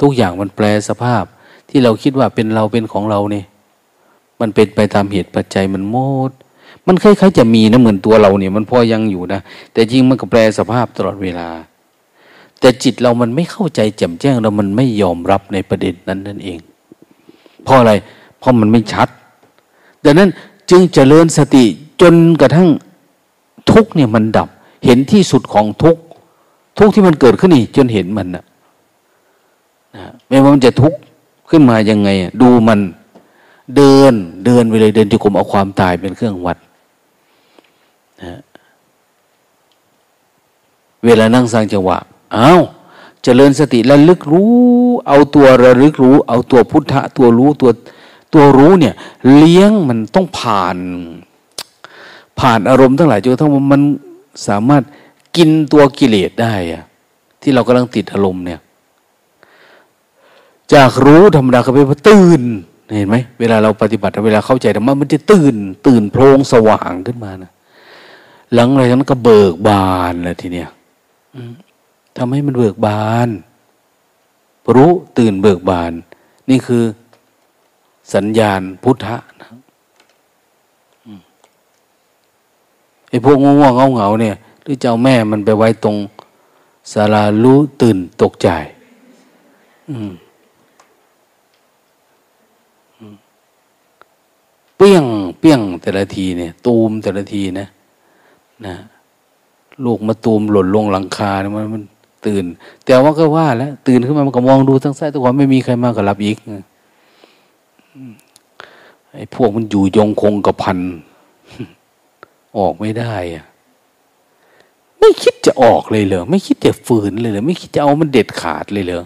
[0.00, 1.24] ทุกอย่างมันแปลสภาพ
[1.68, 3.44] ที่เราคิดว่าเป็นเราเป็นของเราเนี่ย
[4.40, 5.96] มันเป็นไปตามเหตุปัจจัยมันโม
[6.28, 6.30] ด
[6.86, 9.40] มันคล้ายๆจะมีนะเหมือนตัวเราเนี่ย มันพอยังอยู่นะ
[9.72, 11.48] แต่จริงมันก็แปลสภาพตลอดเวลา
[12.60, 16.58] แต่จิตเรามันไม่เข้าใจแจ่มแจ้งเรามันไม่ยอมรับในประเด็นนั้นนั่นเอง
[17.64, 17.92] เพราะอะไร
[18.38, 19.08] เพราะมันไม่ชัด
[20.04, 20.28] ดังนั้น
[20.70, 21.64] จึงเจริญสติ
[22.00, 22.68] จนกระทั่ง
[23.70, 24.48] ทุกเนี่ยมันดับ
[24.84, 25.96] เห็นที่สุดของทุก
[26.78, 28.44] ทุกที่มันเกิดขึ้นนี่จนเห็นมันนะ
[29.96, 30.98] นะไม่ว่ามันจะทุกข์
[31.50, 32.08] ขึ้นมายังไง
[32.42, 32.80] ดูมัน
[33.76, 34.12] เดิน
[34.44, 36.58] เดินไปเลยเดินจุกมเอาความตายเป็นเครื่องวัด
[38.22, 38.40] นะ
[41.04, 41.98] เวลานั่งสร้างจังหวะ
[42.36, 42.60] อ้าว
[43.22, 44.52] เจริญสติระลึกรู้
[45.06, 47.70] เอาตัวระลึกรู้ เอาตัวพุทธะตัวรู้ตัว
[48.34, 48.94] ตัวรู้เนี่ย
[49.34, 50.76] เลี้ยงมันต้องผ่าน
[52.40, 53.82] ผ่านอารมณ์ทั้งหลายจนทั้งมัน
[54.48, 54.82] สามารถ
[55.36, 56.84] กินตัวกิเลสได้อะ
[57.42, 58.60] ที่เรากำลังติดอารมณ์เนี่ย
[60.74, 61.78] จากรู้ธรรมดาก็ไป
[62.08, 62.42] ตื่น
[62.96, 65.54] เห็นไหมเวลาเราปฏิบัติเวลาเข้าใจธรรมะมันจะตื่น
[65.86, 67.50] ตื่นโพลงสว่างขึ้นมานะ
[68.54, 70.68] หลังอะไรนั้นก็เบิกบานเลยทีเนี้ย
[72.16, 73.28] ทำให้มันเบิกบาน
[74.76, 75.92] รู้ตื่นเบิกบาน
[76.50, 76.84] นี่คือ
[78.14, 79.48] สัญญาณพุทธะนะ
[83.10, 85.96] ไอ้พวกง่วงเงาเงาเนี่ย หรือเจะเอาแม่มันไปไว้ตรง
[86.92, 88.48] สารารู้ตื่นตกใจ
[94.76, 95.04] เปี้ยง
[95.38, 97.66] เปี้ยงแต่ละทีเนี่ย ตูมแต่ละทีนะ
[98.66, 98.76] นะ
[99.84, 101.82] ลูกมาตูมหล่นลงหลังคาเนี่ยมันมัน
[102.26, 102.44] ตื่น
[102.86, 106.36] แต่ว่าก็ว่าแล้วตื่นขึ้นมามันก็มองดูทั้งซ้ายทั้งขวาไม่มีใครมาก็รับอีก
[109.14, 110.78] ไอ้พวกมันอยู่ยงคงกับพัน
[112.58, 113.44] ออกไม่ได้อะ
[115.00, 119.04] ไม่คิดจะออกเลยเหรอไม่คิดจะฝืนเลยเหรอไม่คิดจะเอามันเด็ดขาดเลยเหรอ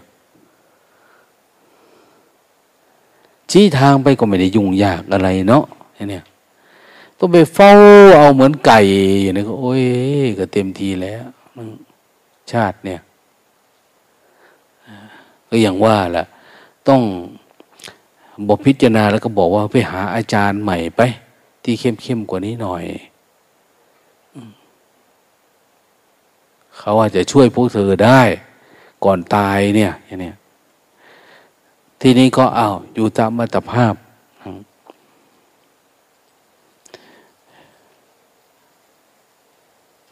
[3.50, 5.64] ชี้ทางไปก็ไม่ได้ยุ่งยากอะไรเนาะ
[6.10, 6.24] เนี่ย
[7.18, 7.72] ต้องไปเฝ้า
[8.16, 8.80] เอาเหมือนไก่
[9.22, 9.82] อย่างนี้ก็โอ้ย
[10.38, 11.24] ก็เต็มทีแล้ว
[12.52, 13.00] ชาติเนี่ย
[15.48, 16.26] ก็อย่างว่าแหละ
[16.88, 17.02] ต้อง
[18.48, 21.00] บอกพิจารณาแล้วก็บอกว่าไปหาอาจารย์ใหม่ไป
[21.64, 22.84] ที่เข้มเข้มกว่านี้หน่อย
[26.78, 28.20] เขาอาจจะช่วยพวกเธอได้
[29.04, 30.32] ก่อนตายเนี่ยอย่างนี้
[32.00, 33.94] ทีนี้ก็เอาอยู่ตามมาตรภาพ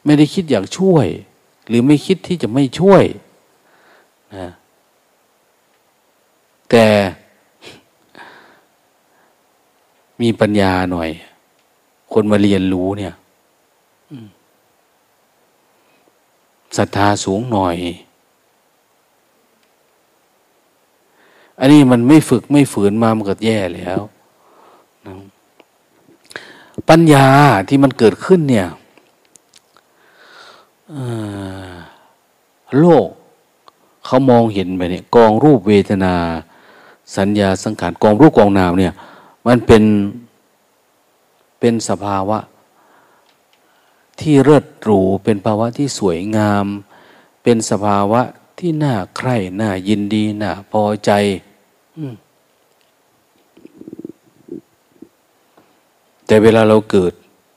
[0.04, 1.06] ไม่ได้คิดอยากช่วย
[1.68, 3.04] หรือไม่คิดที่จะไม่ช่วย
[4.36, 4.48] นะ
[6.70, 6.86] แต่
[10.20, 11.10] มีปัญญาหน่อย
[12.12, 13.14] คนมาเรียนรู้เนี่ย
[16.76, 17.76] ศรัทธาสูงหน่อย
[21.58, 24.00] อันนี้มันไม่ฝึกไม่ฝืนมามันก็แย่แล้ว
[26.88, 27.26] ปัญญา
[27.68, 28.68] ที่มันเกิดขึ้นเนี่ย
[32.78, 33.08] โลก
[34.04, 36.14] เขามองเห็นไปเนี่ยกองรูปเวทนา
[37.16, 38.94] สัญญาสังขารกองรูปกองนามเนี่ย
[39.46, 39.84] มันเป็น
[41.60, 42.38] เป็นสภาวะ
[44.20, 46.66] ที่เลิศหรูเป็นภาวะที่สวยงาม
[47.42, 48.20] เป็นสภาวะ
[48.58, 51.10] ที่น่าใคร่น่ายินดีน่าพอใจ
[56.26, 57.12] แต่เวลาเราเกิด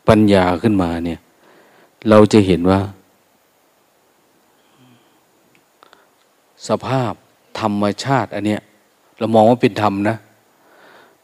[0.08, 1.20] ปัญญาขึ้นมาเนี่ย
[2.10, 2.80] เราจะเห็นว่า
[6.70, 7.14] สภาพ
[7.60, 8.62] ธรรมชาติอันเนี้ย
[9.18, 10.18] เรามองว่าเป็นธรรมนะ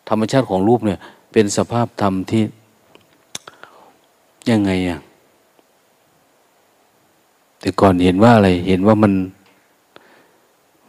[0.09, 0.99] ธรรมชาติของรูปเนี่ย
[1.31, 2.43] เป็นสภาพธรรมที่
[4.49, 4.99] ยังไงอะ
[7.59, 9.13] แต่ก่อนเห็นว่าอะไร เห็นว่ามัน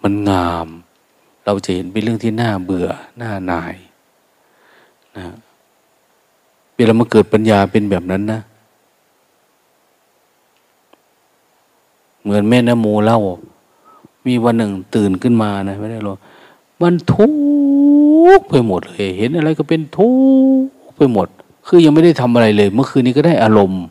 [0.02, 0.68] มันงาม
[1.44, 2.88] เราจะเห็นเป็นเรื่องที่น่าเบื่อ
[3.20, 3.74] น่านาย
[5.16, 5.26] นะ
[6.74, 8.40] เวลามาเกิดปัญญาเป็นแบบนั้นนะ
[12.22, 13.20] เหมือนแม่น้ำโมเล่า
[14.26, 16.18] มีวันหนึ่งตื่นขึ้นมานะไม่ได้หรอก
[16.82, 17.26] มันทุ
[18.38, 20.08] กข์ไปหมดเลยเห็นอะไรก็เป็นทุ
[20.62, 21.28] กข์ไปหมด
[21.66, 23.82] คือยังไม่ได้ทำอะไรเลย เมื่อคืนนี้ก็ได้อารมณ์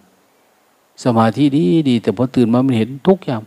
[1.03, 3.41] สมาธิดีดีแต่พอตื่นมามันเห็นทุกอย่าง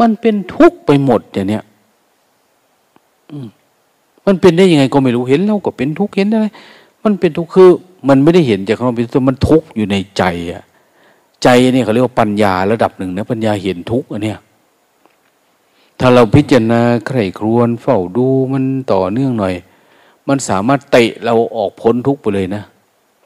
[0.00, 1.62] มันเป็นทุกไปหมดอย่างเนี้ย
[4.26, 6.46] มันเป็นได้ยังไงก็ไม่รู้เห็นแล้วก็เป็นทุกข์เห็นอะไร
[7.04, 7.70] มันเป็นทุกข์คือ
[8.08, 10.22] มันไม่ได้เห็นจากข้างนอกเป็นตัวมันทุกข์อยู่ในใจ
[10.52, 10.62] อะ
[11.42, 14.38] ใจเนี่ยเขาเรียกว่าปัญญาระดับหนึ่งนะปัญญาเห็นทุกข์อันเนี้ย
[16.04, 19.54] ถ้าเราพิจารณาใคร่ครวญเฝ้าดูมันต่อเนื่องหน่อย
[20.28, 22.62] มันสามารถเตะเราออกพ้นทุกข์ไปเลยนะ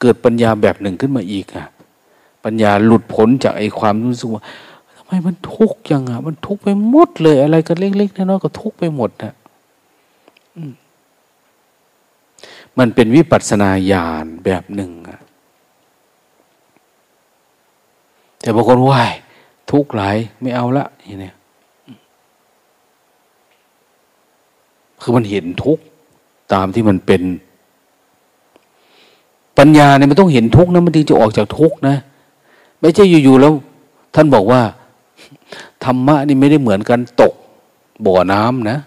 [0.01, 1.65] เกิดปัญญาแบบหนึ่งขึ้นมาอีกอะ
[2.43, 4.43] ปัญญาหลุดพ้นจากไอ้ความรู้สึกว่า
[4.95, 9.33] ทำไมมันทุกข์ยังอะมันทุกข์ไปหมดเลย อะไรก็เล็กๆน้อยๆก็ทุกข์ไปหมดนะ
[12.77, 15.19] มันเป็นวิปัสสนาญาณแบบหนึ่งอะ
[18.41, 19.13] แต่บางคนว่าย
[19.71, 21.31] ทุกข์หลายไม่เอาละอย่างนี้
[25.07, 25.83] คือมันเห็นทุกข์
[26.53, 27.21] ตามที่มันเป็น
[29.57, 31.95] ปัญญาเนี่ยมันต้องเห็นทุกข์นะมันถึงจะออกจากทุกข์นะ
[32.79, 33.53] ไม่ใช่อยู่ๆแล้ว
[34.15, 34.61] ท่านบอกว่า
[35.83, 37.33] ธรรมะนี่ไม่ได้เหมือนกันตก
[38.05, 38.77] บ่อน้ำนะ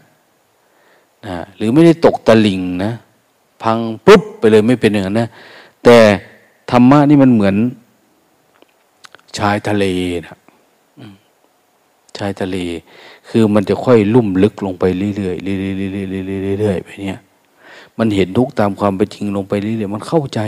[1.26, 2.92] นะหรือไม่ได้ตกตะลิงนะ
[3.62, 5.28] พังปุ๊บไปเลยไม่เป็นอย่างนั้นนะ
[5.84, 5.96] แต่
[6.70, 7.56] ธรรมะนี่มันเหมือน
[9.38, 9.84] ชายทะเล
[10.26, 10.38] นะ
[12.18, 12.56] ชายทะเล
[13.30, 17.20] คือมันจะค่อยลุ่มลึกลงไปเรื่อยๆเรื่อยๆเรื่อยๆเรื่อยๆไปเนี่ย
[17.98, 20.40] มันเห็นทุกตามความเป็นจริงลงไปเรื่อยๆมันเข้าใจ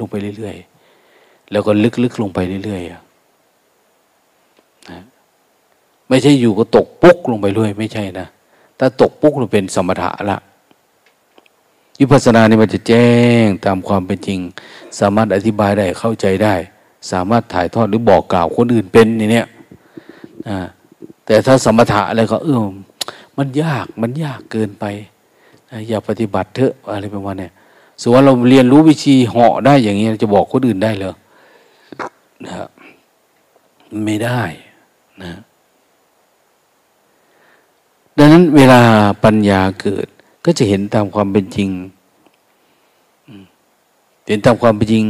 [0.00, 1.72] ลงไปเรื่อยๆแล้วก็
[2.02, 3.02] ลึกๆลงไปเรื่อยๆนะ
[6.08, 8.26] ไม่ใช่อยู่ก็ตกปุ๊กลงไปเรื่อยไม่ใช่นะ
[8.78, 10.38] ถ้าตกปุ๊กมันเป็นสมถะละ
[11.98, 13.08] วิปัสสนานี่มันจะแจ้
[13.44, 14.40] งตามความเป็นจริง
[15.00, 16.54] สามารถอธิบายได้เข้าใจได้
[17.10, 19.46] สามารถถ่ายทอดหรือบอกกล่าวคนอื่นเป็นในเนี่ย
[21.32, 22.58] แต่ถ้าสมถะอะไรก็เออ
[23.38, 24.84] มันยากมันยากเกินไป
[25.88, 27.48] อย่าปฏิบัติเถอะอะไรประมาณนี้
[28.00, 31.14] ส่วนเราเรียนรู้วิธีเหาะได้อย่างนี้จะบอกคนอื่นได้เลย
[32.46, 32.54] นะ
[34.04, 34.40] ไม่ได้
[35.22, 35.32] นะ
[38.18, 38.80] ดังนั้นเวลา
[39.24, 40.06] ปัญญาเกิด
[40.44, 41.68] ก็จะเห็นตามความเป็นจริง
[44.26, 45.04] เห็นตามความเป็นจริง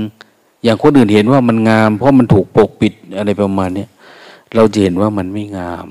[0.63, 3.87] อย่างคนอื่นเห็นว่ามันงาม เพราะมันถูกปกปิดอะไรประมาณนี้
[4.55, 5.89] เราจะเห็นว่ามันไม่งาม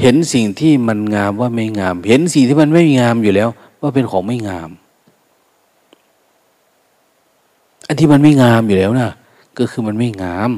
[0.00, 3.48] เห็นสิ่งที่มันงามว่าไม่งาม เห็นสิ่งที่มันไม่งามอยู่แล้ว
[3.80, 4.70] ว่าเป็นของไม่งาม
[7.86, 9.10] อันที่มันไม่งามอยู่แล้วนะ
[9.58, 10.50] ก็คือมันไม่งาม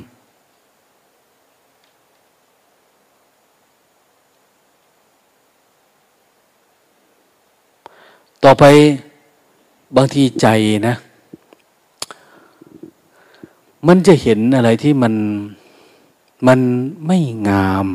[8.45, 8.65] ต่อไป
[9.97, 10.47] บางทีใจ
[10.89, 10.95] นะ
[13.87, 15.15] มันจะเห็นอะไรที่มัน
[16.47, 16.61] มัน
[17.07, 17.19] ไม่
[17.49, 17.87] งาม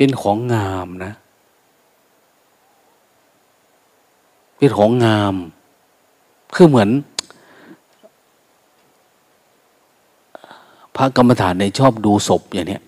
[0.00, 1.12] เป็นของงามนะ
[4.58, 5.34] เป็นของงาม
[6.54, 6.90] คือเหมือน
[10.96, 12.82] พระกรรมฐานในชอบดูศพอย่างเนี้ย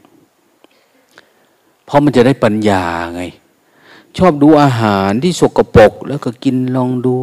[1.85, 2.85] เพราะมันจะได้ปัญญา
[3.15, 3.23] ไง
[4.19, 7.17] ชอบดูอาหารที่สกปรกแล้วก็กินลองดู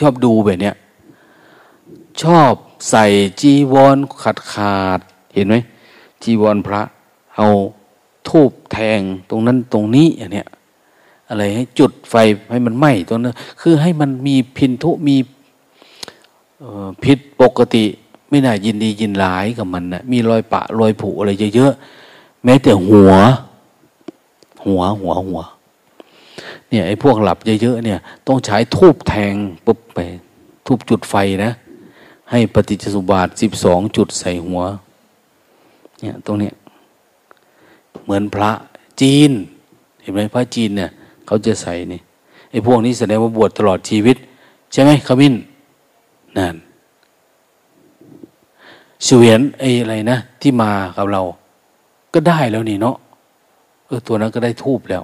[0.00, 0.76] ชอบดูแบบเนี้ย
[2.22, 2.52] ชอบ
[2.90, 3.04] ใส่
[3.40, 5.00] จีวรขาดขาด
[5.34, 5.56] เห็นไหม
[6.22, 6.82] จีวรพระ
[7.36, 7.48] เอา
[8.34, 9.00] ทูบแทง
[9.30, 10.48] ตรงนั้นตรงนี้อย่างเนี้ย
[11.28, 12.14] อะไรให้จุดไฟ
[12.52, 15.16] ให้มันไหม้ตรงนั้น คือให้มันมีพินทุมี
[17.02, 17.84] พิษปกติ
[18.28, 23.12] ไม่น่ายินดียินร้ายกับมันนะมีรอยปะรอยผุอะไรเยอะๆแม้แต่หัว
[24.66, 25.40] หัวหัวหัว
[26.68, 29.34] เนี่ยไอ้พวกหลับเยอะๆเนี่ย ต้องใช้ทูบแทง
[29.66, 29.98] ปุ๊บไป
[30.66, 31.52] ทูบจุดไฟนะ
[32.30, 34.60] ให้ปฏิจจสุบาทสิบสองจุดใส่หัว
[36.00, 36.54] เนี่ยตรงเนี้ย
[38.02, 38.50] เหมือนพระ
[39.00, 39.30] จีน
[40.00, 40.90] เห็นไหมพระจีนเนี่ย
[41.26, 42.00] เขาจะใส่นี่
[42.50, 44.16] ไอ้พวกนี้แสดงว่าบวชตลอดชีวิต
[44.72, 45.34] ใช่ไหมขมิ้น
[46.38, 46.56] นั่น
[49.04, 51.22] เสวียนไอ้อะไรนะ ที่มากับเรา
[52.14, 52.96] ก็ได้แล้วนี่เนาะ
[53.86, 55.02] เออตัวนั้นก็ได้ทูบแล้ว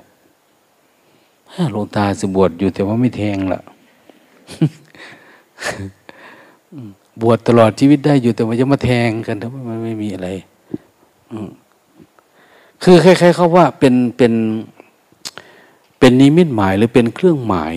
[1.73, 3.61] หลวงตาสบวชอยู่แต่ว่าไม่แทงละ
[7.21, 10.29] บวชตลอดชีวิตได้อยู่แต่ว่าจะมาแทงกันถ้ามันไม่มีอะไร
[12.83, 14.33] คือคล้ายๆเขาว่าเป็นเป็น
[15.99, 17.75] เป็นนิมิตหมายหรือเป็นเครื่องหมาย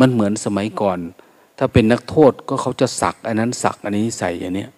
[0.00, 0.98] มันเหมือนสมัยก่อน
[1.58, 4.70] ถ้าเป็นนักโทษก็เขาจะสัก อันนั้นสัก อันนี้ใส่อย่างเนี้ย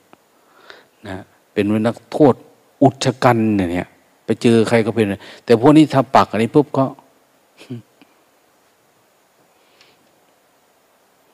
[1.06, 2.34] นะเป็นนักโทษ
[2.82, 3.88] อุชกันเนี่ย
[4.24, 5.06] ไปเจอใครก็เป็น
[5.44, 6.84] แต่พวกนี้ถ้าปักอันนี้ปุ๊บก็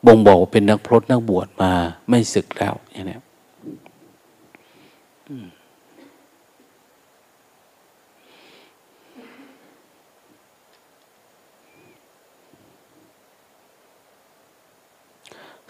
[0.06, 1.72] บ่งบอกว่าเป็นนักพรตนักบวชมา
[2.08, 3.18] ไม่ศึกแล้วอย่างนี้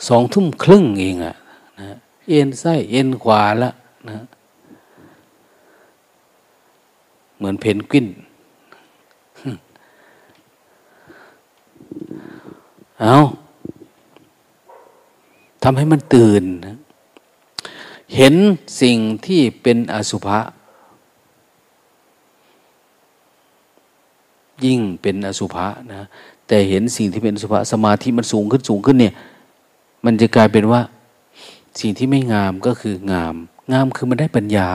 [0.08, 1.36] สองทุ่มครึ่งเองอะ
[1.80, 1.96] นะ
[2.28, 3.70] เอ็นไส้เอ็นขวาละ
[4.08, 4.24] นะ
[7.36, 8.06] เหมือนเพนกวิน
[13.00, 13.16] เอา
[15.62, 16.44] ทำให้มันตื่น
[18.16, 18.34] เห็น
[18.80, 20.38] สิ่งที่เป็นอสุภะ
[24.64, 26.02] ยิ่งเป็นอสุภะนะ
[26.46, 29.14] แต่เห็นสิ่งที่เป็นอสุภะสมาธิมันสูงขึ้นสูงขึ้นเนี่ย
[30.04, 30.80] มันจะกลายเป็นว่า
[31.80, 33.34] สิ่งที่ไม่งามก็คืองาม
[33.72, 34.70] งามคือมันได้ปัญญา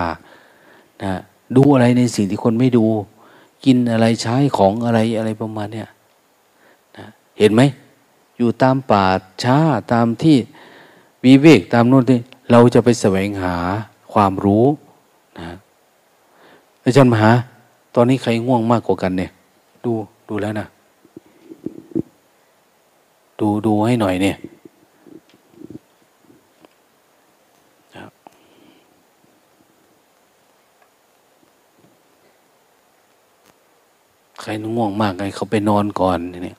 [1.03, 1.13] นะ
[1.55, 2.85] ดูอะไรในสิ่งที่คนไม่ดู
[3.65, 5.89] กินอะไรใช้ของอะไรอะไรประมาณเนี้ย
[6.97, 7.05] นะ
[7.39, 7.61] เห็นไหม
[8.37, 9.05] อยู่ตามป่า
[9.43, 9.57] ช้า
[9.93, 10.37] ตามที่
[11.23, 12.19] วิเวกตามโน่นที่
[12.51, 13.55] เราจะไปแสวงหา
[14.13, 14.65] ความรู้
[15.39, 15.45] นะ
[16.83, 17.31] อาจารย์มหา
[17.95, 19.31] ตอนนี้ใครง่วงมากกว่ากันเนี่ย
[19.85, 19.93] ดู
[20.29, 20.67] ดูแล้วนะ
[23.39, 24.37] ดูดูให้หน่อยเนี่ย
[34.47, 36.57] ใครง่วงมากไงเขาไปนอนก่อนเนี่ย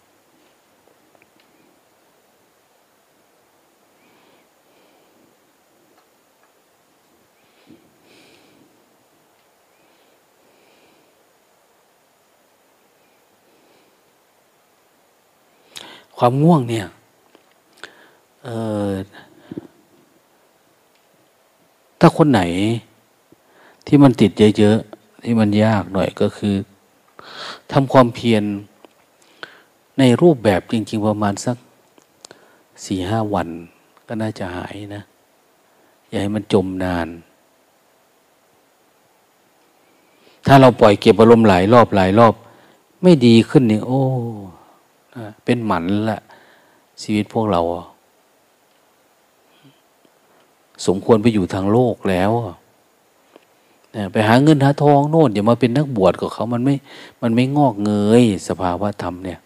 [16.19, 16.87] ความง่วงเนี่ย
[22.01, 22.41] ถ้าคนไหน
[23.87, 26.55] ที่มันติดเยอะๆ ที่มันยากหน่อยก็คือ
[27.73, 28.45] ทำความเพียร
[29.99, 31.57] ในรูปแบบจริง ๆ ประมาณสัก
[32.85, 33.49] สี่ห้าวัน
[34.07, 35.03] ก็น่าจะหายนะ
[36.09, 37.09] อย่าให้มันจมนาน
[40.47, 42.35] ถ้าเราปล่อยเก็บอารมณ์หลายรอบหลายรอบ
[43.03, 44.03] ไม่ดีขึ้นนี่โอ้
[45.45, 46.21] เป็นหมันละ
[47.03, 47.61] ชีวิตพวกเรา
[50.87, 52.31] สมควรไปอยู่ทางโลกแล้ว
[54.13, 56.75] ไปหาเงินหาทองโน่นอย่ามาเป็นนักบวชกับเขามันไม่
[57.23, 59.39] มันไม่งอกเงย สภาวะธรรมเนี่ย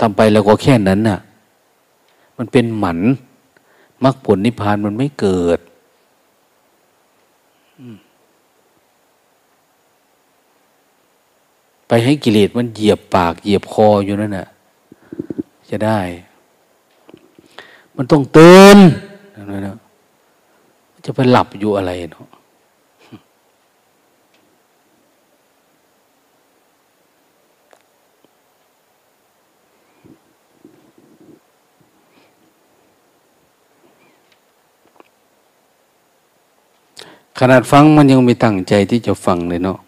[0.00, 1.18] ทำไปแล้วก็แค่นั้นน่ะ
[2.38, 2.98] มันเป็นหมัน
[4.04, 5.58] มรรคผลนิพพานมันไม่เกิด
[11.88, 14.48] ไปให้กิเลสมันเหยียบปากเหยียบคออยู่นั่นน่ะ
[15.70, 16.00] จะได้
[17.96, 18.78] มันต้องเตือน
[19.50, 19.76] นะ
[21.04, 22.26] จะไปหลับอยู่อะไรเนาะ
[37.40, 39.78] ขนาดฟังมันยังไม่ตั้งใจที่จะฟังเลยเนาะ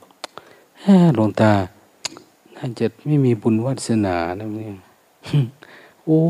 [1.15, 1.53] หลวงตา
[2.57, 4.75] น่าจะไม่มีบุญวาสนานะเนี่ย
[6.05, 6.21] โอ้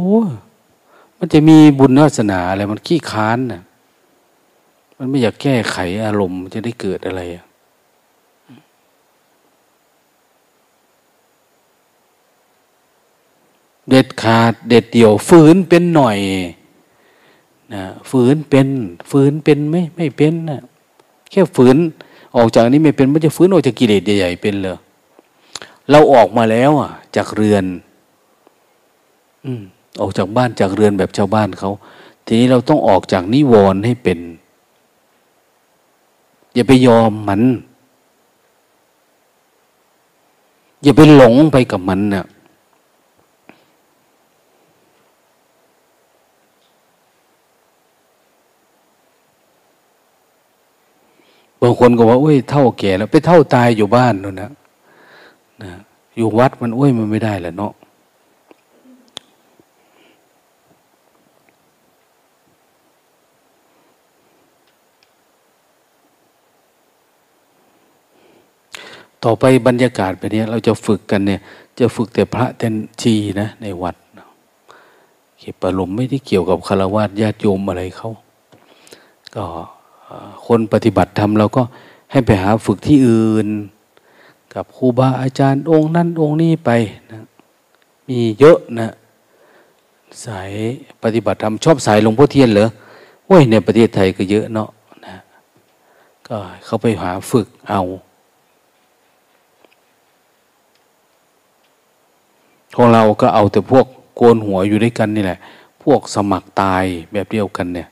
[1.18, 3.62] มันจะมีบุญวาสนาอะไรมันขี้ค้านนะ
[4.98, 5.76] มันไม่อยากแก้ไข
[6.06, 7.44] อารมณ์จะได้เกิดอะไรอะ
[13.88, 16.18] เด็ดขาดเด็ดเดี่ยวฝืนเป็นหน่อย
[17.74, 18.68] นะฝืนเป็น
[19.10, 20.60] ฝืนเป็นไหมไม่เป็นนะ
[21.30, 21.76] แค่ฝืน
[22.36, 24.78] ออกจากนี้ไม่เป็นมันจะฝืนออกจากกิเลสใหญ่ๆเป็นเลย
[25.90, 27.64] เราออกมาแล้วอะ จากเรือน
[29.44, 29.62] อืม
[30.00, 31.70] ออกจากบ้านจากเรือนแบบชาวบ้านเขา
[32.26, 34.18] ทีนี้เราต้องออกจากนิวรณ์ให้เป็น
[36.54, 37.42] อย่าไปยอมมัน
[40.82, 42.26] อย่าไปหลงไปกับมันนะ่ะ
[51.62, 54.50] บางคนก็ว่าโอ้ยเท่าแก่แล้ว ไปเท่าตายอยู่บ้านนู่นนะ
[55.62, 55.70] นะ
[56.16, 57.72] อยู่วัดมันโอ้ยมันไม่ได้แหละเนาะ
[69.24, 71.40] ต่อไปบรรยากาศแบบนี้เราจะฝึกกันเนี่ย
[71.78, 73.96] จะฝึกแต่พระเต็นชีนะในวัด
[75.38, 78.10] เก็บอารมณ์ไม่ได้เกี่ยวกับคารวะญาติโยมอะไรเขา
[79.34, 79.44] ก็
[80.46, 81.62] คนปฏิบัติธรรมเราก็
[82.12, 83.48] ให้ไปหาฝึกที่อื่น
[84.54, 86.70] กับครูบาอาจารย์องค์นั้นองค์นี้ไป
[87.10, 87.24] นะ
[88.08, 88.90] มีเยอะนะ
[90.24, 90.52] สาย
[91.02, 92.68] ปฏิบัติธรรมชอบสายหลวงพ่อเทียนเหรอ
[93.26, 94.68] โอ้ยในประเทศไทยก็เยอะเนาะ
[95.06, 95.16] นะ
[96.28, 97.82] ก็เขาไปหาฝึกเอา
[102.76, 103.86] ของเราก็เอาแต่พวก
[104.16, 105.38] โกนหัวอยู่ด้วยกันนี่แหละ
[105.82, 107.88] พวกสมัครตายแบบเดียวกันเนี่ย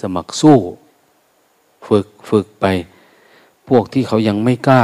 [0.00, 0.56] สมัครสู้
[1.86, 2.66] ฝึกฝึกไป
[3.68, 4.82] พวกที่เขายังไม่กล้า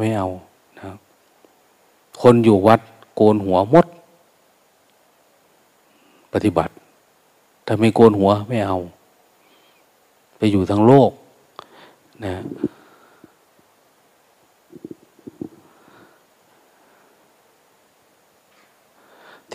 [0.00, 0.28] ไม่เอา
[0.78, 0.84] นะ
[2.22, 2.80] คนอยู่วัด
[3.16, 3.86] โกนหัวมด
[6.32, 6.72] ปฏิบัติ
[7.66, 8.78] ถ้าไม่โกนหัวไม่เอา
[10.36, 11.10] ไปอยู่ทั้งโลก
[12.24, 12.34] นะ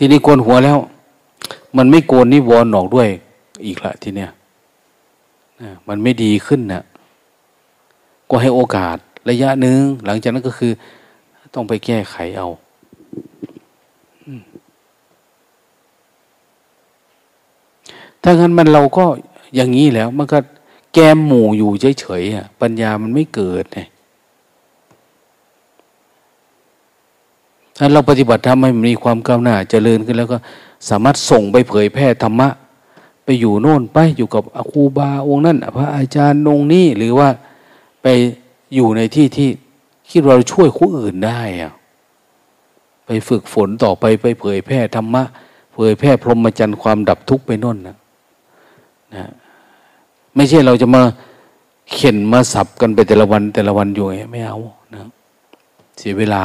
[0.02, 0.78] ทีนี้โกนหัวแล้ว
[1.76, 3.08] มันไม่โกนนิวรณ์ออกด้วย
[3.66, 4.30] อีกละทีเนี้ย
[5.88, 6.82] มันไม่ดีขึ้นนะ
[8.30, 8.96] ก็ให้โอกาส
[9.30, 10.72] ระยะหนึ่งหลังจากนั้นก็คือ
[11.54, 12.48] ต้องไปแก้ไขเอา
[18.22, 19.04] ถ้างั้นมันเราก็
[19.54, 20.38] อย่างนี้แล้ว มันก็
[20.92, 21.70] แกมหมู่อยู่
[22.00, 23.80] เฉยๆปัญญามันไม่เกิดไง
[27.82, 30.38] ถ้าเราปฏิบัติทำให้มีความก้าวหน้าจเจริญขึ้นแล้วก็
[30.88, 32.48] สามารถส่งไปเผยแพร่ธรรมะ
[33.24, 37.28] ไปอยู่โน่นไปอยู่กับอครูบาองค์นั้นพระอาจารย์องค์นี้หรือว่า
[38.02, 38.06] ไป
[38.74, 39.48] อยู่ในที่ที่
[40.10, 41.72] คิดเราช่วยคู่อื่นได้อะ
[43.06, 45.22] ไปฝึกฝนต่อไปไปเผยแพร่ธรรมะ
[45.74, 47.96] เผยแพร่พรหมจรรย์ความดับทุกข์ไปน่นนะ
[49.14, 49.30] นะ
[50.34, 51.02] ไม่ใช่เราจะมา
[51.92, 54.58] เข็นมาสับกันไปแต่ละวันแต่ละวันอยู่ไม่เอา
[54.92, 54.98] นะ
[55.98, 56.44] เสียเวลา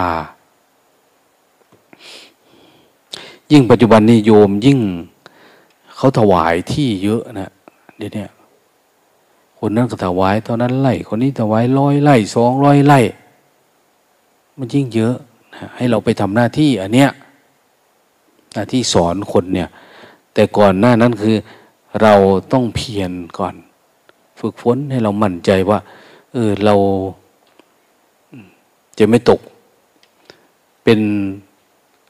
[3.52, 4.80] ยิ่งปัจจุบันนี้โยมยิ่ง
[5.96, 7.52] เขาถวายที่เยอะนะ
[7.98, 8.26] เดี๋ยวนี้
[9.60, 13.00] คนนั้นก็ถวายตอนนั้นไล่คนนี้ถวายร้อยไล่สองร้อยไล่
[14.58, 15.16] มันยิ่งเยอะ
[15.54, 17.10] นะให้เราไปทำหน้าที่อันเนี้ย
[18.54, 19.70] หน้าที่สอนคนเนี่ย
[20.34, 21.36] แต่ก่อนหน้านั้นคือ
[22.02, 22.14] เรา
[22.52, 23.56] ต้องเพียรก่อน
[24.40, 25.80] ฝึกฝนให้เรามั่นใจว่า
[26.34, 26.76] เออเรา
[29.00, 29.40] จะไม่ตก
[30.84, 31.00] เป็น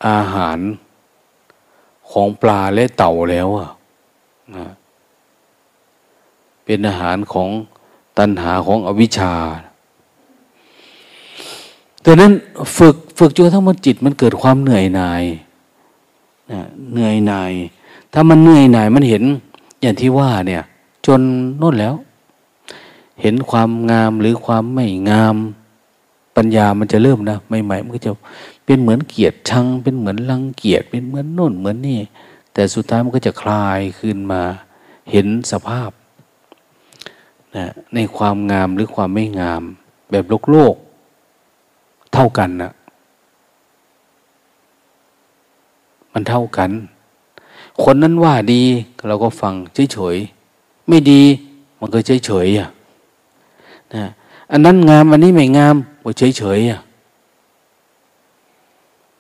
[0.07, 0.59] อาหาร
[2.15, 3.69] ของปลาและเต่าแล้วอะ
[4.55, 4.65] นะ
[6.65, 7.49] เป็นอาหารของ
[8.17, 9.33] ตัณหาของอวิชชา
[12.05, 12.31] ดังนั้น
[12.77, 15.23] ฝึกฝึกจนทั้งมันจิตมันเกิดความเหนื่อยหน่าย
[16.51, 16.61] นะ
[16.91, 17.51] เหนื่อยหน่าย
[18.13, 19.23] ถ้ามันเหนื่อยหน่ายมันเห็น
[19.81, 20.63] อย่างที่ว่าเนี่ย
[21.05, 21.21] จน
[21.61, 21.95] นู่นแล้ว
[23.21, 25.35] เห็นความงามหรือความไม่งาม
[26.35, 28.11] ปัญญามันจะเริ่มนะใหม่ๆมันก็จะ
[28.65, 31.99] เป็นเหมือนเกียรติชัง เป็นเหมือนรังเกียจเป็นเหมือนโน่นเหมือนนี่
[32.53, 34.41] แต่สุดท้ายมันก็จะคลายขึ้นมา
[35.11, 35.91] เห็นสภาพ
[37.55, 37.65] นะ
[37.95, 39.63] ในความงามหรือความไม่งาม
[40.11, 40.75] แบบโลกโลก
[42.13, 42.71] เท่ากันนะ
[46.13, 46.71] มันเท่ากัน
[47.83, 48.63] คนนั้นว่าดี
[49.07, 49.53] เราก็ฟัง
[49.93, 51.21] เฉยๆไม่ดี
[51.79, 52.69] มันก็เฉยๆอะ
[53.93, 54.03] นะ
[54.51, 56.79] อันนั้นงามอันนี้ไม่งามก็เฉยๆอะ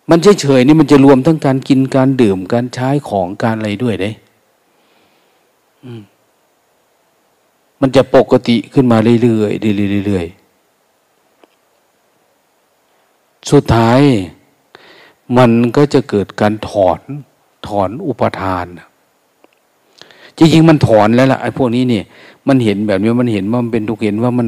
[0.09, 4.11] มันเฉยๆนี่มันจะรวมทั้งการกินการดื่มการใช้ของการอะไรด้วยเด้
[7.81, 10.45] มันจะปกติขึ้นมาเรื่อยๆเรื่อยๆ
[13.51, 13.99] สุดท้าย
[15.37, 16.99] มันก็จะเกิดการถอน
[17.67, 18.65] ถอนอุปทาน
[20.37, 22.05] จริงๆมันถอนแล้วล่ะไอ้พวกนี้เนี่ย
[22.47, 24.47] มันเห็นแบบนี้มันเห็นว่ามันเป็นทุกข์เห็นว่ามัน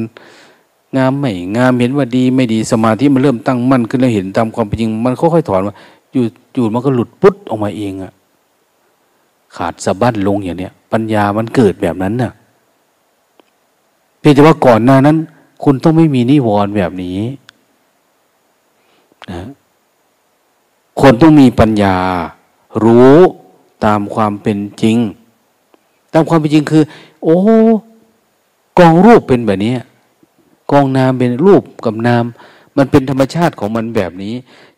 [0.96, 5.74] งามไม่งามเห็นว่าดีไม่ดีสมาธิมันเริ่มตั้งมั่นขึ้นแล้วเห็นตามความเป็นจริง มันค่อยๆถอนมา
[6.12, 6.24] อยู่
[6.54, 8.12] อยู่มันก็หลุดปุ๊ดออกมาเองอะ
[9.56, 12.32] ขาดสะบั้นลงอย่างเนี้ยปัญญามันเกิดแบบนั้นน่ะ
[14.18, 15.16] เพียงแต่ว่าก่อนหน้านั้น
[15.64, 17.18] คุณต้องไม่มีนิวรณ์แบบนี้
[19.30, 19.48] นะ
[21.00, 21.96] คนต้องมีปัญญา
[22.84, 23.16] รู้
[23.84, 24.96] ตามความเป็นจริง
[26.12, 26.82] ตามความเป็นจริงคือ
[27.22, 27.38] โอ้
[28.78, 29.74] กองรูปเป็นแบบนี้
[30.72, 32.24] กองนามเป็นรูปกับนาม
[32.76, 34.34] มันเป็นธรรมชาติของมันแบบนี้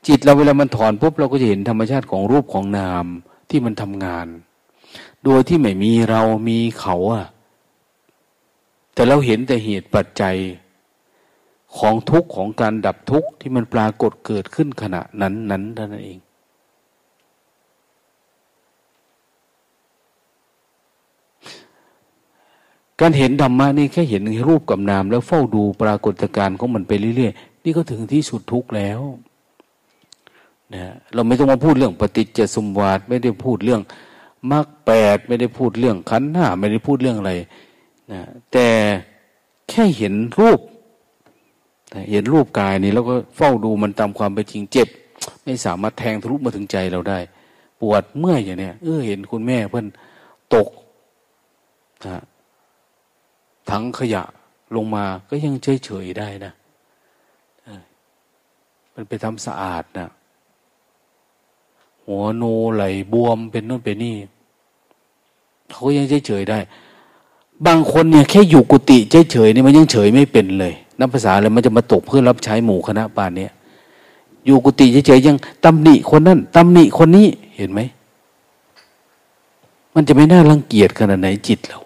[0.06, 3.04] จิตเราเวลามันถอนปุ๊บเราก็จะเห็นธรรมชาติของรูปของนาม
[3.50, 4.26] ที่มันทำงาน
[5.24, 7.26] โดยที่ไม่มีเรามีเขาอะ
[8.94, 10.36] แต่เราเห็นแต่เหตุปัจจัย
[11.78, 16.18] ของทุกข์ของการดับทุกข์ที่มันปรากฏเกิดขึ้นขณะนั้นนั้นเท่านั้นเอง
[23.00, 29.00] การเห็นธรรมะนี่แค่เห็นรูปกับนาม แล้วเฝ้าดูปรากฏการณ์ของมันไปเรื่อยๆนี่ก็ถึงที่สุดทุกข์แล้ว
[30.74, 30.82] นะ
[31.14, 33.80] เราไม่ต้องมาพูดเรื่องปฏิจจสมวาทไม่ได้พูดเรื่อง
[34.50, 37.32] มรรคแปดไม่ได้พูดเรื่องขันธ์ห้าไม่ได้พูดเรื่องอะไร
[38.12, 38.20] นะ
[38.52, 38.66] แต่
[39.68, 40.60] แค่เห็นรูป
[42.10, 44.88] เห็นรูปกายนี่แล้วก็เฝ้าดูมันตามความเป็นจริงเจ็บ
[45.44, 47.18] ไม่สามารถแทงทะลุมาถึงใจเราได้
[47.80, 49.86] ปวดเมื่อยอย่างเนี้ยเออเห็นคุณแม่เพื่อน
[50.54, 50.68] ตก
[52.06, 52.22] นะ
[53.70, 54.22] ถังขยะ
[54.74, 56.52] ลงมาก็ยังเฉยเฉยได้นะ
[58.94, 60.08] มันไปทำสะอาดนะ
[62.04, 64.16] หัวโนไหลบวมเป็นนู่นเป็นนี่
[65.70, 66.58] เขายังเฉยเฉยได้
[67.66, 73.52] บางคนเนี่ยแค่อยู่กุฏิเฉยเฉยนี่มันยังเฉยไม่เป็นเลยนับภาษาอะไรมันจะมาตกเพื่อรับใช้หมู่คณะปานเนี้ย
[74.46, 77.26] อยู่กุฏิเฉยๆยังตำหนิคนนั้นตำหนิคนนี้
[77.56, 77.80] เห็นไหม
[79.94, 81.80] มันจะไม่น่ารังเกียจขนาดไหนจิตเรา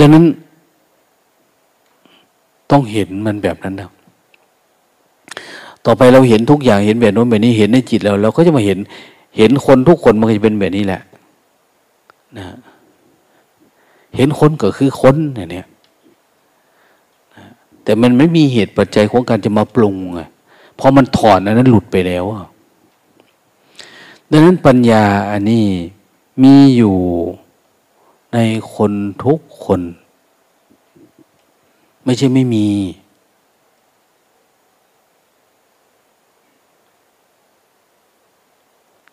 [0.00, 0.24] ดังนั้น
[2.70, 3.90] ต้องเห็นมันแบบนั้นนะ
[5.84, 8.78] ต่อไปเราเห็นทุกอย่างเห็นแบบโน้นแบบนี้เห็นในจิตเราเราก็จะมาเห็น
[9.38, 11.02] เห็นคนทุกคนมันก็จะเป็นแบบนี้แหละ
[12.38, 12.46] นะ
[14.16, 15.66] เห็นคนก็คือคนเนี่ย
[17.84, 20.20] แต่มันไม่มีเหตุปัจจัยของการจะมาปรุงไง
[20.78, 22.24] พอมันถอนอันนั้นหลุดไปแล้ว
[24.30, 25.64] ดังนั้นปัญญาอันนี้
[26.42, 26.96] มีอยู่
[28.34, 28.38] ใน
[28.74, 28.92] คน
[29.24, 29.80] ทุกคน
[32.04, 32.68] ไม่ใช่ไม่มี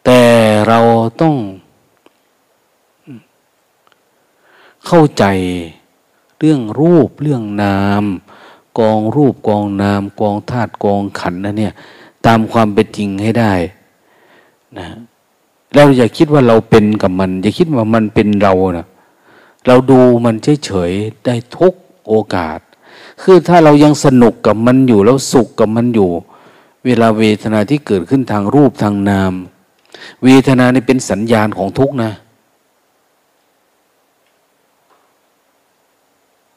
[0.06, 0.22] แต่
[0.68, 0.80] เรา
[1.22, 1.36] ต้อง
[4.86, 5.26] เข้าใจ
[6.40, 8.04] เรื่องรูปเรื่องนาม
[8.80, 11.74] กองรูปกองนาม กองธาตุกองขันนะเนี่ย
[12.26, 13.54] ตามความเป็นจริงให้ได้
[14.78, 14.88] นะ
[15.76, 18.86] เราอย่าคิดว่าเราเป็นกับมัน อย่าคิดว่ามันเป็นเรานะ
[19.68, 20.36] เราดูมัน
[20.66, 21.74] เฉยๆได้ทุก
[22.08, 22.60] โอกาส
[23.22, 26.10] คือถ้าเรายังสนุกกับมันอยู่แล้วสุขกับมันอยู่
[26.86, 29.34] เวลาเวทนาที่เกิดขึ้นทางรูปทางนาม
[30.24, 32.12] เวทนานี่เป็นสัญญาณของทุกนะ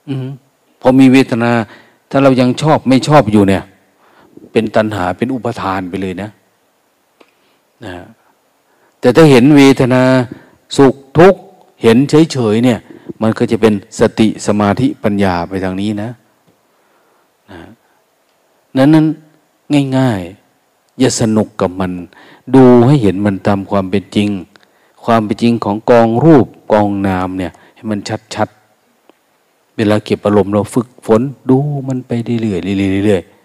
[0.08, 0.28] อืม
[0.80, 1.52] พอมีเวทนา
[2.10, 3.64] ถ้าเรายังชอบไม่ชอบอยู่เนี่ย
[4.52, 6.30] เป็นตัณหาเป็นอุปทานไปเลยนะ
[7.84, 7.94] นะ
[9.00, 10.02] แต่ถ้าเห็นเวทนา
[10.76, 11.40] สุขทุกข์
[11.82, 12.78] เห็นเฉยๆเนี่ย
[13.22, 16.10] มันก็จะเป็นสติสมาธิปัญญาไปทางนี้นะ
[17.50, 17.60] นะ
[18.76, 19.06] นั้นนั้น
[19.96, 21.92] ง่ายๆ อย่าสนุกกับมัน
[22.54, 24.28] ดูให้เห็นมันตามความเป็นจริง
[25.04, 27.98] ความเป็นจริงของกองรูปกองนามเนี่ย ให้มัน
[28.34, 33.40] ชัดๆ เวลาเก็บอารมณ์เราฝึกฝนดูมันไปเรื่อยๆเรื่อยๆ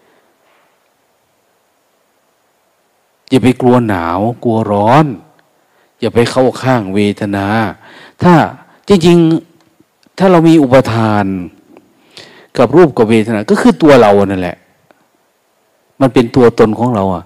[3.30, 5.06] อย่าไปกลัวหนาวกลัวร้อน
[6.00, 7.46] อย่าไปเข้าข้างเวทนา
[8.22, 8.34] ถ้า
[8.88, 9.55] จริงๆ
[10.18, 11.26] ถ้าเรามีอุปทาน
[12.58, 14.58] กับรูปกับเวทนา ก็คือตัวเรานั่นแหละ
[16.02, 17.24] มันเป็นตัวตนของเราอะ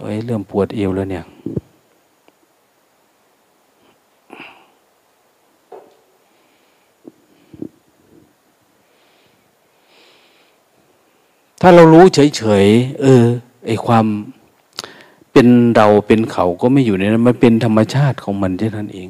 [0.00, 1.24] เอ้ยเริ่มปวดเอวแล้วเนี่ย
[11.60, 13.24] ถ้าเรารู้เฉยๆเออ
[13.66, 14.06] ไอความ
[15.32, 15.46] เป็น
[15.76, 19.08] เราเป็นเขาก็ไม่อยู่ในนั้นมันเป็นธรรมชาติของมันแค่นั้นเอง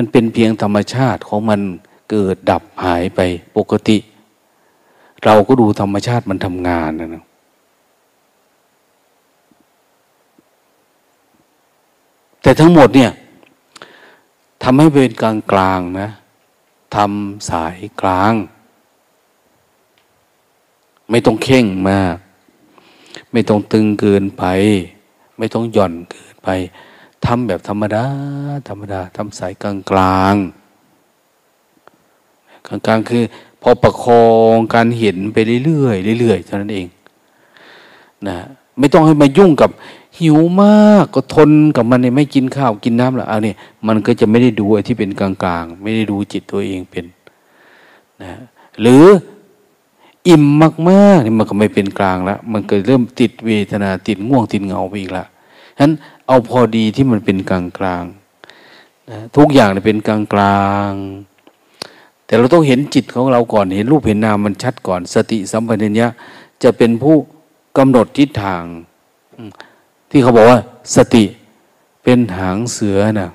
[0.00, 1.60] มันเป็นเพียงธรรมชาติของมัน
[2.10, 3.20] เกิดดับหายไป
[3.56, 3.98] ปกติ
[5.24, 7.24] เราก็ดูธรรมชาติมันทำงานนะนะ
[12.42, 13.12] แต่ทั้งหมดเนี่ย
[14.62, 16.08] ทำให้เป็นกลางกลางนะ
[16.96, 18.32] ทำสายกลาง
[21.10, 22.16] ไม่ต้องเข่งมาก
[23.32, 24.44] ไม่ต้องตึงเกินไป
[25.38, 26.50] ไม่ต้องหย่อนเกินไป
[27.26, 28.04] ทำแบบธรรมดา
[28.68, 30.34] ธรรมดาทำสายกลางกลาง
[32.66, 33.22] กลางกลางคือ
[33.62, 34.24] พอประคอ
[34.54, 36.86] งการเห็นไปเรื่อยๆเรื่อยๆเท่านั้นเอง
[38.28, 38.36] นะ
[38.78, 39.70] ไม่ต้องให้มายุ่งกับ
[40.18, 45.30] หิวมากก็ทนกับมันเนี่ยไม่กินข้าวกินน้ำหรอกเอาเนี่ยมันก็จะไม่ได้ดูไอ้ที่เป็นกลา
[45.62, 47.04] งๆ ไม่ได้ดูจิตตัวเองเป็น
[48.22, 48.30] นะ
[48.80, 49.04] หรือ
[50.28, 50.44] อิ่ม
[50.90, 55.24] มากๆนี่มันก็ไม่เป็นกลางแล้วมันก็เริ่มติดเวทนาติดง่วงติดเหงาไปอีกละ
[55.78, 55.92] ฉะนั้น
[56.26, 58.04] เอาพอดีที่มันเป็นกลางกลาง
[59.10, 60.92] นะทุกอย่างเป็นกลางกลาง
[62.26, 66.08] แต่เราต้องเห็นจิตของเราก่อนเห็นรูปเห็นนามมันชัดก่อน สติสัมปชัญญะ
[66.62, 67.16] จะเป็นผู้
[67.78, 68.62] กำหนดทิศทาง
[70.10, 70.58] ที่เขาบอกว่า
[70.96, 71.24] สติ
[72.02, 73.30] เป็นหางเสือนะ่ะ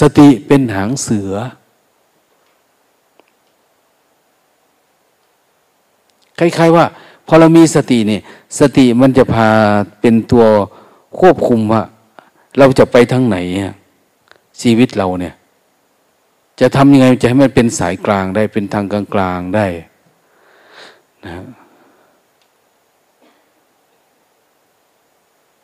[0.00, 1.32] สติเป็นหางเสือ
[6.38, 6.84] คล้ายๆว่า
[7.26, 8.22] พอเรามีสติเนี่ย
[8.58, 9.48] สติมันจะพา
[10.00, 10.44] เป็นตัว
[11.18, 11.82] ควบคุมว่า
[12.58, 13.36] เราจะไปทางไหน
[14.62, 15.34] ชีวิตเราเนี่ย
[16.60, 19.66] จะทำยังไงจะให้มันเป็นสายกลางได้เป็นทางกลางกลางได้
[21.24, 21.32] นะ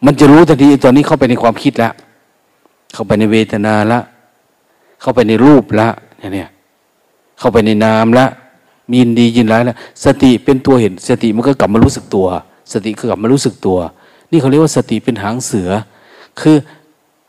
[0.04, 1.92] มันจะรู้ทันทีตอนนี้เข้าไปในความคิดแล้ว
[2.94, 4.00] เข้าไปในเวทนาละ
[5.00, 5.88] เข้าไปในรูปละ
[6.34, 6.50] เนี่ย
[7.38, 8.26] เข้าไปในนามละ
[8.92, 12.26] มีนดียินร้ายละสติเป็นตัวเห็น สติมันก็กลับมารู้สึกตัว
[12.72, 13.78] สติก็กลับมารู้สึกตัว
[14.30, 15.68] นี่เขาเรียกว่าสติเป็นหางเสือ
[16.40, 16.56] คือ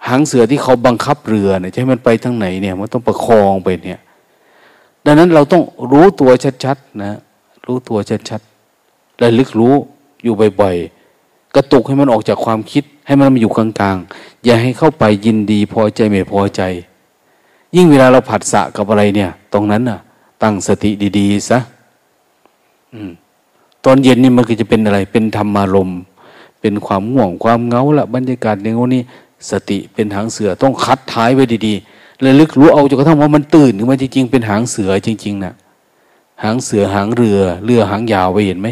[0.07, 3.99] หางเสือที่เขาบังคับเรือเนี่ยใช่มันไปทางไหนเนี่ยมันต้องประคองไปเนี่ย
[5.05, 6.31] ดังนั้นเราต้องรู้ตัว
[6.63, 7.19] ชัดๆนะ
[7.65, 7.97] รู้ตัว
[8.29, 9.73] ชัดๆระลึกรู้
[10.23, 16.61] อยู่บ่อยๆกระตุกให้มันออกจากความคิด ให้มันมาอยู่กลางๆ อย่าให้เข้าไปยินดีพอใจไม่พอใจ
[17.75, 19.99] ยิ่งเวลาเราผัดสะกับอะไรเนี่ย ตรงนั้นน่ะ
[20.45, 21.59] ตั้งสติดีๆซะ
[23.85, 25.91] ตอนเย็นนี่มันก็จะเป็นอะไร เป็นธรรมารม
[26.61, 29.01] เป็นความง่วงความเงาละบรรยากาศในงนี้
[29.49, 35.53] สติเป็นหางเสือต้องคัดท้ายไว้ดีๆเลยลึกรู้เอาจนกระทั่งว่ามันตื่นขึ้นมาจริงๆเป็นหางเสือจริงๆนะ
[36.43, 38.67] หางเสือหางเรือ เรือหางยาวไปเห็นไหม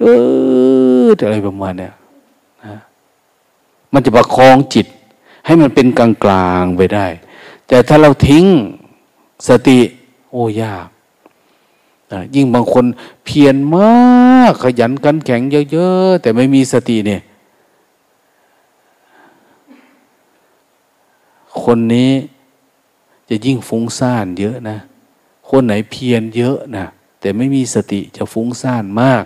[0.00, 0.06] เอ
[1.04, 1.92] ออะไรประมาณเนี้ย
[2.64, 2.76] นะ
[3.92, 4.86] มันจะประคองจิต
[5.46, 7.06] ให้มันเป็นกลางๆไปได้
[7.68, 8.44] แต่ถ้าเราทิ้ง
[9.48, 9.78] สติ
[10.32, 10.88] โอ้ยาก
[12.34, 12.84] ยิ่งบางคน
[13.24, 17.20] เพียรมากขยันกันแข็งเยอะๆ แต่ไม่มีสติเนี่ย
[21.62, 22.12] คนนี้
[23.28, 24.78] จะยิ่งฟุ้งซ่านเยอะนะ
[25.50, 26.86] คนไหนเพียรเยอะนะ
[27.20, 29.24] แต่ไม่มีสติจะฟุ้งซ่านมาก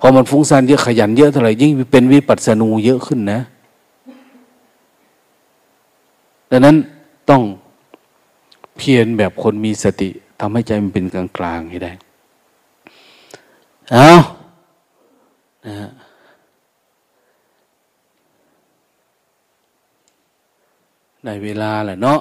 [0.00, 3.40] พอมันฟุ้งซ่านเยอะขยันเยอะเท่าไหร่ยิ่งเป็นวิปัสสนูเยอะขึ้นนะ
[6.50, 6.76] ดังนั้น
[7.30, 7.42] ต้อง
[8.76, 10.10] เพียรแบบคนมีสติ
[10.40, 11.92] ทำให้ใจมันเป็นกลางกลางให้ได้
[13.92, 14.08] เอา
[15.66, 15.90] นะ
[21.24, 22.20] ในเวลาแหละเนาะ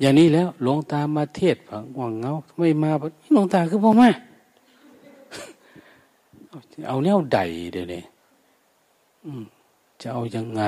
[0.00, 2.90] อย่างนี้แล้วหลวงตามาเทศฝังวังเงาไม่มา
[3.32, 4.08] หลวงตาคือพ่อแม่
[6.88, 7.38] เอาแนวใด
[7.72, 8.02] เดี๋ยวนี้
[10.00, 10.62] จะเอายังไง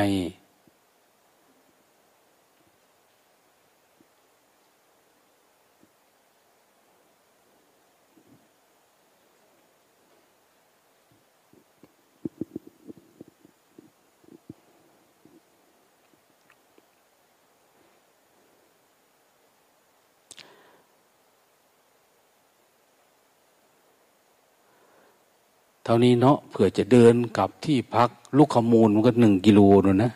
[25.85, 30.12] เท่านี้เนาะเผื่อจะเดินกลับที่พักลูกขมูลมันก็หนึ่งกิโลนูนะ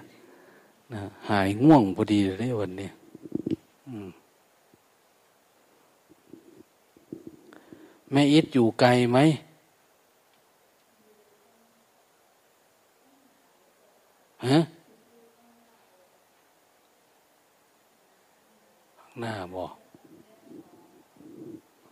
[0.92, 2.88] นะหายง่วงพอดีเลยวันนี้
[8.10, 9.18] แม่อิดอยู่ไกลไหม
[14.46, 14.58] ฮะ
[19.18, 19.72] หน้าบอก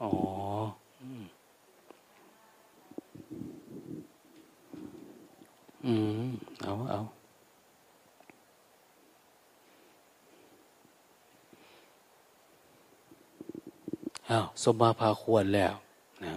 [0.02, 0.12] อ๋อ
[5.86, 5.94] อื
[6.26, 6.28] ม
[6.62, 7.00] เอาเอา
[14.26, 15.74] เอาสมมาพาควรแล้ว
[16.24, 16.34] นะ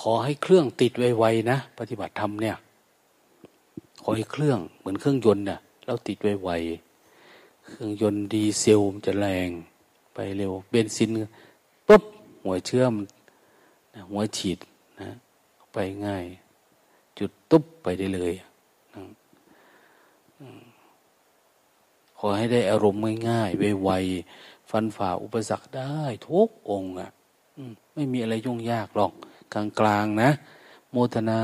[0.00, 2.56] ขอให้เครื่องติดไวๆนะ ปฏิบัติธรรมเนี่ย
[4.02, 9.48] ขอให้เครื่องเหมือนเครื่องยนต์เนี่ยเราติดไวๆเครื่องยนต์ดีเซลมันจะแรง
[10.14, 11.10] ไปเร็ว เบนซิน
[11.88, 12.02] ปุ๊บ
[12.42, 12.92] หัวเชื่อม
[14.10, 14.58] หัวฉีด
[15.00, 15.10] นะ
[15.72, 16.24] ไปง่าย
[17.20, 18.34] จุดตุ๊บไปได้เลย
[22.18, 27.10] ขอให้ได้อารมณ์ง่ายๆไวๆฟันฝ่าอุปสรรคได้ ทุกองค์อะ
[27.94, 29.12] ไม่มีอะไรยุ่งยากหรอก
[29.80, 30.30] กลางๆนะ
[30.90, 31.42] โมทนา